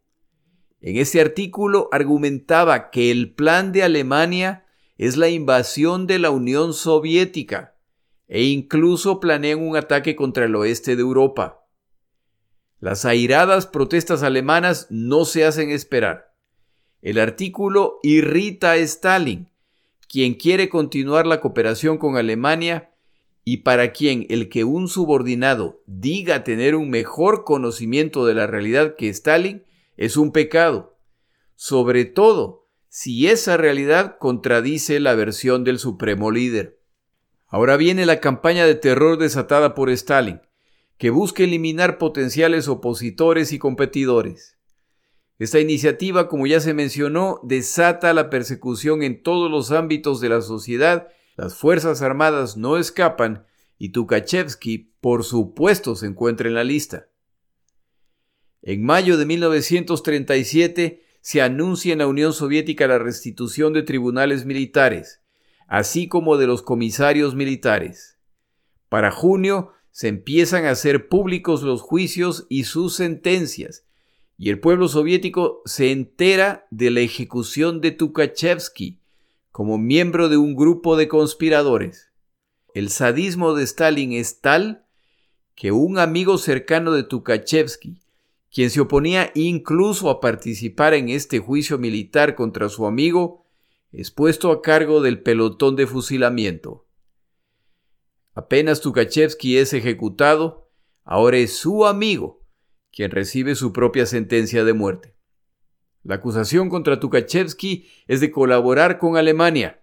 En 0.81 0.97
ese 0.97 1.21
artículo 1.21 1.89
argumentaba 1.91 2.91
que 2.91 3.11
el 3.11 3.33
plan 3.33 3.73
de 3.73 3.83
Alemania 3.83 4.67
es 5.01 5.17
la 5.17 5.31
invasión 5.31 6.07
de 6.07 6.19
la 6.19 6.31
Unión 6.31 6.75
Soviética 6.75 7.75
e 8.29 8.43
incluso 8.45 9.19
planean 9.19 9.67
un 9.67 9.75
ataque 9.75 10.15
contra 10.15 10.45
el 10.45 10.55
oeste 10.55 10.95
de 10.95 11.01
Europa. 11.01 11.65
Las 12.81 13.07
airadas 13.07 13.67
protestas 13.67 14.23
alemanas 14.23 14.89
no 14.91 15.25
se 15.25 15.47
hacen 15.47 15.71
esperar. 15.71 16.35
El 17.01 17.19
artículo 17.19 17.99
irrita 18.03 18.73
a 18.73 18.77
Stalin, 18.77 19.49
quien 20.07 20.35
quiere 20.35 20.69
continuar 20.69 21.27
la 21.27 21.41
cooperación 21.41 21.97
con 21.97 22.19
Alemania 22.19 22.91
y 23.43 23.59
para 23.59 23.93
quien 23.93 24.27
el 24.29 24.51
que 24.51 24.65
un 24.65 24.87
subordinado 24.87 25.81
diga 25.87 26.45
tener 26.45 26.75
un 26.75 26.91
mejor 26.91 27.45
conocimiento 27.45 28.27
de 28.27 28.35
la 28.35 28.47
realidad 28.47 28.97
que 28.97 29.09
Stalin 29.09 29.65
es 29.97 30.19
un 30.19 30.31
pecado, 30.31 30.99
sobre 31.57 32.05
todo 32.05 32.60
si 32.91 33.29
esa 33.29 33.57
realidad 33.57 34.19
contradice 34.19 35.01
la 35.01 35.15
versión 35.15 35.65
del 35.65 35.79
supremo 35.79 36.31
líder. 36.31 36.79
Ahora 37.47 37.79
viene 37.79 38.05
la 38.05 38.21
campaña 38.21 38.67
de 38.67 38.75
terror 38.75 39.17
desatada 39.17 39.75
por 39.75 39.89
Stalin, 39.89 40.43
que 40.99 41.09
busca 41.09 41.43
eliminar 41.43 41.97
potenciales 41.97 42.69
opositores 42.69 43.53
y 43.53 43.59
competidores. 43.59 44.59
Esta 45.39 45.59
iniciativa, 45.59 46.29
como 46.29 46.47
ya 46.47 46.61
se 46.61 46.75
mencionó, 46.75 47.41
desata 47.43 48.13
la 48.13 48.29
persecución 48.29 49.03
en 49.03 49.23
todos 49.23 49.51
los 49.51 49.71
ámbitos 49.71 50.21
de 50.21 50.29
la 50.29 50.43
sociedad 50.43 51.09
las 51.41 51.55
Fuerzas 51.55 52.03
Armadas 52.03 52.59
no 52.59 52.77
escapan 52.77 53.47
y 53.79 53.93
Tukhachevsky, 53.93 54.93
por 55.01 55.25
supuesto, 55.25 55.97
se 55.97 56.05
encuentra 56.05 56.49
en 56.49 56.55
la 56.55 56.65
lista. 56.65 57.09
En 58.61 58.85
mayo 58.85 59.17
de 59.17 59.25
1937 59.25 61.03
se 61.21 61.43
anuncia 61.43 61.93
en 61.93 61.99
la 61.99 62.07
Unión 62.07 62.33
Soviética 62.33 62.87
la 62.87 62.99
restitución 62.99 63.73
de 63.73 63.83
tribunales 63.83 64.47
militares, 64.47 65.21
así 65.67 66.09
como 66.09 66.37
de 66.37 66.47
los 66.47 66.63
comisarios 66.63 67.35
militares. 67.35 68.19
Para 68.89 69.11
junio 69.11 69.73
se 69.91 70.09
empiezan 70.09 70.65
a 70.65 70.71
hacer 70.71 71.09
públicos 71.09 71.63
los 71.63 71.83
juicios 71.83 72.47
y 72.49 72.65
sus 72.65 72.95
sentencias, 72.95 73.85
y 74.39 74.49
el 74.49 74.59
pueblo 74.59 74.89
soviético 74.89 75.61
se 75.67 75.93
entera 75.93 76.67
de 76.71 76.91
la 76.91 77.01
ejecución 77.01 77.81
de 77.81 77.91
Tukhachevsky, 77.91 78.99
como 79.53 79.77
miembro 79.77 80.29
de 80.29 80.39
un 80.39 80.57
grupo 80.57 80.97
de 80.97 81.09
conspiradores. 81.09 82.11
El 82.73 82.89
sadismo 82.89 83.55
de 83.55 83.65
Stalin 83.65 84.13
es 84.13 84.41
tal 84.41 84.87
que 85.55 85.73
un 85.73 85.99
amigo 85.99 86.39
cercano 86.39 86.93
de 86.93 87.03
Tukhachevsky, 87.03 88.00
quien 88.53 88.71
se 88.71 88.81
oponía 88.81 89.31
incluso 89.35 90.11
a 90.11 90.21
participar 90.21 90.95
en 90.95 91.09
este 91.09 91.39
juicio 91.39 91.79
militar 91.79 92.35
contra 92.35 92.69
su 92.69 92.87
amigo, 92.87 93.47
es 93.93 94.11
puesto 94.11 94.51
a 94.51 94.63
cargo 94.63 95.01
del 95.01 95.23
pelotón 95.23 95.77
de 95.77 95.87
fusilamiento. 95.87 96.87
Apenas 98.35 98.81
Tukhachevsky 98.81 99.59
es 99.59 99.73
ejecutado, 99.73 100.71
ahora 101.05 101.39
es 101.39 101.57
su 101.57 101.87
amigo 101.87 102.41
quien 102.93 103.11
recibe 103.11 103.55
su 103.55 103.73
propia 103.73 104.05
sentencia 104.07 104.65
de 104.65 104.73
muerte. 104.73 105.15
La 106.03 106.17
acusación 106.17 106.69
contra 106.71 106.99
Tukhachevsky 106.99 107.87
es 108.09 108.21
de 108.21 108.31
colaborar 108.31 108.99
con 108.99 109.17
Alemania. 109.17 109.83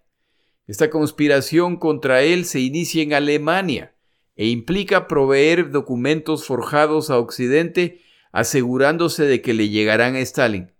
Esta 0.65 0.89
conspiración 0.89 1.77
contra 1.77 2.23
él 2.23 2.45
se 2.45 2.59
inicia 2.59 3.01
en 3.01 3.13
Alemania 3.13 3.95
e 4.35 4.47
implica 4.47 5.07
proveer 5.07 5.71
documentos 5.71 6.45
forjados 6.45 7.09
a 7.09 7.17
Occidente 7.17 8.01
asegurándose 8.37 9.25
de 9.25 9.41
que 9.41 9.55
le 9.55 9.69
llegarán 9.69 10.15
a 10.15 10.19
Stalin. 10.19 10.71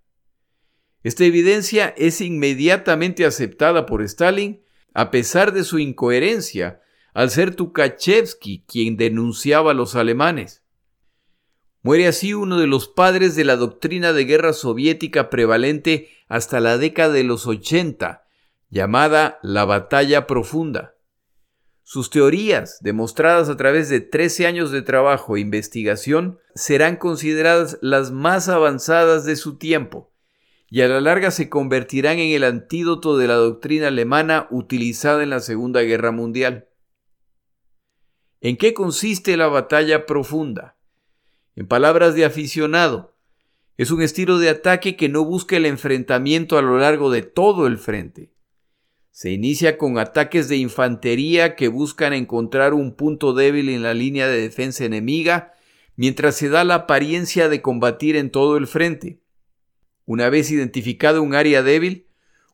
Esta 1.02 1.26
evidencia 1.26 1.92
es 1.98 2.22
inmediatamente 2.22 3.26
aceptada 3.26 3.88
por 3.88 4.04
Stalin 4.04 4.62
a 4.94 5.10
pesar 5.10 5.54
de 5.54 5.64
su 5.64 5.80
incoherencia 5.80 6.84
al 7.16 7.32
ser 7.32 7.56
Tukhachevsky 7.56 8.64
quien 8.68 8.96
denunciaba 8.96 9.72
a 9.72 9.74
los 9.74 9.96
alemanes. 9.96 10.66
Muere 11.82 12.06
así 12.06 12.36
uno 12.36 12.60
de 12.60 12.68
los 12.68 12.88
padres 12.88 13.36
de 13.36 13.44
la 13.44 13.56
doctrina 13.56 14.14
de 14.14 14.26
guerra 14.26 14.54
soviética 14.54 15.32
prevalente 15.32 16.10
hasta 16.28 16.60
la 16.60 16.78
década 16.78 17.14
de 17.14 17.24
los 17.24 17.48
80, 17.48 18.24
llamada 18.70 19.40
la 19.42 19.66
batalla 19.66 20.28
profunda. 20.28 20.94
Sus 21.90 22.10
teorías, 22.10 22.80
demostradas 22.82 23.48
a 23.48 23.56
través 23.56 23.88
de 23.88 24.02
13 24.02 24.46
años 24.46 24.72
de 24.72 24.82
trabajo 24.82 25.38
e 25.38 25.40
investigación, 25.40 26.38
serán 26.54 26.98
consideradas 26.98 27.78
las 27.82 28.12
más 28.12 28.50
avanzadas 28.50 29.24
de 29.24 29.38
su 29.38 29.58
tiempo, 29.58 30.12
y 30.70 30.82
a 30.82 30.90
la 30.90 31.00
larga 31.00 31.32
se 31.32 31.48
convertirán 31.48 32.20
en 32.20 32.34
el 32.34 32.44
antídoto 32.44 33.18
de 33.18 33.28
la 33.28 33.36
doctrina 33.36 33.88
alemana 33.88 34.50
utilizada 34.52 35.24
en 35.24 35.30
la 35.30 35.40
Segunda 35.40 35.82
Guerra 35.82 36.12
Mundial. 36.12 36.68
¿En 38.42 38.58
qué 38.58 38.74
consiste 38.74 39.38
la 39.38 39.48
batalla 39.48 40.06
profunda? 40.06 40.76
En 41.56 41.70
palabras 41.70 42.16
de 42.16 42.26
aficionado, 42.26 43.16
es 43.78 43.92
un 43.92 44.02
estilo 44.02 44.40
de 44.40 44.50
ataque 44.50 44.98
que 44.98 45.08
no 45.08 45.24
busca 45.24 45.56
el 45.56 45.66
enfrentamiento 45.66 46.58
a 46.58 46.62
lo 46.62 46.80
largo 46.80 47.12
de 47.12 47.22
todo 47.22 47.66
el 47.66 47.78
frente. 47.78 48.34
Se 49.18 49.32
inicia 49.32 49.80
con 49.80 49.98
ataques 49.98 50.48
de 50.48 50.58
infantería 50.58 51.56
que 51.56 51.70
buscan 51.70 52.14
encontrar 52.14 52.76
un 52.76 52.96
punto 52.96 53.34
débil 53.34 53.70
en 53.70 53.82
la 53.82 53.96
línea 53.96 54.28
de 54.28 54.40
defensa 54.40 54.86
enemiga, 54.86 55.56
mientras 55.96 56.36
se 56.36 56.50
da 56.50 56.64
la 56.64 56.76
apariencia 56.76 57.50
de 57.50 57.64
combatir 57.64 58.16
en 58.16 58.30
todo 58.30 58.58
el 58.58 58.68
frente. 58.68 59.20
Una 60.06 60.30
vez 60.30 60.52
identificado 60.52 61.24
un 61.24 61.34
área 61.34 61.64
débil, 61.64 62.06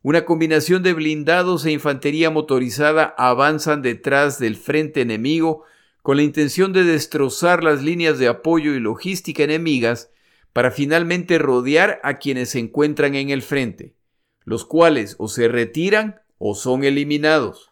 una 0.03 0.23
combinación 0.23 0.83
de 0.83 0.93
blindados 0.93 1.65
e 1.65 1.71
infantería 1.73 2.29
motorizada 2.29 3.13
avanzan 3.17 3.81
detrás 3.81 4.39
del 4.39 4.55
frente 4.55 5.01
enemigo 5.01 5.65
con 6.01 6.15
la 6.15 6.23
intención 6.23 6.71
de 6.71 6.85
destrozar 6.85 7.61
las 7.61 7.83
líneas 7.83 8.19
de 8.19 8.29
apoyo 8.29 8.73
y 8.73 8.79
logística 8.79 9.43
enemigas 9.43 10.11
para 10.53 10.71
finalmente 10.71 11.39
rodear 11.39 11.99
a 12.03 12.19
quienes 12.19 12.51
se 12.51 12.59
encuentran 12.59 13.15
en 13.15 13.31
el 13.31 13.41
frente, 13.41 13.97
los 14.45 14.63
cuales 14.63 15.17
o 15.19 15.27
se 15.27 15.49
retiran 15.49 16.22
o 16.45 16.55
son 16.55 16.83
eliminados. 16.83 17.71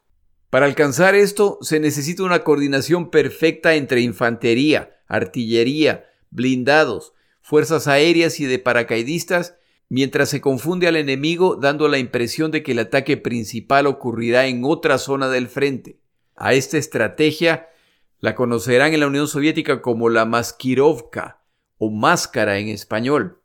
Para 0.49 0.65
alcanzar 0.65 1.13
esto 1.13 1.57
se 1.59 1.81
necesita 1.81 2.23
una 2.23 2.45
coordinación 2.45 3.09
perfecta 3.09 3.75
entre 3.75 3.99
infantería, 3.99 5.01
artillería, 5.07 6.05
blindados, 6.29 7.11
fuerzas 7.41 7.89
aéreas 7.89 8.39
y 8.39 8.45
de 8.45 8.59
paracaidistas, 8.59 9.57
mientras 9.89 10.29
se 10.29 10.39
confunde 10.39 10.87
al 10.87 10.95
enemigo 10.95 11.57
dando 11.57 11.89
la 11.89 11.97
impresión 11.97 12.49
de 12.49 12.63
que 12.63 12.71
el 12.71 12.79
ataque 12.79 13.17
principal 13.17 13.87
ocurrirá 13.87 14.47
en 14.47 14.63
otra 14.63 14.99
zona 14.99 15.27
del 15.27 15.49
frente. 15.49 15.99
A 16.37 16.53
esta 16.53 16.77
estrategia 16.77 17.67
la 18.19 18.35
conocerán 18.35 18.93
en 18.93 19.01
la 19.01 19.07
Unión 19.07 19.27
Soviética 19.27 19.81
como 19.81 20.07
la 20.07 20.23
maskirovka 20.23 21.43
o 21.77 21.91
máscara 21.91 22.57
en 22.57 22.69
español. 22.69 23.41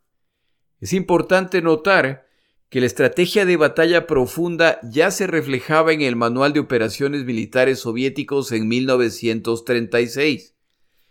Es 0.80 0.92
importante 0.92 1.62
notar 1.62 2.25
que 2.68 2.80
la 2.80 2.86
estrategia 2.86 3.46
de 3.46 3.56
batalla 3.56 4.06
profunda 4.06 4.80
ya 4.82 5.10
se 5.10 5.26
reflejaba 5.26 5.92
en 5.92 6.02
el 6.02 6.16
Manual 6.16 6.52
de 6.52 6.60
Operaciones 6.60 7.24
Militares 7.24 7.80
Soviéticos 7.80 8.50
en 8.52 8.66
1936. 8.66 10.54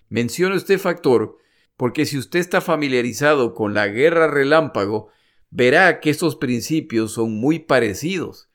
Menciono 0.10 0.56
este 0.56 0.78
factor 0.78 1.38
porque 1.78 2.06
si 2.06 2.18
usted 2.18 2.40
está 2.40 2.62
familiarizado 2.62 3.54
con 3.54 3.74
la 3.74 3.88
guerra 3.88 4.28
relámpago, 4.28 5.10
verá 5.50 6.00
que 6.00 6.10
estos 6.10 6.36
principios 6.36 7.14
son 7.14 7.34
muy 7.34 7.60
parecidos. 7.60 8.50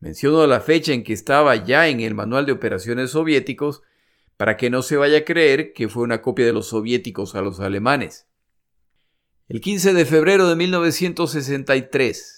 Menciono 0.00 0.46
la 0.46 0.60
fecha 0.60 0.92
en 0.92 1.04
que 1.04 1.12
estaba 1.12 1.56
ya 1.56 1.88
en 1.88 2.00
el 2.00 2.14
Manual 2.14 2.46
de 2.46 2.52
Operaciones 2.52 3.10
Soviéticos 3.10 3.82
para 4.36 4.56
que 4.56 4.68
no 4.68 4.82
se 4.82 4.96
vaya 4.96 5.18
a 5.18 5.24
creer 5.24 5.72
que 5.72 5.88
fue 5.88 6.02
una 6.02 6.22
copia 6.22 6.44
de 6.44 6.52
los 6.52 6.68
soviéticos 6.68 7.34
a 7.34 7.40
los 7.40 7.60
alemanes. 7.60 8.26
El 9.48 9.60
15 9.60 9.94
de 9.94 10.04
febrero 10.04 10.48
de 10.48 10.56
1963, 10.56 12.35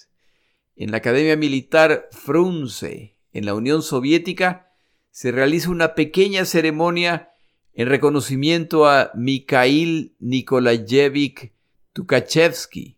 en 0.79 0.91
la 0.91 0.97
Academia 0.97 1.35
Militar 1.35 2.07
Frunze, 2.09 3.17
en 3.33 3.45
la 3.45 3.53
Unión 3.53 3.83
Soviética, 3.83 4.71
se 5.11 5.33
realiza 5.33 5.69
una 5.69 5.93
pequeña 5.93 6.45
ceremonia 6.45 7.31
en 7.73 7.89
reconocimiento 7.89 8.87
a 8.87 9.11
Mikhail 9.13 10.15
Nikolayevich 10.19 11.51
Tukhachevsky, 11.91 12.97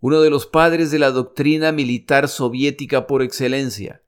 uno 0.00 0.20
de 0.20 0.28
los 0.28 0.46
padres 0.46 0.90
de 0.90 0.98
la 0.98 1.10
doctrina 1.10 1.72
militar 1.72 2.28
soviética 2.28 3.06
por 3.06 3.22
excelencia. 3.22 4.02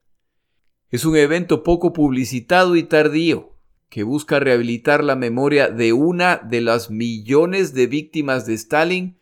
Es 0.90 1.06
un 1.06 1.16
evento 1.16 1.62
poco 1.62 1.94
publicitado 1.94 2.76
y 2.76 2.82
tardío, 2.82 3.56
que 3.88 4.02
busca 4.02 4.38
rehabilitar 4.38 5.02
la 5.02 5.16
memoria 5.16 5.70
de 5.70 5.94
una 5.94 6.36
de 6.36 6.60
las 6.60 6.90
millones 6.90 7.72
de 7.72 7.86
víctimas 7.86 8.44
de 8.44 8.52
Stalin, 8.52 9.18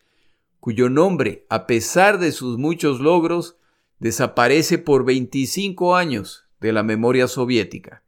cuyo 0.59 0.89
nombre, 0.89 1.45
a 1.47 1.67
pesar 1.67 2.19
de 2.19 2.33
sus 2.33 2.57
muchos 2.57 2.99
logros, 2.99 3.56
desaparece 3.99 4.77
por 4.77 5.05
25 5.05 5.95
años 5.95 6.45
de 6.59 6.73
la 6.73 6.83
memoria 6.83 7.27
soviética. 7.27 8.03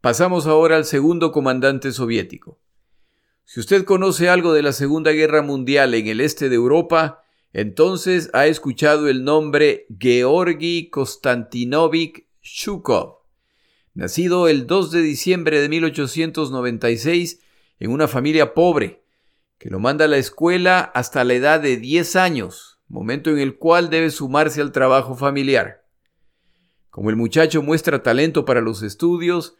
Pasamos 0.00 0.46
ahora 0.46 0.76
al 0.76 0.84
segundo 0.84 1.32
comandante 1.32 1.92
soviético. 1.92 2.58
Si 3.44 3.60
usted 3.60 3.84
conoce 3.84 4.28
algo 4.28 4.52
de 4.52 4.62
la 4.62 4.72
Segunda 4.72 5.10
Guerra 5.10 5.42
Mundial 5.42 5.94
en 5.94 6.06
el 6.06 6.20
este 6.20 6.48
de 6.48 6.56
Europa, 6.56 7.22
entonces 7.52 8.30
ha 8.32 8.46
escuchado 8.46 9.08
el 9.08 9.24
nombre 9.24 9.86
Georgi 9.98 10.88
Konstantinovich 10.88 12.26
Shukov 12.40 13.20
nacido 13.94 14.48
el 14.48 14.66
2 14.66 14.92
de 14.92 15.02
diciembre 15.02 15.60
de 15.60 15.68
1896 15.68 17.40
en 17.78 17.90
una 17.90 18.08
familia 18.08 18.54
pobre, 18.54 19.02
que 19.58 19.70
lo 19.70 19.78
manda 19.78 20.04
a 20.04 20.08
la 20.08 20.16
escuela 20.16 20.80
hasta 20.80 21.24
la 21.24 21.34
edad 21.34 21.60
de 21.60 21.76
10 21.76 22.16
años, 22.16 22.69
momento 22.90 23.30
en 23.30 23.38
el 23.38 23.56
cual 23.56 23.88
debe 23.88 24.10
sumarse 24.10 24.60
al 24.60 24.72
trabajo 24.72 25.14
familiar. 25.14 25.86
Como 26.90 27.08
el 27.08 27.16
muchacho 27.16 27.62
muestra 27.62 28.02
talento 28.02 28.44
para 28.44 28.60
los 28.60 28.82
estudios, 28.82 29.56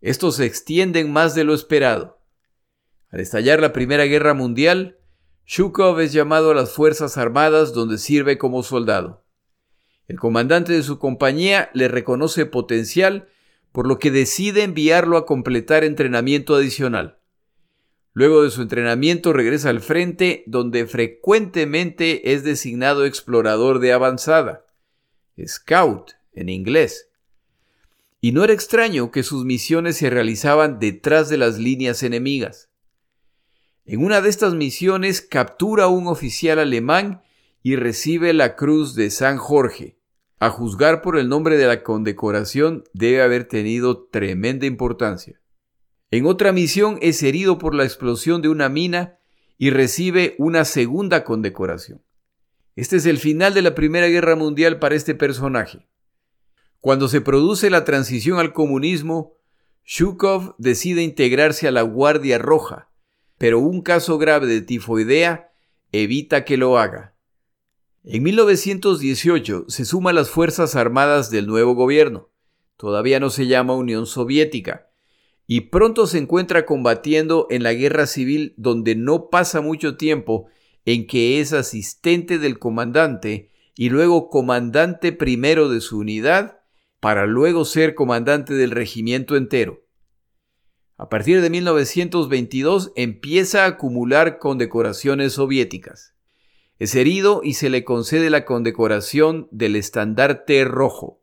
estos 0.00 0.36
se 0.36 0.44
extienden 0.44 1.10
más 1.10 1.34
de 1.34 1.44
lo 1.44 1.54
esperado. 1.54 2.20
Al 3.10 3.20
estallar 3.20 3.60
la 3.60 3.72
Primera 3.72 4.04
Guerra 4.04 4.34
Mundial, 4.34 4.98
Shukov 5.46 5.98
es 6.00 6.12
llamado 6.12 6.50
a 6.50 6.54
las 6.54 6.70
Fuerzas 6.70 7.16
Armadas 7.16 7.72
donde 7.72 7.96
sirve 7.96 8.36
como 8.36 8.62
soldado. 8.62 9.24
El 10.06 10.18
comandante 10.18 10.74
de 10.74 10.82
su 10.82 10.98
compañía 10.98 11.70
le 11.72 11.88
reconoce 11.88 12.44
potencial, 12.44 13.28
por 13.72 13.86
lo 13.86 13.98
que 13.98 14.10
decide 14.10 14.62
enviarlo 14.62 15.16
a 15.16 15.24
completar 15.24 15.84
entrenamiento 15.84 16.54
adicional. 16.54 17.18
Luego 18.12 18.42
de 18.42 18.50
su 18.50 18.62
entrenamiento 18.62 19.32
regresa 19.32 19.70
al 19.70 19.80
frente, 19.80 20.42
donde 20.46 20.86
frecuentemente 20.86 22.32
es 22.32 22.42
designado 22.42 23.04
explorador 23.04 23.78
de 23.78 23.92
avanzada, 23.92 24.66
scout 25.46 26.12
en 26.32 26.48
inglés. 26.48 27.08
Y 28.20 28.32
no 28.32 28.42
era 28.42 28.52
extraño 28.52 29.10
que 29.10 29.22
sus 29.22 29.44
misiones 29.44 29.96
se 29.96 30.10
realizaban 30.10 30.80
detrás 30.80 31.28
de 31.28 31.38
las 31.38 31.58
líneas 31.58 32.02
enemigas. 32.02 32.68
En 33.84 34.04
una 34.04 34.20
de 34.20 34.28
estas 34.28 34.54
misiones 34.54 35.22
captura 35.22 35.84
a 35.84 35.88
un 35.88 36.08
oficial 36.08 36.58
alemán 36.58 37.22
y 37.62 37.76
recibe 37.76 38.32
la 38.32 38.56
Cruz 38.56 38.94
de 38.94 39.10
San 39.10 39.38
Jorge. 39.38 39.98
A 40.40 40.50
juzgar 40.50 41.02
por 41.02 41.18
el 41.18 41.28
nombre 41.28 41.56
de 41.56 41.66
la 41.66 41.82
condecoración, 41.82 42.84
debe 42.92 43.22
haber 43.22 43.44
tenido 43.44 44.06
tremenda 44.06 44.66
importancia. 44.66 45.37
En 46.10 46.24
otra 46.26 46.52
misión 46.52 46.98
es 47.02 47.22
herido 47.22 47.58
por 47.58 47.74
la 47.74 47.84
explosión 47.84 48.40
de 48.40 48.48
una 48.48 48.68
mina 48.68 49.18
y 49.58 49.70
recibe 49.70 50.34
una 50.38 50.64
segunda 50.64 51.22
condecoración. 51.22 52.02
Este 52.76 52.96
es 52.96 53.06
el 53.06 53.18
final 53.18 53.52
de 53.52 53.62
la 53.62 53.74
Primera 53.74 54.06
Guerra 54.06 54.36
Mundial 54.36 54.78
para 54.78 54.94
este 54.94 55.14
personaje. 55.14 55.86
Cuando 56.80 57.08
se 57.08 57.20
produce 57.20 57.68
la 57.68 57.84
transición 57.84 58.38
al 58.38 58.52
comunismo, 58.52 59.34
Shukov 59.84 60.54
decide 60.58 61.02
integrarse 61.02 61.68
a 61.68 61.72
la 61.72 61.82
Guardia 61.82 62.38
Roja, 62.38 62.90
pero 63.36 63.58
un 63.58 63.82
caso 63.82 64.16
grave 64.16 64.46
de 64.46 64.62
tifoidea 64.62 65.52
evita 65.92 66.44
que 66.44 66.56
lo 66.56 66.78
haga. 66.78 67.14
En 68.04 68.22
1918 68.22 69.64
se 69.68 69.84
suma 69.84 70.10
a 70.10 70.12
las 70.14 70.30
Fuerzas 70.30 70.76
Armadas 70.76 71.30
del 71.30 71.46
nuevo 71.46 71.74
gobierno, 71.74 72.30
todavía 72.76 73.20
no 73.20 73.28
se 73.28 73.46
llama 73.46 73.74
Unión 73.74 74.06
Soviética, 74.06 74.87
y 75.50 75.62
pronto 75.62 76.06
se 76.06 76.18
encuentra 76.18 76.66
combatiendo 76.66 77.46
en 77.48 77.62
la 77.62 77.72
guerra 77.72 78.06
civil 78.06 78.52
donde 78.58 78.94
no 78.94 79.30
pasa 79.30 79.62
mucho 79.62 79.96
tiempo 79.96 80.46
en 80.84 81.06
que 81.06 81.40
es 81.40 81.54
asistente 81.54 82.38
del 82.38 82.58
comandante 82.58 83.50
y 83.74 83.88
luego 83.88 84.28
comandante 84.28 85.10
primero 85.10 85.70
de 85.70 85.80
su 85.80 85.98
unidad 85.98 86.60
para 87.00 87.26
luego 87.26 87.64
ser 87.64 87.94
comandante 87.94 88.52
del 88.52 88.72
regimiento 88.72 89.36
entero. 89.36 89.86
A 90.98 91.08
partir 91.08 91.40
de 91.40 91.48
1922 91.48 92.92
empieza 92.94 93.64
a 93.64 93.68
acumular 93.68 94.38
condecoraciones 94.38 95.32
soviéticas. 95.32 96.14
Es 96.78 96.94
herido 96.94 97.40
y 97.42 97.54
se 97.54 97.70
le 97.70 97.84
concede 97.84 98.28
la 98.28 98.44
condecoración 98.44 99.48
del 99.50 99.76
estandarte 99.76 100.62
rojo. 100.64 101.22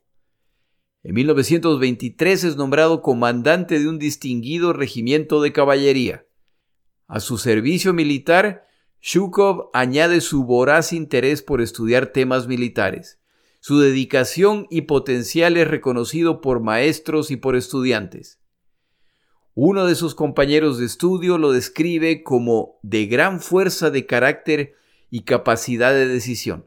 En 1.08 1.14
1923 1.14 2.44
es 2.46 2.56
nombrado 2.56 3.04
comandante 3.04 3.78
de 3.78 3.88
un 3.88 4.00
distinguido 4.00 4.74
regimiento 4.74 5.40
de 5.40 5.54
caballería. 5.54 6.26
A 7.06 7.20
su 7.20 7.38
servicio 7.38 7.94
militar, 7.94 8.66
Shukov 9.04 9.70
añade 9.74 10.20
su 10.20 10.46
voraz 10.46 10.94
interés 10.94 11.44
por 11.44 11.62
estudiar 11.62 12.08
temas 12.08 12.48
militares. 12.48 13.20
Su 13.60 13.80
dedicación 13.80 14.66
y 14.72 14.82
potencial 14.82 15.58
es 15.58 15.68
reconocido 15.68 16.42
por 16.42 16.60
maestros 16.60 17.30
y 17.30 17.36
por 17.36 17.56
estudiantes. 17.56 18.42
Uno 19.54 19.86
de 19.86 19.94
sus 19.94 20.16
compañeros 20.16 20.80
de 20.80 20.88
estudio 20.88 21.38
lo 21.38 21.52
describe 21.52 22.24
como 22.24 22.80
de 22.82 23.06
gran 23.06 23.42
fuerza 23.42 23.92
de 23.92 24.08
carácter 24.08 24.74
y 25.12 25.22
capacidad 25.22 25.94
de 25.94 26.08
decisión, 26.08 26.66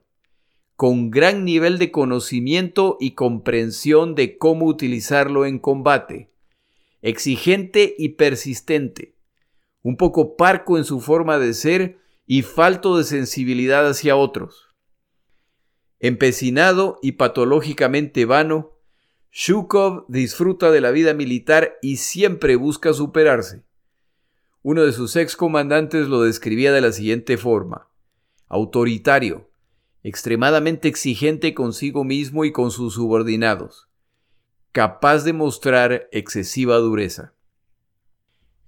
con 0.79 1.11
gran 1.11 1.45
nivel 1.45 1.77
de 1.79 1.91
conocimiento 1.91 2.99
y 3.01 3.17
comprensión 3.17 4.15
de 4.15 4.39
cómo 4.39 4.67
utilizarlo 4.67 5.45
en 5.45 5.59
combate, 5.59 6.31
exigente 7.03 7.97
y 7.99 8.11
persistente, 8.11 9.17
un 9.83 9.97
poco 9.97 10.37
parco 10.37 10.79
en 10.79 10.85
su 10.85 11.01
forma 11.01 11.41
de 11.41 11.53
ser 11.53 11.99
y 12.27 12.43
falto 12.43 12.97
de 12.97 13.03
sensibilidad 13.03 13.89
hacia 13.89 14.15
otros. 14.15 14.69
Empecinado 15.99 17.01
y 17.03 17.13
patológicamente 17.13 18.25
vano, 18.25 18.79
Shukov 19.33 20.05
disfruta 20.07 20.71
de 20.71 20.81
la 20.81 20.93
vida 20.93 21.13
militar 21.13 21.77
y 21.83 21.97
siempre 21.97 22.55
busca 22.55 22.93
superarse. 22.93 23.65
Uno 24.63 24.85
de 24.85 24.93
sus 24.93 25.17
excomandantes 25.17 26.07
lo 26.07 26.23
describía 26.23 26.71
de 26.71 26.83
la 26.83 26.93
siguiente 26.93 27.37
forma. 27.37 27.89
Autoritario, 28.47 29.48
extremadamente 30.09 30.89
exigente 30.89 31.53
consigo 31.53 32.03
mismo 32.03 32.47
y 32.47 32.53
con 32.53 32.71
sus 32.71 32.95
subordinados, 32.95 33.89
capaz 34.73 35.23
de 35.23 35.35
mostrar 35.35 36.09
excesiva 36.13 36.77
dureza. 36.77 37.35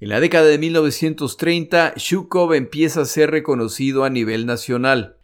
En 0.01 0.11
la 0.11 0.21
década 0.21 0.47
de 0.47 0.59
1930, 0.59 1.95
Shukov 1.97 2.53
empieza 2.53 3.01
a 3.01 3.07
ser 3.07 3.31
reconocido 3.31 4.05
a 4.05 4.11
nivel 4.11 4.45
nacional. 4.45 5.17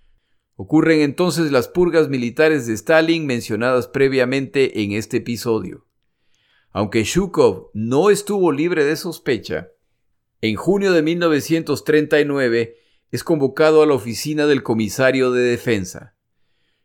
Ocurren 0.54 1.00
entonces 1.00 1.52
las 1.52 1.68
purgas 1.68 2.08
militares 2.08 2.66
de 2.66 2.72
Stalin 2.72 3.26
mencionadas 3.26 3.86
previamente 3.86 4.82
en 4.82 4.92
este 4.92 5.18
episodio. 5.18 5.86
Aunque 6.70 7.04
Shukov 7.04 7.70
no 7.74 8.08
estuvo 8.08 8.52
libre 8.52 8.86
de 8.86 8.96
sospecha, 8.96 9.68
en 10.40 10.56
junio 10.56 10.92
de 10.92 11.02
1939 11.02 12.76
es 13.10 13.24
convocado 13.24 13.82
a 13.82 13.86
la 13.86 13.94
oficina 13.94 14.46
del 14.46 14.62
comisario 14.62 15.30
de 15.30 15.42
defensa. 15.42 16.14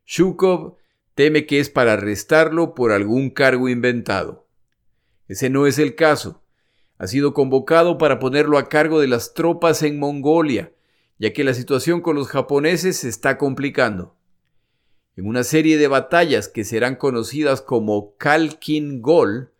Shukov 0.06 0.76
teme 1.16 1.46
que 1.46 1.60
es 1.60 1.70
para 1.70 1.94
arrestarlo 1.94 2.74
por 2.74 2.92
algún 2.92 3.30
cargo 3.30 3.70
inventado. 3.70 4.48
Ese 5.28 5.50
no 5.50 5.68
es 5.68 5.80
el 5.80 5.96
caso. 5.96 6.44
Ha 6.98 7.08
sido 7.08 7.34
convocado 7.34 7.98
para 7.98 8.20
ponerlo 8.20 8.58
a 8.58 8.70
cargo 8.70 9.00
de 9.00 9.08
las 9.08 9.34
tropas 9.34 9.82
en 9.84 9.98
Mongolia, 9.98 10.74
ya 11.18 11.34
que 11.34 11.44
la 11.44 11.54
situación 11.54 12.02
con 12.02 12.16
los 12.16 12.28
japoneses 12.28 12.98
se 12.98 13.10
está 13.10 13.38
complicando. 13.38 14.16
En 15.16 15.28
una 15.28 15.44
serie 15.44 15.78
de 15.78 15.88
batallas 15.88 16.48
que 16.48 16.64
serán 16.64 16.96
conocidas 16.96 17.62
como 17.62 18.16
Kalkin 18.18 19.02
Gol, 19.02 19.52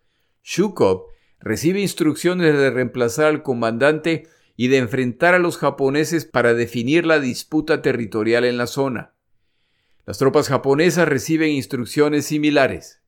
Shukov 0.42 1.06
recibe 1.40 1.80
instrucciones 1.80 2.56
de 2.56 2.70
reemplazar 2.70 3.26
al 3.26 3.42
comandante 3.42 4.28
y 4.56 4.68
de 4.68 4.78
enfrentar 4.78 5.34
a 5.34 5.38
los 5.38 5.58
japoneses 5.58 6.24
para 6.24 6.54
definir 6.54 7.06
la 7.06 7.20
disputa 7.20 7.82
territorial 7.82 8.44
en 8.44 8.58
la 8.58 8.66
zona. 8.66 9.14
Las 10.04 10.18
tropas 10.18 10.48
japonesas 10.48 11.08
reciben 11.08 11.50
instrucciones 11.50 12.26
similares. 12.26 13.00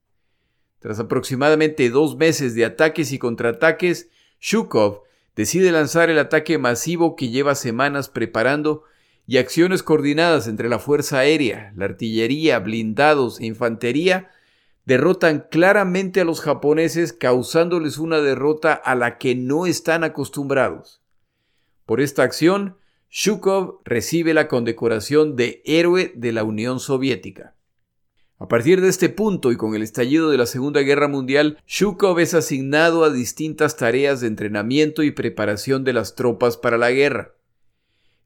Tras 0.78 1.00
aproximadamente 1.00 1.90
dos 1.90 2.16
meses 2.16 2.54
de 2.54 2.64
ataques 2.64 3.12
y 3.12 3.18
contraataques, 3.18 4.11
Shukov 4.40 5.02
decide 5.35 5.72
lanzar 5.72 6.11
el 6.11 6.18
ataque 6.18 6.59
masivo 6.59 7.16
que 7.16 7.30
lleva 7.30 7.54
semanas 7.54 8.09
preparando 8.09 8.85
y 9.26 9.38
acciones 9.38 9.83
coordinadas 9.83 10.46
entre 10.46 10.68
la 10.68 10.78
Fuerza 10.78 11.18
Aérea, 11.20 11.72
la 11.76 11.87
artillería, 11.87 12.59
blindados 12.59 13.40
e 13.40 13.46
infantería 13.46 14.30
derrotan 14.85 15.46
claramente 15.50 16.20
a 16.20 16.24
los 16.24 16.40
japoneses 16.40 17.12
causándoles 17.12 17.99
una 17.99 18.20
derrota 18.20 18.74
a 18.74 18.95
la 18.95 19.18
que 19.18 19.34
no 19.34 19.66
están 19.66 20.05
acostumbrados. 20.05 21.03
Por 21.87 22.01
esta 22.01 22.22
acción, 22.22 22.76
Shukov 23.11 23.80
recibe 23.85 24.32
la 24.32 24.49
condecoración 24.49 25.37
de 25.37 25.62
Héroe 25.66 26.12
de 26.14 26.32
la 26.32 26.43
Unión 26.43 26.80
Soviética. 26.80 27.55
A 28.39 28.49
partir 28.49 28.80
de 28.80 28.89
este 28.89 29.09
punto 29.09 29.53
y 29.53 29.57
con 29.57 29.74
el 29.74 29.82
estallido 29.82 30.30
de 30.30 30.39
la 30.39 30.47
Segunda 30.47 30.80
Guerra 30.80 31.09
Mundial, 31.09 31.59
Shukov 31.66 32.18
es 32.18 32.35
asignado 32.35 33.05
a 33.05 33.11
distintas 33.11 33.76
tareas 33.76 34.20
de 34.20 34.26
entrenamiento 34.26 35.03
y 35.03 35.12
preparación 35.12 35.85
de 35.85 35.93
las 35.93 36.14
tropas 36.14 36.57
para 36.57 36.78
la 36.78 36.91
guerra. 36.91 37.35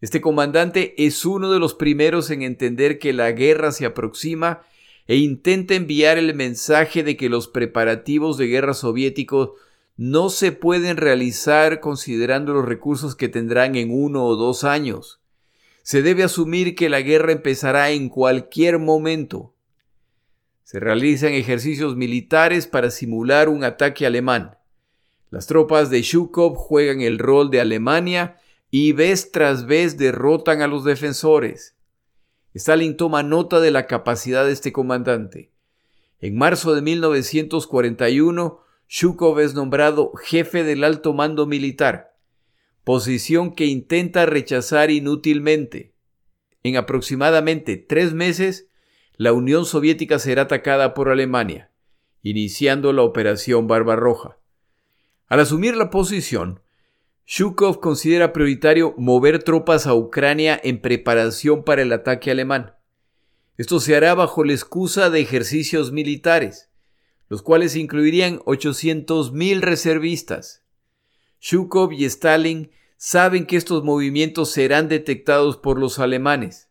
Este 0.00 0.20
comandante 0.20 0.94
es 0.96 1.24
uno 1.24 1.50
de 1.50 1.58
los 1.58 1.74
primeros 1.74 2.30
en 2.30 2.42
entender 2.42 2.98
que 2.98 3.12
la 3.12 3.32
guerra 3.32 3.72
se 3.72 3.84
aproxima 3.84 4.62
e 5.08 5.16
intenta 5.16 5.74
enviar 5.74 6.16
el 6.16 6.34
mensaje 6.34 7.02
de 7.02 7.16
que 7.16 7.28
los 7.28 7.48
preparativos 7.48 8.38
de 8.38 8.46
guerra 8.46 8.74
soviéticos 8.74 9.50
no 9.98 10.30
se 10.30 10.52
pueden 10.52 10.96
realizar 10.96 11.80
considerando 11.80 12.54
los 12.54 12.64
recursos 12.64 13.16
que 13.16 13.28
tendrán 13.28 13.74
en 13.74 13.90
uno 13.90 14.24
o 14.26 14.36
dos 14.36 14.62
años. 14.62 15.20
Se 15.82 16.02
debe 16.02 16.22
asumir 16.22 16.76
que 16.76 16.88
la 16.88 17.00
guerra 17.00 17.32
empezará 17.32 17.90
en 17.90 18.08
cualquier 18.08 18.78
momento. 18.78 19.56
Se 20.62 20.78
realizan 20.78 21.32
ejercicios 21.32 21.96
militares 21.96 22.68
para 22.68 22.92
simular 22.92 23.48
un 23.48 23.64
ataque 23.64 24.06
alemán. 24.06 24.56
Las 25.30 25.48
tropas 25.48 25.90
de 25.90 26.00
Shukov 26.02 26.54
juegan 26.54 27.00
el 27.00 27.18
rol 27.18 27.50
de 27.50 27.60
Alemania 27.60 28.36
y 28.70 28.92
vez 28.92 29.32
tras 29.32 29.66
vez 29.66 29.98
derrotan 29.98 30.62
a 30.62 30.68
los 30.68 30.84
defensores. 30.84 31.74
Stalin 32.54 32.96
toma 32.96 33.24
nota 33.24 33.58
de 33.58 33.72
la 33.72 33.88
capacidad 33.88 34.44
de 34.44 34.52
este 34.52 34.72
comandante. 34.72 35.50
En 36.20 36.36
marzo 36.36 36.76
de 36.76 36.82
1941, 36.82 38.67
Shukov 38.88 39.38
es 39.40 39.52
nombrado 39.54 40.12
jefe 40.14 40.64
del 40.64 40.82
alto 40.82 41.12
mando 41.12 41.46
militar, 41.46 42.16
posición 42.84 43.54
que 43.54 43.66
intenta 43.66 44.24
rechazar 44.24 44.90
inútilmente. 44.90 45.94
En 46.62 46.78
aproximadamente 46.78 47.76
tres 47.76 48.14
meses, 48.14 48.68
la 49.18 49.34
Unión 49.34 49.66
Soviética 49.66 50.18
será 50.18 50.42
atacada 50.42 50.94
por 50.94 51.10
Alemania, 51.10 51.70
iniciando 52.22 52.94
la 52.94 53.02
Operación 53.02 53.66
Barbarroja. 53.66 54.38
Al 55.26 55.40
asumir 55.40 55.76
la 55.76 55.90
posición, 55.90 56.62
Shukov 57.26 57.80
considera 57.80 58.32
prioritario 58.32 58.94
mover 58.96 59.42
tropas 59.42 59.86
a 59.86 59.94
Ucrania 59.94 60.58
en 60.64 60.80
preparación 60.80 61.62
para 61.62 61.82
el 61.82 61.92
ataque 61.92 62.30
alemán. 62.30 62.72
Esto 63.58 63.80
se 63.80 63.94
hará 63.94 64.14
bajo 64.14 64.44
la 64.44 64.54
excusa 64.54 65.10
de 65.10 65.20
ejercicios 65.20 65.92
militares, 65.92 66.67
los 67.28 67.42
cuales 67.42 67.76
incluirían 67.76 68.38
800.000 68.40 69.60
reservistas. 69.60 70.62
Shukov 71.40 71.92
y 71.92 72.04
Stalin 72.04 72.70
saben 72.96 73.46
que 73.46 73.56
estos 73.56 73.84
movimientos 73.84 74.50
serán 74.50 74.88
detectados 74.88 75.56
por 75.56 75.78
los 75.78 75.98
alemanes. 75.98 76.68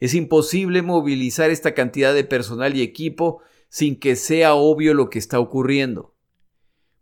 Es 0.00 0.14
imposible 0.14 0.82
movilizar 0.82 1.50
esta 1.50 1.74
cantidad 1.74 2.14
de 2.14 2.24
personal 2.24 2.76
y 2.76 2.82
equipo 2.82 3.42
sin 3.68 3.98
que 3.98 4.16
sea 4.16 4.54
obvio 4.54 4.94
lo 4.94 5.10
que 5.10 5.18
está 5.18 5.38
ocurriendo. 5.38 6.14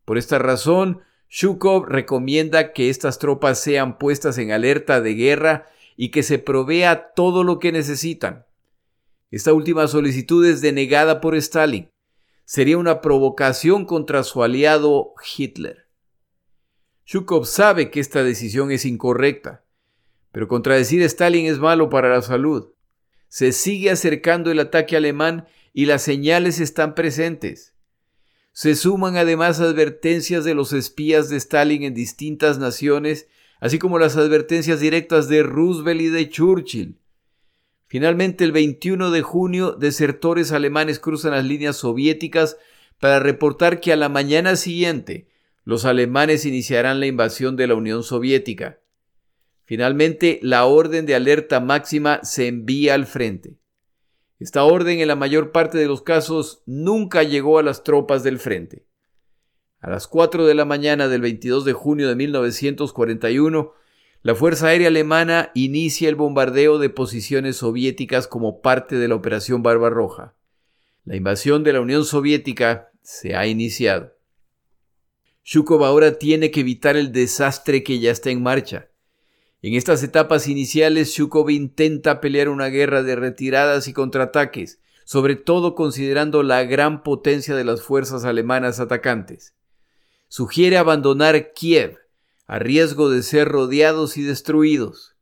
Por 0.05 0.18
esta 0.18 0.38
razón, 0.38 1.01
Shukov 1.30 1.86
recomienda 1.86 2.72
que 2.72 2.90
estas 2.90 3.18
tropas 3.18 3.61
sean 3.61 3.99
puestas 3.99 4.38
en 4.38 4.51
alerta 4.51 5.01
de 5.01 5.14
guerra 5.14 5.66
y 5.96 6.11
que 6.11 6.22
se 6.22 6.38
provea 6.38 7.12
todo 7.14 7.44
lo 7.44 7.59
que 7.59 7.72
necesitan. 7.72 8.46
Esta 9.30 9.53
última 9.53 9.86
solicitud 9.88 10.46
es 10.46 10.61
denegada 10.61 11.20
por 11.20 11.36
Stalin. 11.36 11.90
Sería 12.51 12.78
una 12.78 13.03
provocación 13.03 13.84
contra 13.84 14.22
su 14.22 14.42
aliado 14.42 15.12
Hitler. 15.36 15.86
Shukov 17.05 17.44
sabe 17.44 17.90
que 17.90 18.01
esta 18.01 18.24
decisión 18.24 18.70
es 18.70 18.86
incorrecta, 18.86 19.66
pero 20.32 20.49
contradecir 20.49 21.03
a 21.03 21.05
Stalin 21.05 21.44
es 21.44 21.59
malo 21.59 21.90
para 21.90 22.09
la 22.09 22.22
salud. 22.22 22.70
Se 23.28 23.53
sigue 23.53 23.90
acercando 23.90 24.51
el 24.51 24.61
ataque 24.61 24.96
alemán 24.96 25.46
y 25.74 25.84
las 25.84 26.01
señales 26.01 26.59
están 26.59 26.94
presentes. 26.94 27.74
Se 28.53 28.76
suman 28.76 29.18
además 29.18 29.61
advertencias 29.61 30.42
de 30.46 30.55
los 30.55 30.72
espías 30.72 31.28
de 31.28 31.36
Stalin 31.36 31.82
en 31.82 31.92
distintas 31.92 32.59
naciones, 32.59 33.28
así 33.61 33.78
como 33.78 33.99
las 33.99 34.16
advertencias 34.16 34.80
directas 34.80 35.28
de 35.28 35.42
Roosevelt 35.42 36.01
y 36.01 36.09
de 36.09 36.30
Churchill. 36.30 36.99
Finalmente, 37.89 38.45
el 38.45 38.53
21 38.53 39.11
de 39.11 39.22
junio, 39.22 39.72
desertores 39.72 40.53
alemanes 40.53 41.01
cruzan 41.01 41.32
las 41.32 41.45
líneas 41.45 41.76
soviéticas 41.76 42.59
para 43.01 43.18
reportar 43.18 43.80
que 43.80 43.93
a 43.93 43.97
la 43.97 44.09
mañana 44.09 44.57
siguiente 44.57 45.28
los 45.64 45.84
alemanes 45.84 46.45
iniciarán 46.45 47.01
la 47.01 47.07
invasión 47.07 47.57
de 47.57 47.66
la 47.66 47.74
Unión 47.74 48.03
Soviética. 48.03 48.80
Finalmente, 49.64 50.39
la 50.43 50.64
orden 50.64 51.07
de 51.07 51.14
alerta 51.14 51.61
máxima 51.61 52.20
se 52.22 52.47
envía 52.47 52.95
al 52.95 53.07
frente. 53.07 53.59
Esta 54.39 54.64
orden 54.64 55.01
en 55.01 55.09
la 55.09 55.16
mayor 55.16 55.51
parte 55.51 55.78
de 55.78 55.86
los 55.86 56.03
casos 56.03 56.62
nunca 56.64 57.22
llegó 57.22 57.59
a 57.59 57.62
las 57.62 57.84
tropas 57.84 58.22
del 58.22 58.39
frente. 58.39 58.86
A 59.80 59.91
las 59.91 60.07
4 60.07 60.47
de 60.47 60.55
la 60.55 60.64
mañana 60.64 61.09
del 61.09 61.22
22 61.22 61.64
de 61.64 61.72
junio 61.72 62.09
de 62.09 62.16
1941, 62.16 63.72
la 64.23 64.35
Fuerza 64.35 64.69
Aérea 64.69 64.89
Alemana 64.89 65.53
inicia 65.55 66.09
el 66.09 66.16
bombardeo 66.16 66.79
de 66.79 66.91
posiciones 66.91 67.59
soviéticas 67.59 68.27
como 68.27 68.61
parte 68.61 68.97
de 68.97 69.07
la 69.07 69.14
Operación 69.14 69.62
Barbarroja. 69.62 70.35
La 71.05 71.14
invasión 71.14 71.62
de 71.62 71.73
la 71.73 71.81
Unión 71.81 72.05
Soviética 72.05 72.91
se 73.01 73.37
ha 73.37 73.47
iniciado. 73.47 74.12
Shukov 75.45 75.85
ahora 75.85 76.19
tiene 76.19 76.51
que 76.51 76.61
evitar 76.61 76.97
el 76.97 77.12
desastre 77.12 77.85
que 77.85 78.01
ya 78.01 78.11
está 78.11 78.31
en 78.31 78.43
marcha. 78.43 78.91
En 79.62 79.75
estas 79.75 80.03
etapas 80.03 80.49
iniciales, 80.49 81.14
Shukov 81.14 81.49
intenta 81.51 82.21
pelear 82.21 82.49
una 82.49 82.66
guerra 82.66 83.03
de 83.03 83.16
retiradas 83.16 83.89
y 83.89 83.93
contraataques, 83.93 84.81
sobre 85.05 85.37
todo 85.37 85.75
considerando 85.75 86.43
la 86.43 86.64
gran 86.64 87.03
potencia 87.03 87.55
de 87.55 87.64
las 87.64 87.83
fuerzas 87.83 88.25
alemanas 88.25 88.79
atacantes. 88.81 89.55
Sugiere 90.27 90.77
abandonar 90.77 91.53
Kiev, 91.55 91.99
a 92.49 92.59
riesgo 92.59 93.11
de 93.11 93.22
ser 93.22 93.46
rodeados 93.46 94.16
y 94.16 94.22
destruidos. 94.22 95.14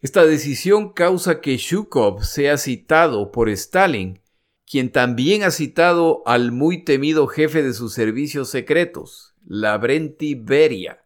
Esta 0.00 0.24
decisión 0.24 0.94
causa 0.94 1.42
que 1.42 1.58
Shukov 1.58 2.24
sea 2.24 2.56
citado 2.56 3.30
por 3.30 3.50
Stalin, 3.50 4.22
quien 4.66 4.90
también 4.90 5.42
ha 5.42 5.50
citado 5.50 6.22
al 6.24 6.50
muy 6.50 6.82
temido 6.82 7.26
jefe 7.26 7.62
de 7.62 7.74
sus 7.74 7.92
servicios 7.92 8.48
secretos, 8.48 9.34
Lavrenti 9.46 10.34
Beria. 10.34 11.04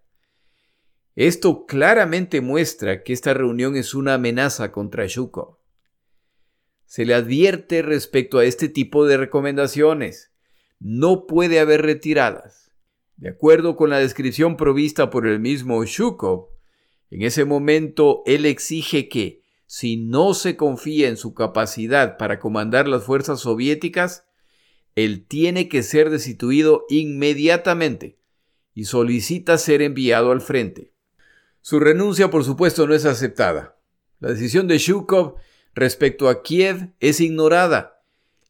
Esto 1.16 1.66
claramente 1.66 2.40
muestra 2.40 3.02
que 3.02 3.12
esta 3.12 3.34
reunión 3.34 3.76
es 3.76 3.94
una 3.94 4.14
amenaza 4.14 4.70
contra 4.70 5.06
Shukov. 5.06 5.58
Se 6.86 7.04
le 7.04 7.14
advierte 7.14 7.82
respecto 7.82 8.38
a 8.38 8.44
este 8.44 8.68
tipo 8.68 9.04
de 9.04 9.16
recomendaciones. 9.16 10.32
No 10.78 11.26
puede 11.26 11.58
haber 11.58 11.82
retiradas. 11.82 12.63
De 13.16 13.28
acuerdo 13.28 13.76
con 13.76 13.90
la 13.90 13.98
descripción 13.98 14.56
provista 14.56 15.10
por 15.10 15.26
el 15.26 15.40
mismo 15.40 15.84
Shukov, 15.84 16.48
en 17.10 17.22
ese 17.22 17.44
momento 17.44 18.22
él 18.26 18.44
exige 18.44 19.08
que, 19.08 19.42
si 19.66 19.96
no 19.96 20.34
se 20.34 20.56
confía 20.56 21.08
en 21.08 21.16
su 21.16 21.32
capacidad 21.32 22.16
para 22.16 22.38
comandar 22.38 22.88
las 22.88 23.04
fuerzas 23.04 23.40
soviéticas, 23.40 24.26
él 24.94 25.26
tiene 25.26 25.68
que 25.68 25.82
ser 25.82 26.10
destituido 26.10 26.84
inmediatamente 26.88 28.18
y 28.74 28.84
solicita 28.84 29.58
ser 29.58 29.82
enviado 29.82 30.32
al 30.32 30.40
frente. 30.40 30.92
Su 31.60 31.80
renuncia, 31.80 32.30
por 32.30 32.44
supuesto, 32.44 32.86
no 32.86 32.94
es 32.94 33.04
aceptada. 33.04 33.78
La 34.20 34.30
decisión 34.30 34.68
de 34.68 34.78
Shukov 34.78 35.36
respecto 35.74 36.28
a 36.28 36.42
Kiev 36.42 36.92
es 37.00 37.20
ignorada, 37.20 37.93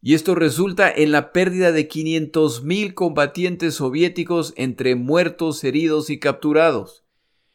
y 0.07 0.13
esto 0.13 0.35
resulta 0.35 0.93
en 0.93 1.13
la 1.13 1.33
pérdida 1.33 1.73
de 1.73 1.89
500.000 1.89 2.93
combatientes 2.93 3.77
soviéticos 3.77 4.53
entre 4.55 4.97
muertos, 4.97 5.65
heridos 5.65 6.11
y 6.11 6.19
capturados. 6.19 7.07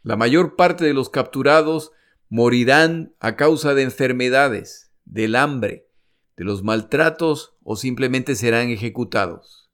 La 0.01 0.15
mayor 0.15 0.55
parte 0.55 0.83
de 0.83 0.95
los 0.95 1.11
capturados 1.11 1.91
morirán 2.27 3.13
a 3.19 3.35
causa 3.35 3.75
de 3.75 3.83
enfermedades, 3.83 4.91
del 5.05 5.35
hambre, 5.35 5.89
de 6.37 6.43
los 6.43 6.63
maltratos 6.63 7.53
o 7.61 7.75
simplemente 7.75 8.33
serán 8.33 8.71
ejecutados. 8.71 9.69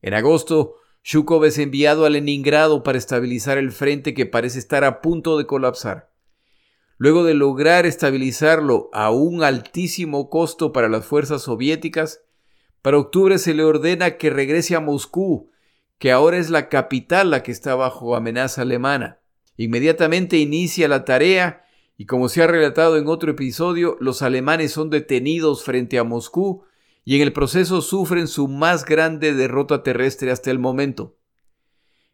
En 0.00 0.14
agosto, 0.14 0.76
Shukov 1.02 1.44
es 1.44 1.58
enviado 1.58 2.04
a 2.04 2.10
Leningrado 2.10 2.84
para 2.84 2.98
estabilizar 2.98 3.58
el 3.58 3.72
frente 3.72 4.14
que 4.14 4.26
parece 4.26 4.60
estar 4.60 4.84
a 4.84 5.00
punto 5.00 5.36
de 5.38 5.46
colapsar. 5.46 6.12
Luego 6.98 7.24
de 7.24 7.34
lograr 7.34 7.84
estabilizarlo 7.84 8.88
a 8.92 9.10
un 9.10 9.42
altísimo 9.42 10.30
costo 10.30 10.72
para 10.72 10.88
las 10.88 11.04
fuerzas 11.04 11.42
soviéticas, 11.42 12.22
para 12.80 12.98
octubre 12.98 13.38
se 13.38 13.52
le 13.52 13.64
ordena 13.64 14.16
que 14.16 14.30
regrese 14.30 14.76
a 14.76 14.80
Moscú, 14.80 15.50
que 15.98 16.12
ahora 16.12 16.38
es 16.38 16.50
la 16.50 16.68
capital 16.68 17.30
la 17.30 17.42
que 17.42 17.52
está 17.52 17.74
bajo 17.74 18.16
amenaza 18.16 18.62
alemana. 18.62 19.20
Inmediatamente 19.56 20.36
inicia 20.38 20.88
la 20.88 21.04
tarea 21.04 21.64
y 21.98 22.06
como 22.06 22.28
se 22.28 22.42
ha 22.42 22.46
relatado 22.46 22.98
en 22.98 23.08
otro 23.08 23.30
episodio, 23.30 23.96
los 24.00 24.22
alemanes 24.22 24.72
son 24.72 24.90
detenidos 24.90 25.64
frente 25.64 25.98
a 25.98 26.04
Moscú 26.04 26.64
y 27.04 27.16
en 27.16 27.22
el 27.22 27.32
proceso 27.32 27.80
sufren 27.80 28.28
su 28.28 28.48
más 28.48 28.84
grande 28.84 29.32
derrota 29.32 29.82
terrestre 29.82 30.30
hasta 30.30 30.50
el 30.50 30.58
momento. 30.58 31.16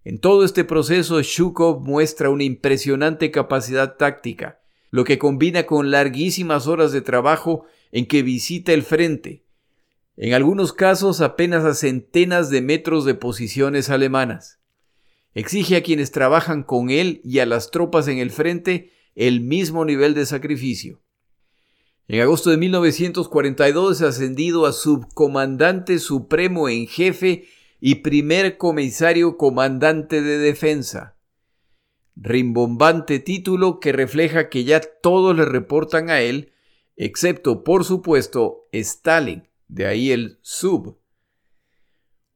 En 0.04 0.20
todo 0.20 0.44
este 0.44 0.64
proceso, 0.64 1.20
Shukov 1.22 1.80
muestra 1.80 2.30
una 2.30 2.44
impresionante 2.44 3.30
capacidad 3.30 3.96
táctica, 3.96 4.61
lo 4.92 5.04
que 5.04 5.18
combina 5.18 5.64
con 5.64 5.90
larguísimas 5.90 6.68
horas 6.68 6.92
de 6.92 7.00
trabajo 7.00 7.64
en 7.90 8.06
que 8.06 8.22
visita 8.22 8.72
el 8.72 8.82
frente, 8.82 9.42
en 10.16 10.34
algunos 10.34 10.74
casos 10.74 11.22
apenas 11.22 11.64
a 11.64 11.74
centenas 11.74 12.50
de 12.50 12.60
metros 12.60 13.06
de 13.06 13.14
posiciones 13.14 13.88
alemanas. 13.88 14.60
Exige 15.34 15.76
a 15.76 15.82
quienes 15.82 16.12
trabajan 16.12 16.62
con 16.62 16.90
él 16.90 17.22
y 17.24 17.38
a 17.38 17.46
las 17.46 17.70
tropas 17.70 18.06
en 18.06 18.18
el 18.18 18.30
frente 18.30 18.92
el 19.14 19.40
mismo 19.40 19.86
nivel 19.86 20.12
de 20.12 20.26
sacrificio. 20.26 21.00
En 22.06 22.20
agosto 22.20 22.50
de 22.50 22.58
1942 22.58 23.96
es 23.96 24.02
ascendido 24.02 24.66
a 24.66 24.72
subcomandante 24.72 25.98
supremo 25.98 26.68
en 26.68 26.86
jefe 26.86 27.46
y 27.80 27.96
primer 27.96 28.58
comisario 28.58 29.38
comandante 29.38 30.20
de 30.20 30.36
defensa. 30.36 31.16
Rimbombante 32.16 33.18
título 33.18 33.80
que 33.80 33.92
refleja 33.92 34.48
que 34.48 34.64
ya 34.64 34.80
todos 34.80 35.36
le 35.36 35.44
reportan 35.44 36.10
a 36.10 36.20
él, 36.20 36.52
excepto 36.96 37.64
por 37.64 37.84
supuesto 37.84 38.68
Stalin, 38.72 39.48
de 39.68 39.86
ahí 39.86 40.12
el 40.12 40.38
sub. 40.42 40.98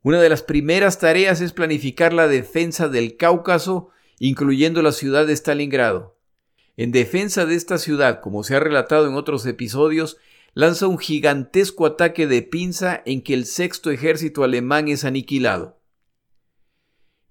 Una 0.03 0.20
de 0.20 0.29
las 0.29 0.43
primeras 0.43 0.99
tareas 0.99 1.41
es 1.41 1.53
planificar 1.53 2.12
la 2.12 2.29
defensa 2.29 2.89
del 2.89 3.16
Cáucaso, 3.16 3.91
incluyendo 4.18 4.81
la 4.81 4.93
ciudad 4.93 5.27
de 5.27 5.35
Stalingrado. 5.35 6.16
En 6.77 6.93
defensa 6.93 7.45
de 7.45 7.55
esta 7.55 7.79
ciudad, 7.79 8.20
como 8.20 8.45
se 8.45 8.55
ha 8.55 8.61
relatado 8.61 9.09
en 9.09 9.14
otros 9.14 9.45
episodios, 9.47 10.18
lanza 10.55 10.87
un 10.87 10.99
gigantesco 10.99 11.87
ataque 11.87 12.27
de 12.27 12.43
pinza 12.43 13.03
en 13.05 13.22
que 13.22 13.35
el 13.35 13.47
sexto 13.47 13.91
ejército 13.91 14.45
alemán 14.45 14.89
es 14.89 15.05
aniquilado. 15.05 15.79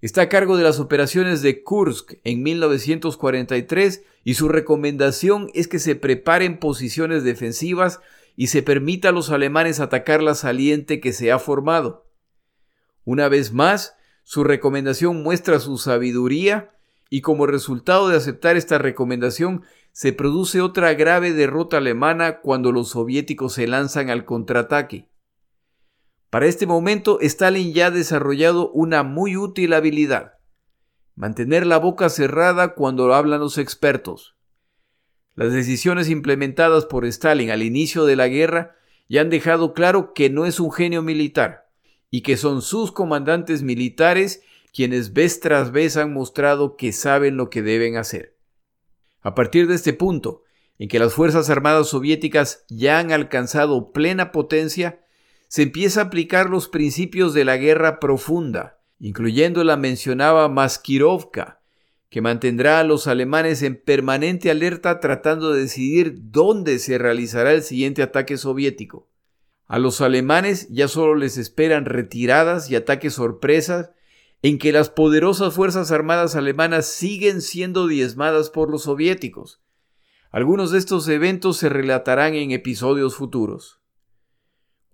Está 0.02 0.22
a 0.22 0.28
cargo 0.28 0.58
de 0.58 0.62
las 0.62 0.78
operaciones 0.78 1.40
de 1.40 1.62
Kursk 1.62 2.14
en 2.22 2.42
1943 2.42 4.04
y 4.24 4.34
su 4.34 4.48
recomendación 4.48 5.50
es 5.54 5.68
que 5.68 5.78
se 5.78 5.96
preparen 5.96 6.58
posiciones 6.58 7.24
defensivas 7.24 8.00
y 8.36 8.48
se 8.48 8.62
permita 8.62 9.08
a 9.08 9.12
los 9.12 9.30
alemanes 9.30 9.80
atacar 9.80 10.22
la 10.22 10.34
saliente 10.34 11.00
que 11.00 11.14
se 11.14 11.32
ha 11.32 11.38
formado. 11.38 12.06
Una 13.04 13.28
vez 13.28 13.54
más, 13.54 13.96
su 14.22 14.44
recomendación 14.44 15.22
muestra 15.22 15.60
su 15.60 15.78
sabiduría 15.78 16.72
y 17.08 17.22
como 17.22 17.46
resultado 17.46 18.08
de 18.08 18.16
aceptar 18.16 18.56
esta 18.56 18.76
recomendación 18.76 19.62
se 19.92 20.12
produce 20.12 20.60
otra 20.60 20.92
grave 20.92 21.32
derrota 21.32 21.78
alemana 21.78 22.40
cuando 22.40 22.70
los 22.70 22.90
soviéticos 22.90 23.54
se 23.54 23.66
lanzan 23.66 24.10
al 24.10 24.26
contraataque. 24.26 25.08
Para 26.30 26.46
este 26.46 26.66
momento 26.66 27.18
Stalin 27.20 27.72
ya 27.72 27.86
ha 27.86 27.90
desarrollado 27.90 28.70
una 28.72 29.02
muy 29.02 29.36
útil 29.36 29.72
habilidad, 29.72 30.34
mantener 31.14 31.66
la 31.66 31.78
boca 31.78 32.08
cerrada 32.08 32.74
cuando 32.74 33.14
hablan 33.14 33.40
los 33.40 33.58
expertos. 33.58 34.36
Las 35.34 35.52
decisiones 35.52 36.08
implementadas 36.08 36.86
por 36.86 37.04
Stalin 37.04 37.50
al 37.50 37.62
inicio 37.62 38.04
de 38.04 38.16
la 38.16 38.28
guerra 38.28 38.76
ya 39.08 39.20
han 39.20 39.30
dejado 39.30 39.72
claro 39.72 40.14
que 40.14 40.30
no 40.30 40.46
es 40.46 40.58
un 40.58 40.72
genio 40.72 41.02
militar 41.02 41.68
y 42.10 42.22
que 42.22 42.36
son 42.36 42.62
sus 42.62 42.92
comandantes 42.92 43.62
militares 43.62 44.42
quienes 44.72 45.12
vez 45.12 45.40
tras 45.40 45.72
vez 45.72 45.96
han 45.96 46.12
mostrado 46.12 46.76
que 46.76 46.92
saben 46.92 47.36
lo 47.36 47.50
que 47.50 47.62
deben 47.62 47.96
hacer. 47.96 48.36
A 49.22 49.34
partir 49.34 49.68
de 49.68 49.74
este 49.74 49.92
punto, 49.92 50.42
en 50.78 50.88
que 50.88 50.98
las 50.98 51.14
Fuerzas 51.14 51.48
Armadas 51.48 51.88
soviéticas 51.88 52.64
ya 52.68 52.98
han 52.98 53.10
alcanzado 53.10 53.92
plena 53.92 54.32
potencia, 54.32 55.05
se 55.56 55.62
empieza 55.62 56.02
a 56.02 56.04
aplicar 56.04 56.50
los 56.50 56.68
principios 56.68 57.32
de 57.32 57.46
la 57.46 57.56
guerra 57.56 57.98
profunda, 57.98 58.78
incluyendo 58.98 59.64
la 59.64 59.78
mencionada 59.78 60.48
Maskirovka, 60.48 61.62
que 62.10 62.20
mantendrá 62.20 62.78
a 62.78 62.84
los 62.84 63.06
alemanes 63.06 63.62
en 63.62 63.82
permanente 63.82 64.50
alerta 64.50 65.00
tratando 65.00 65.54
de 65.54 65.62
decidir 65.62 66.18
dónde 66.24 66.78
se 66.78 66.98
realizará 66.98 67.54
el 67.54 67.62
siguiente 67.62 68.02
ataque 68.02 68.36
soviético. 68.36 69.08
A 69.66 69.78
los 69.78 70.02
alemanes 70.02 70.68
ya 70.68 70.88
solo 70.88 71.14
les 71.14 71.38
esperan 71.38 71.86
retiradas 71.86 72.70
y 72.70 72.76
ataques 72.76 73.14
sorpresas 73.14 73.92
en 74.42 74.58
que 74.58 74.72
las 74.72 74.90
poderosas 74.90 75.54
fuerzas 75.54 75.90
armadas 75.90 76.36
alemanas 76.36 76.84
siguen 76.84 77.40
siendo 77.40 77.86
diezmadas 77.86 78.50
por 78.50 78.70
los 78.70 78.82
soviéticos. 78.82 79.62
Algunos 80.30 80.70
de 80.70 80.76
estos 80.76 81.08
eventos 81.08 81.56
se 81.56 81.70
relatarán 81.70 82.34
en 82.34 82.50
episodios 82.50 83.14
futuros. 83.14 83.80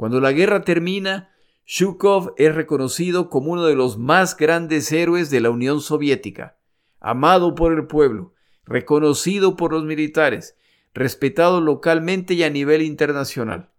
Cuando 0.02 0.20
la 0.20 0.32
guerra 0.32 0.62
termina, 0.62 1.30
Shukov 1.64 2.34
es 2.36 2.52
reconocido 2.52 3.30
como 3.30 3.52
uno 3.52 3.64
de 3.66 3.76
los 3.76 3.98
más 3.98 4.36
grandes 4.36 4.90
héroes 4.90 5.30
de 5.30 5.40
la 5.40 5.50
Unión 5.50 5.80
Soviética 5.80 6.58
amado 6.98 7.54
por 7.54 7.72
el 7.72 7.86
pueblo, 7.86 8.34
reconocido 8.64 9.56
por 9.56 9.70
los 9.72 9.84
militares, 9.84 10.56
respetado 10.92 11.60
localmente 11.60 12.34
y 12.34 12.42
a 12.42 12.50
nivel 12.50 12.82
internacional. 12.82 13.70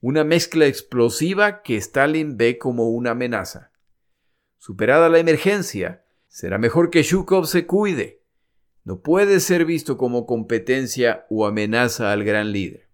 Una 0.00 0.24
mezcla 0.24 0.64
explosiva 0.64 1.60
que 1.60 1.76
Stalin 1.76 2.38
ve 2.38 2.56
como 2.56 2.88
una 2.88 3.10
amenaza. 3.10 3.72
Superada 4.56 5.10
la 5.10 5.18
emergencia, 5.18 6.02
será 6.28 6.56
mejor 6.56 6.88
que 6.88 7.02
Shukov 7.02 7.46
se 7.46 7.66
cuide. 7.66 8.22
No 8.84 9.02
puede 9.02 9.40
ser 9.40 9.66
visto 9.66 9.98
como 9.98 10.24
competencia 10.24 11.26
o 11.28 11.46
amenaza 11.46 12.10
al 12.10 12.24
gran 12.24 12.52
líder. 12.52 12.85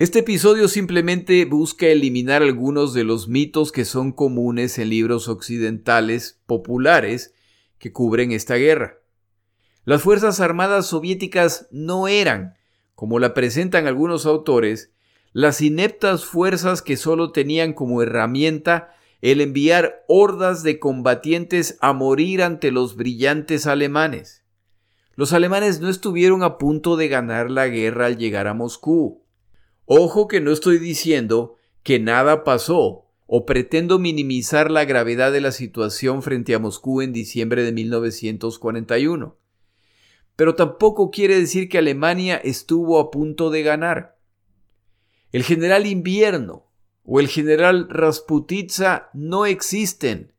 Este 0.00 0.20
episodio 0.20 0.66
simplemente 0.68 1.44
busca 1.44 1.84
eliminar 1.88 2.40
algunos 2.40 2.94
de 2.94 3.04
los 3.04 3.28
mitos 3.28 3.70
que 3.70 3.84
son 3.84 4.12
comunes 4.12 4.78
en 4.78 4.88
libros 4.88 5.28
occidentales 5.28 6.40
populares 6.46 7.34
que 7.76 7.92
cubren 7.92 8.32
esta 8.32 8.54
guerra. 8.54 9.00
Las 9.84 10.00
Fuerzas 10.00 10.40
Armadas 10.40 10.86
soviéticas 10.86 11.68
no 11.70 12.08
eran, 12.08 12.54
como 12.94 13.18
la 13.18 13.34
presentan 13.34 13.86
algunos 13.86 14.24
autores, 14.24 14.90
las 15.34 15.60
ineptas 15.60 16.24
fuerzas 16.24 16.80
que 16.80 16.96
solo 16.96 17.30
tenían 17.30 17.74
como 17.74 18.00
herramienta 18.00 18.94
el 19.20 19.42
enviar 19.42 20.02
hordas 20.08 20.62
de 20.62 20.78
combatientes 20.78 21.76
a 21.82 21.92
morir 21.92 22.42
ante 22.42 22.70
los 22.70 22.96
brillantes 22.96 23.66
alemanes. 23.66 24.46
Los 25.14 25.34
alemanes 25.34 25.80
no 25.80 25.90
estuvieron 25.90 26.42
a 26.42 26.56
punto 26.56 26.96
de 26.96 27.08
ganar 27.08 27.50
la 27.50 27.66
guerra 27.66 28.06
al 28.06 28.16
llegar 28.16 28.46
a 28.46 28.54
Moscú. 28.54 29.26
Ojo 29.92 30.28
que 30.28 30.40
no 30.40 30.52
estoy 30.52 30.78
diciendo 30.78 31.56
que 31.82 31.98
nada 31.98 32.44
pasó, 32.44 33.08
o 33.26 33.44
pretendo 33.44 33.98
minimizar 33.98 34.70
la 34.70 34.84
gravedad 34.84 35.32
de 35.32 35.40
la 35.40 35.50
situación 35.50 36.22
frente 36.22 36.54
a 36.54 36.60
Moscú 36.60 37.02
en 37.02 37.12
diciembre 37.12 37.64
de 37.64 37.72
1941. 37.72 39.36
Pero 40.36 40.54
tampoco 40.54 41.10
quiere 41.10 41.40
decir 41.40 41.68
que 41.68 41.78
Alemania 41.78 42.36
estuvo 42.36 43.00
a 43.00 43.10
punto 43.10 43.50
de 43.50 43.64
ganar. 43.64 44.16
El 45.32 45.42
general 45.42 45.88
invierno 45.88 46.70
o 47.02 47.18
el 47.18 47.26
general 47.26 47.88
Rasputitsa 47.90 49.10
no 49.12 49.44
existen. 49.44 50.34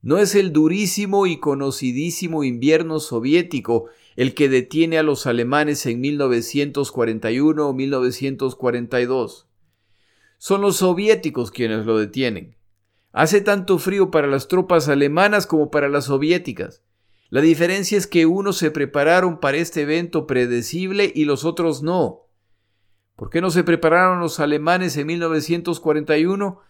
No 0.00 0.16
es 0.16 0.34
el 0.34 0.54
durísimo 0.54 1.26
y 1.26 1.40
conocidísimo 1.40 2.42
invierno 2.42 3.00
soviético 3.00 3.90
el 4.16 4.34
que 4.34 4.48
detiene 4.48 4.98
a 4.98 5.02
los 5.02 5.26
alemanes 5.26 5.84
en 5.86 6.00
1941 6.00 7.68
o 7.68 7.72
1942. 7.74 9.46
Son 10.38 10.60
los 10.62 10.76
soviéticos 10.78 11.50
quienes 11.50 11.84
lo 11.84 11.98
detienen. 11.98 12.56
Hace 13.12 13.42
tanto 13.42 13.78
frío 13.78 14.10
para 14.10 14.26
las 14.26 14.48
tropas 14.48 14.88
alemanas 14.88 15.46
como 15.46 15.70
para 15.70 15.88
las 15.88 16.06
soviéticas. 16.06 16.82
La 17.28 17.40
diferencia 17.40 17.98
es 17.98 18.06
que 18.06 18.26
unos 18.26 18.56
se 18.56 18.70
prepararon 18.70 19.38
para 19.40 19.58
este 19.58 19.82
evento 19.82 20.26
predecible 20.26 21.12
y 21.14 21.24
los 21.24 21.44
otros 21.44 21.82
no. 21.82 22.26
¿Por 23.16 23.30
qué 23.30 23.40
no 23.40 23.50
se 23.50 23.64
prepararon 23.64 24.20
los 24.20 24.40
alemanes 24.40 24.96
en 24.96 25.06
1941? 25.06 26.60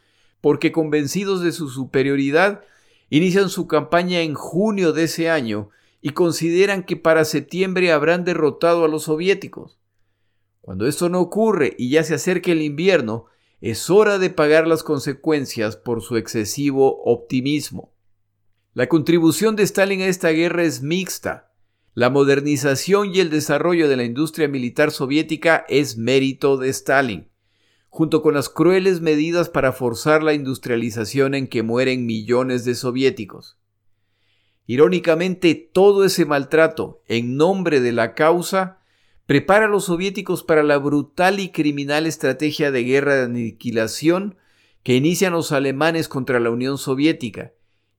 Porque 0.40 0.72
convencidos 0.72 1.42
de 1.42 1.52
su 1.52 1.68
superioridad, 1.68 2.62
inician 3.10 3.50
su 3.50 3.66
campaña 3.66 4.20
en 4.20 4.34
junio 4.34 4.92
de 4.92 5.04
ese 5.04 5.30
año 5.30 5.70
y 6.06 6.10
consideran 6.10 6.84
que 6.84 6.94
para 6.94 7.24
septiembre 7.24 7.90
habrán 7.90 8.24
derrotado 8.24 8.84
a 8.84 8.88
los 8.88 9.02
soviéticos. 9.02 9.80
Cuando 10.60 10.86
esto 10.86 11.08
no 11.08 11.20
ocurre 11.20 11.74
y 11.78 11.90
ya 11.90 12.04
se 12.04 12.14
acerca 12.14 12.52
el 12.52 12.62
invierno, 12.62 13.26
es 13.60 13.90
hora 13.90 14.20
de 14.20 14.30
pagar 14.30 14.68
las 14.68 14.84
consecuencias 14.84 15.76
por 15.76 16.02
su 16.02 16.16
excesivo 16.16 17.02
optimismo. 17.02 17.92
La 18.72 18.88
contribución 18.88 19.56
de 19.56 19.64
Stalin 19.64 20.02
a 20.02 20.06
esta 20.06 20.28
guerra 20.28 20.62
es 20.62 20.80
mixta. 20.80 21.52
La 21.92 22.08
modernización 22.08 23.12
y 23.12 23.18
el 23.18 23.28
desarrollo 23.28 23.88
de 23.88 23.96
la 23.96 24.04
industria 24.04 24.46
militar 24.46 24.92
soviética 24.92 25.66
es 25.68 25.96
mérito 25.96 26.56
de 26.56 26.68
Stalin, 26.68 27.30
junto 27.88 28.22
con 28.22 28.34
las 28.34 28.48
crueles 28.48 29.00
medidas 29.00 29.48
para 29.48 29.72
forzar 29.72 30.22
la 30.22 30.34
industrialización 30.34 31.34
en 31.34 31.48
que 31.48 31.64
mueren 31.64 32.06
millones 32.06 32.64
de 32.64 32.76
soviéticos. 32.76 33.58
Irónicamente, 34.66 35.54
todo 35.54 36.04
ese 36.04 36.24
maltrato 36.24 37.02
en 37.06 37.36
nombre 37.36 37.80
de 37.80 37.92
la 37.92 38.14
causa 38.14 38.80
prepara 39.26 39.66
a 39.66 39.68
los 39.68 39.84
soviéticos 39.84 40.42
para 40.42 40.62
la 40.62 40.78
brutal 40.78 41.40
y 41.40 41.50
criminal 41.50 42.06
estrategia 42.06 42.70
de 42.70 42.84
guerra 42.84 43.14
de 43.14 43.24
aniquilación 43.24 44.36
que 44.82 44.94
inician 44.94 45.32
los 45.32 45.50
alemanes 45.52 46.08
contra 46.08 46.38
la 46.40 46.50
Unión 46.50 46.78
Soviética 46.78 47.52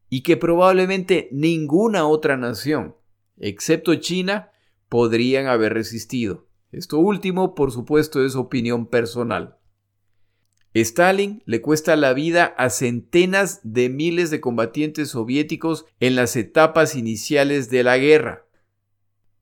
y 0.09 0.21
que 0.21 0.37
probablemente 0.37 1.27
ninguna 1.31 2.07
otra 2.07 2.37
nación, 2.37 2.95
excepto 3.37 3.95
China, 3.95 4.51
podrían 4.87 5.47
haber 5.47 5.73
resistido. 5.73 6.47
Esto 6.71 6.97
último, 6.99 7.55
por 7.55 7.71
supuesto, 7.71 8.23
es 8.25 8.35
opinión 8.35 8.87
personal. 8.87 9.56
Stalin 10.81 11.43
le 11.45 11.61
cuesta 11.61 11.95
la 11.95 12.13
vida 12.13 12.45
a 12.57 12.69
centenas 12.69 13.61
de 13.63 13.89
miles 13.89 14.31
de 14.31 14.41
combatientes 14.41 15.09
soviéticos 15.09 15.85
en 15.99 16.15
las 16.15 16.35
etapas 16.35 16.95
iniciales 16.95 17.69
de 17.69 17.83
la 17.83 17.97
guerra 17.97 18.47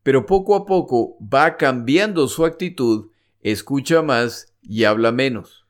pero 0.06 0.28
poco 0.28 0.54
a 0.54 0.68
poco 0.68 1.18
va 1.20 1.58
cambiando 1.58 2.28
su 2.28 2.46
actitud, 2.46 3.10
escucha 3.42 4.04
más 4.04 4.54
y 4.62 4.84
habla 4.84 5.12
menos. 5.12 5.66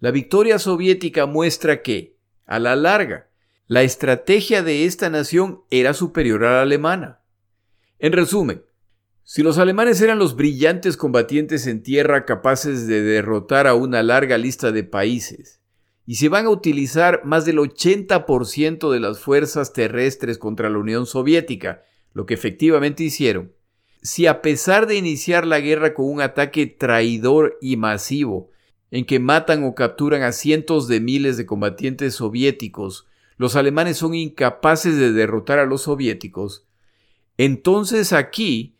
La 0.00 0.10
victoria 0.10 0.58
soviética 0.58 1.24
muestra 1.24 1.80
que, 1.80 2.18
a 2.44 2.58
la 2.58 2.76
larga, 2.76 3.30
la 3.68 3.82
estrategia 3.82 4.62
de 4.62 4.84
esta 4.84 5.08
nación 5.08 5.62
era 5.70 5.94
superior 5.94 6.44
a 6.44 6.56
la 6.56 6.60
alemana. 6.60 7.22
En 7.98 8.12
resumen, 8.12 8.66
si 9.32 9.44
los 9.44 9.58
alemanes 9.58 10.00
eran 10.00 10.18
los 10.18 10.34
brillantes 10.34 10.96
combatientes 10.96 11.68
en 11.68 11.84
tierra 11.84 12.24
capaces 12.24 12.88
de 12.88 13.00
derrotar 13.00 13.68
a 13.68 13.74
una 13.74 14.02
larga 14.02 14.36
lista 14.38 14.72
de 14.72 14.82
países, 14.82 15.60
y 16.04 16.16
se 16.16 16.28
van 16.28 16.46
a 16.46 16.50
utilizar 16.50 17.24
más 17.24 17.44
del 17.44 17.58
80% 17.58 18.90
de 18.90 18.98
las 18.98 19.20
fuerzas 19.20 19.72
terrestres 19.72 20.36
contra 20.36 20.68
la 20.68 20.78
Unión 20.78 21.06
Soviética, 21.06 21.84
lo 22.12 22.26
que 22.26 22.34
efectivamente 22.34 23.04
hicieron, 23.04 23.52
si 24.02 24.26
a 24.26 24.42
pesar 24.42 24.88
de 24.88 24.96
iniciar 24.96 25.46
la 25.46 25.60
guerra 25.60 25.94
con 25.94 26.06
un 26.06 26.20
ataque 26.20 26.66
traidor 26.66 27.56
y 27.60 27.76
masivo, 27.76 28.50
en 28.90 29.04
que 29.04 29.20
matan 29.20 29.62
o 29.62 29.76
capturan 29.76 30.24
a 30.24 30.32
cientos 30.32 30.88
de 30.88 30.98
miles 30.98 31.36
de 31.36 31.46
combatientes 31.46 32.16
soviéticos, 32.16 33.06
los 33.36 33.54
alemanes 33.54 33.96
son 33.96 34.12
incapaces 34.14 34.96
de 34.96 35.12
derrotar 35.12 35.60
a 35.60 35.66
los 35.66 35.82
soviéticos, 35.82 36.66
entonces 37.38 38.12
aquí 38.12 38.74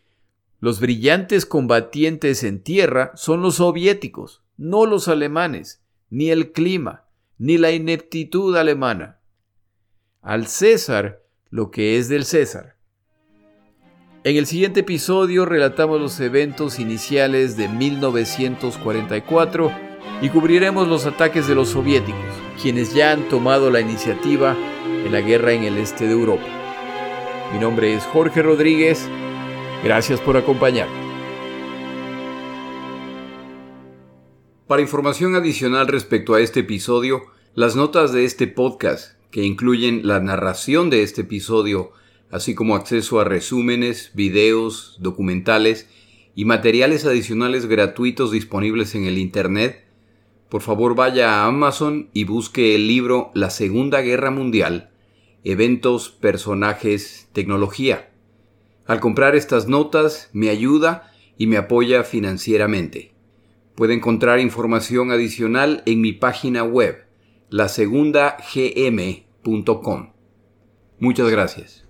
los 0.60 0.78
brillantes 0.78 1.46
combatientes 1.46 2.44
en 2.44 2.62
tierra 2.62 3.12
son 3.14 3.40
los 3.40 3.56
soviéticos, 3.56 4.42
no 4.58 4.84
los 4.84 5.08
alemanes, 5.08 5.82
ni 6.10 6.30
el 6.30 6.52
clima, 6.52 7.06
ni 7.38 7.56
la 7.56 7.72
ineptitud 7.72 8.54
alemana. 8.56 9.20
Al 10.20 10.46
César 10.46 11.22
lo 11.48 11.70
que 11.70 11.96
es 11.96 12.10
del 12.10 12.24
César. 12.24 12.76
En 14.22 14.36
el 14.36 14.44
siguiente 14.44 14.80
episodio 14.80 15.46
relatamos 15.46 15.98
los 15.98 16.20
eventos 16.20 16.78
iniciales 16.78 17.56
de 17.56 17.68
1944 17.68 19.72
y 20.20 20.28
cubriremos 20.28 20.86
los 20.86 21.06
ataques 21.06 21.48
de 21.48 21.54
los 21.54 21.70
soviéticos, 21.70 22.20
quienes 22.60 22.92
ya 22.92 23.12
han 23.12 23.30
tomado 23.30 23.70
la 23.70 23.80
iniciativa 23.80 24.54
en 24.84 25.10
la 25.10 25.22
guerra 25.22 25.52
en 25.52 25.64
el 25.64 25.78
este 25.78 26.04
de 26.04 26.12
Europa. 26.12 26.44
Mi 27.54 27.58
nombre 27.58 27.94
es 27.94 28.04
Jorge 28.04 28.42
Rodríguez, 28.42 29.08
gracias 29.82 30.20
por 30.20 30.36
acompañarme. 30.36 31.10
Para 34.66 34.82
información 34.82 35.34
adicional 35.34 35.88
respecto 35.88 36.34
a 36.34 36.40
este 36.40 36.60
episodio, 36.60 37.22
las 37.54 37.74
notas 37.74 38.12
de 38.12 38.24
este 38.24 38.46
podcast, 38.46 39.14
que 39.30 39.42
incluyen 39.42 40.06
la 40.06 40.20
narración 40.20 40.90
de 40.90 41.02
este 41.02 41.22
episodio, 41.22 41.92
así 42.30 42.54
como 42.54 42.76
acceso 42.76 43.18
a 43.18 43.24
resúmenes, 43.24 44.12
videos, 44.14 44.96
documentales 45.00 45.88
y 46.36 46.44
materiales 46.44 47.04
adicionales 47.04 47.66
gratuitos 47.66 48.30
disponibles 48.30 48.94
en 48.94 49.06
el 49.06 49.18
Internet, 49.18 49.84
por 50.48 50.62
favor 50.62 50.94
vaya 50.94 51.34
a 51.34 51.46
Amazon 51.46 52.08
y 52.12 52.24
busque 52.24 52.74
el 52.74 52.86
libro 52.86 53.30
La 53.34 53.50
Segunda 53.50 54.00
Guerra 54.00 54.30
Mundial, 54.30 54.90
Eventos, 55.44 56.10
Personajes, 56.10 57.28
Tecnología. 57.32 58.09
Al 58.90 58.98
comprar 58.98 59.36
estas 59.36 59.68
notas 59.68 60.30
me 60.32 60.48
ayuda 60.48 61.12
y 61.38 61.46
me 61.46 61.58
apoya 61.58 62.02
financieramente. 62.02 63.14
Puede 63.76 63.94
encontrar 63.94 64.40
información 64.40 65.12
adicional 65.12 65.84
en 65.86 66.00
mi 66.00 66.12
página 66.12 66.64
web, 66.64 67.06
lasegundagm.com. 67.50 70.12
Muchas 70.98 71.30
gracias. 71.30 71.86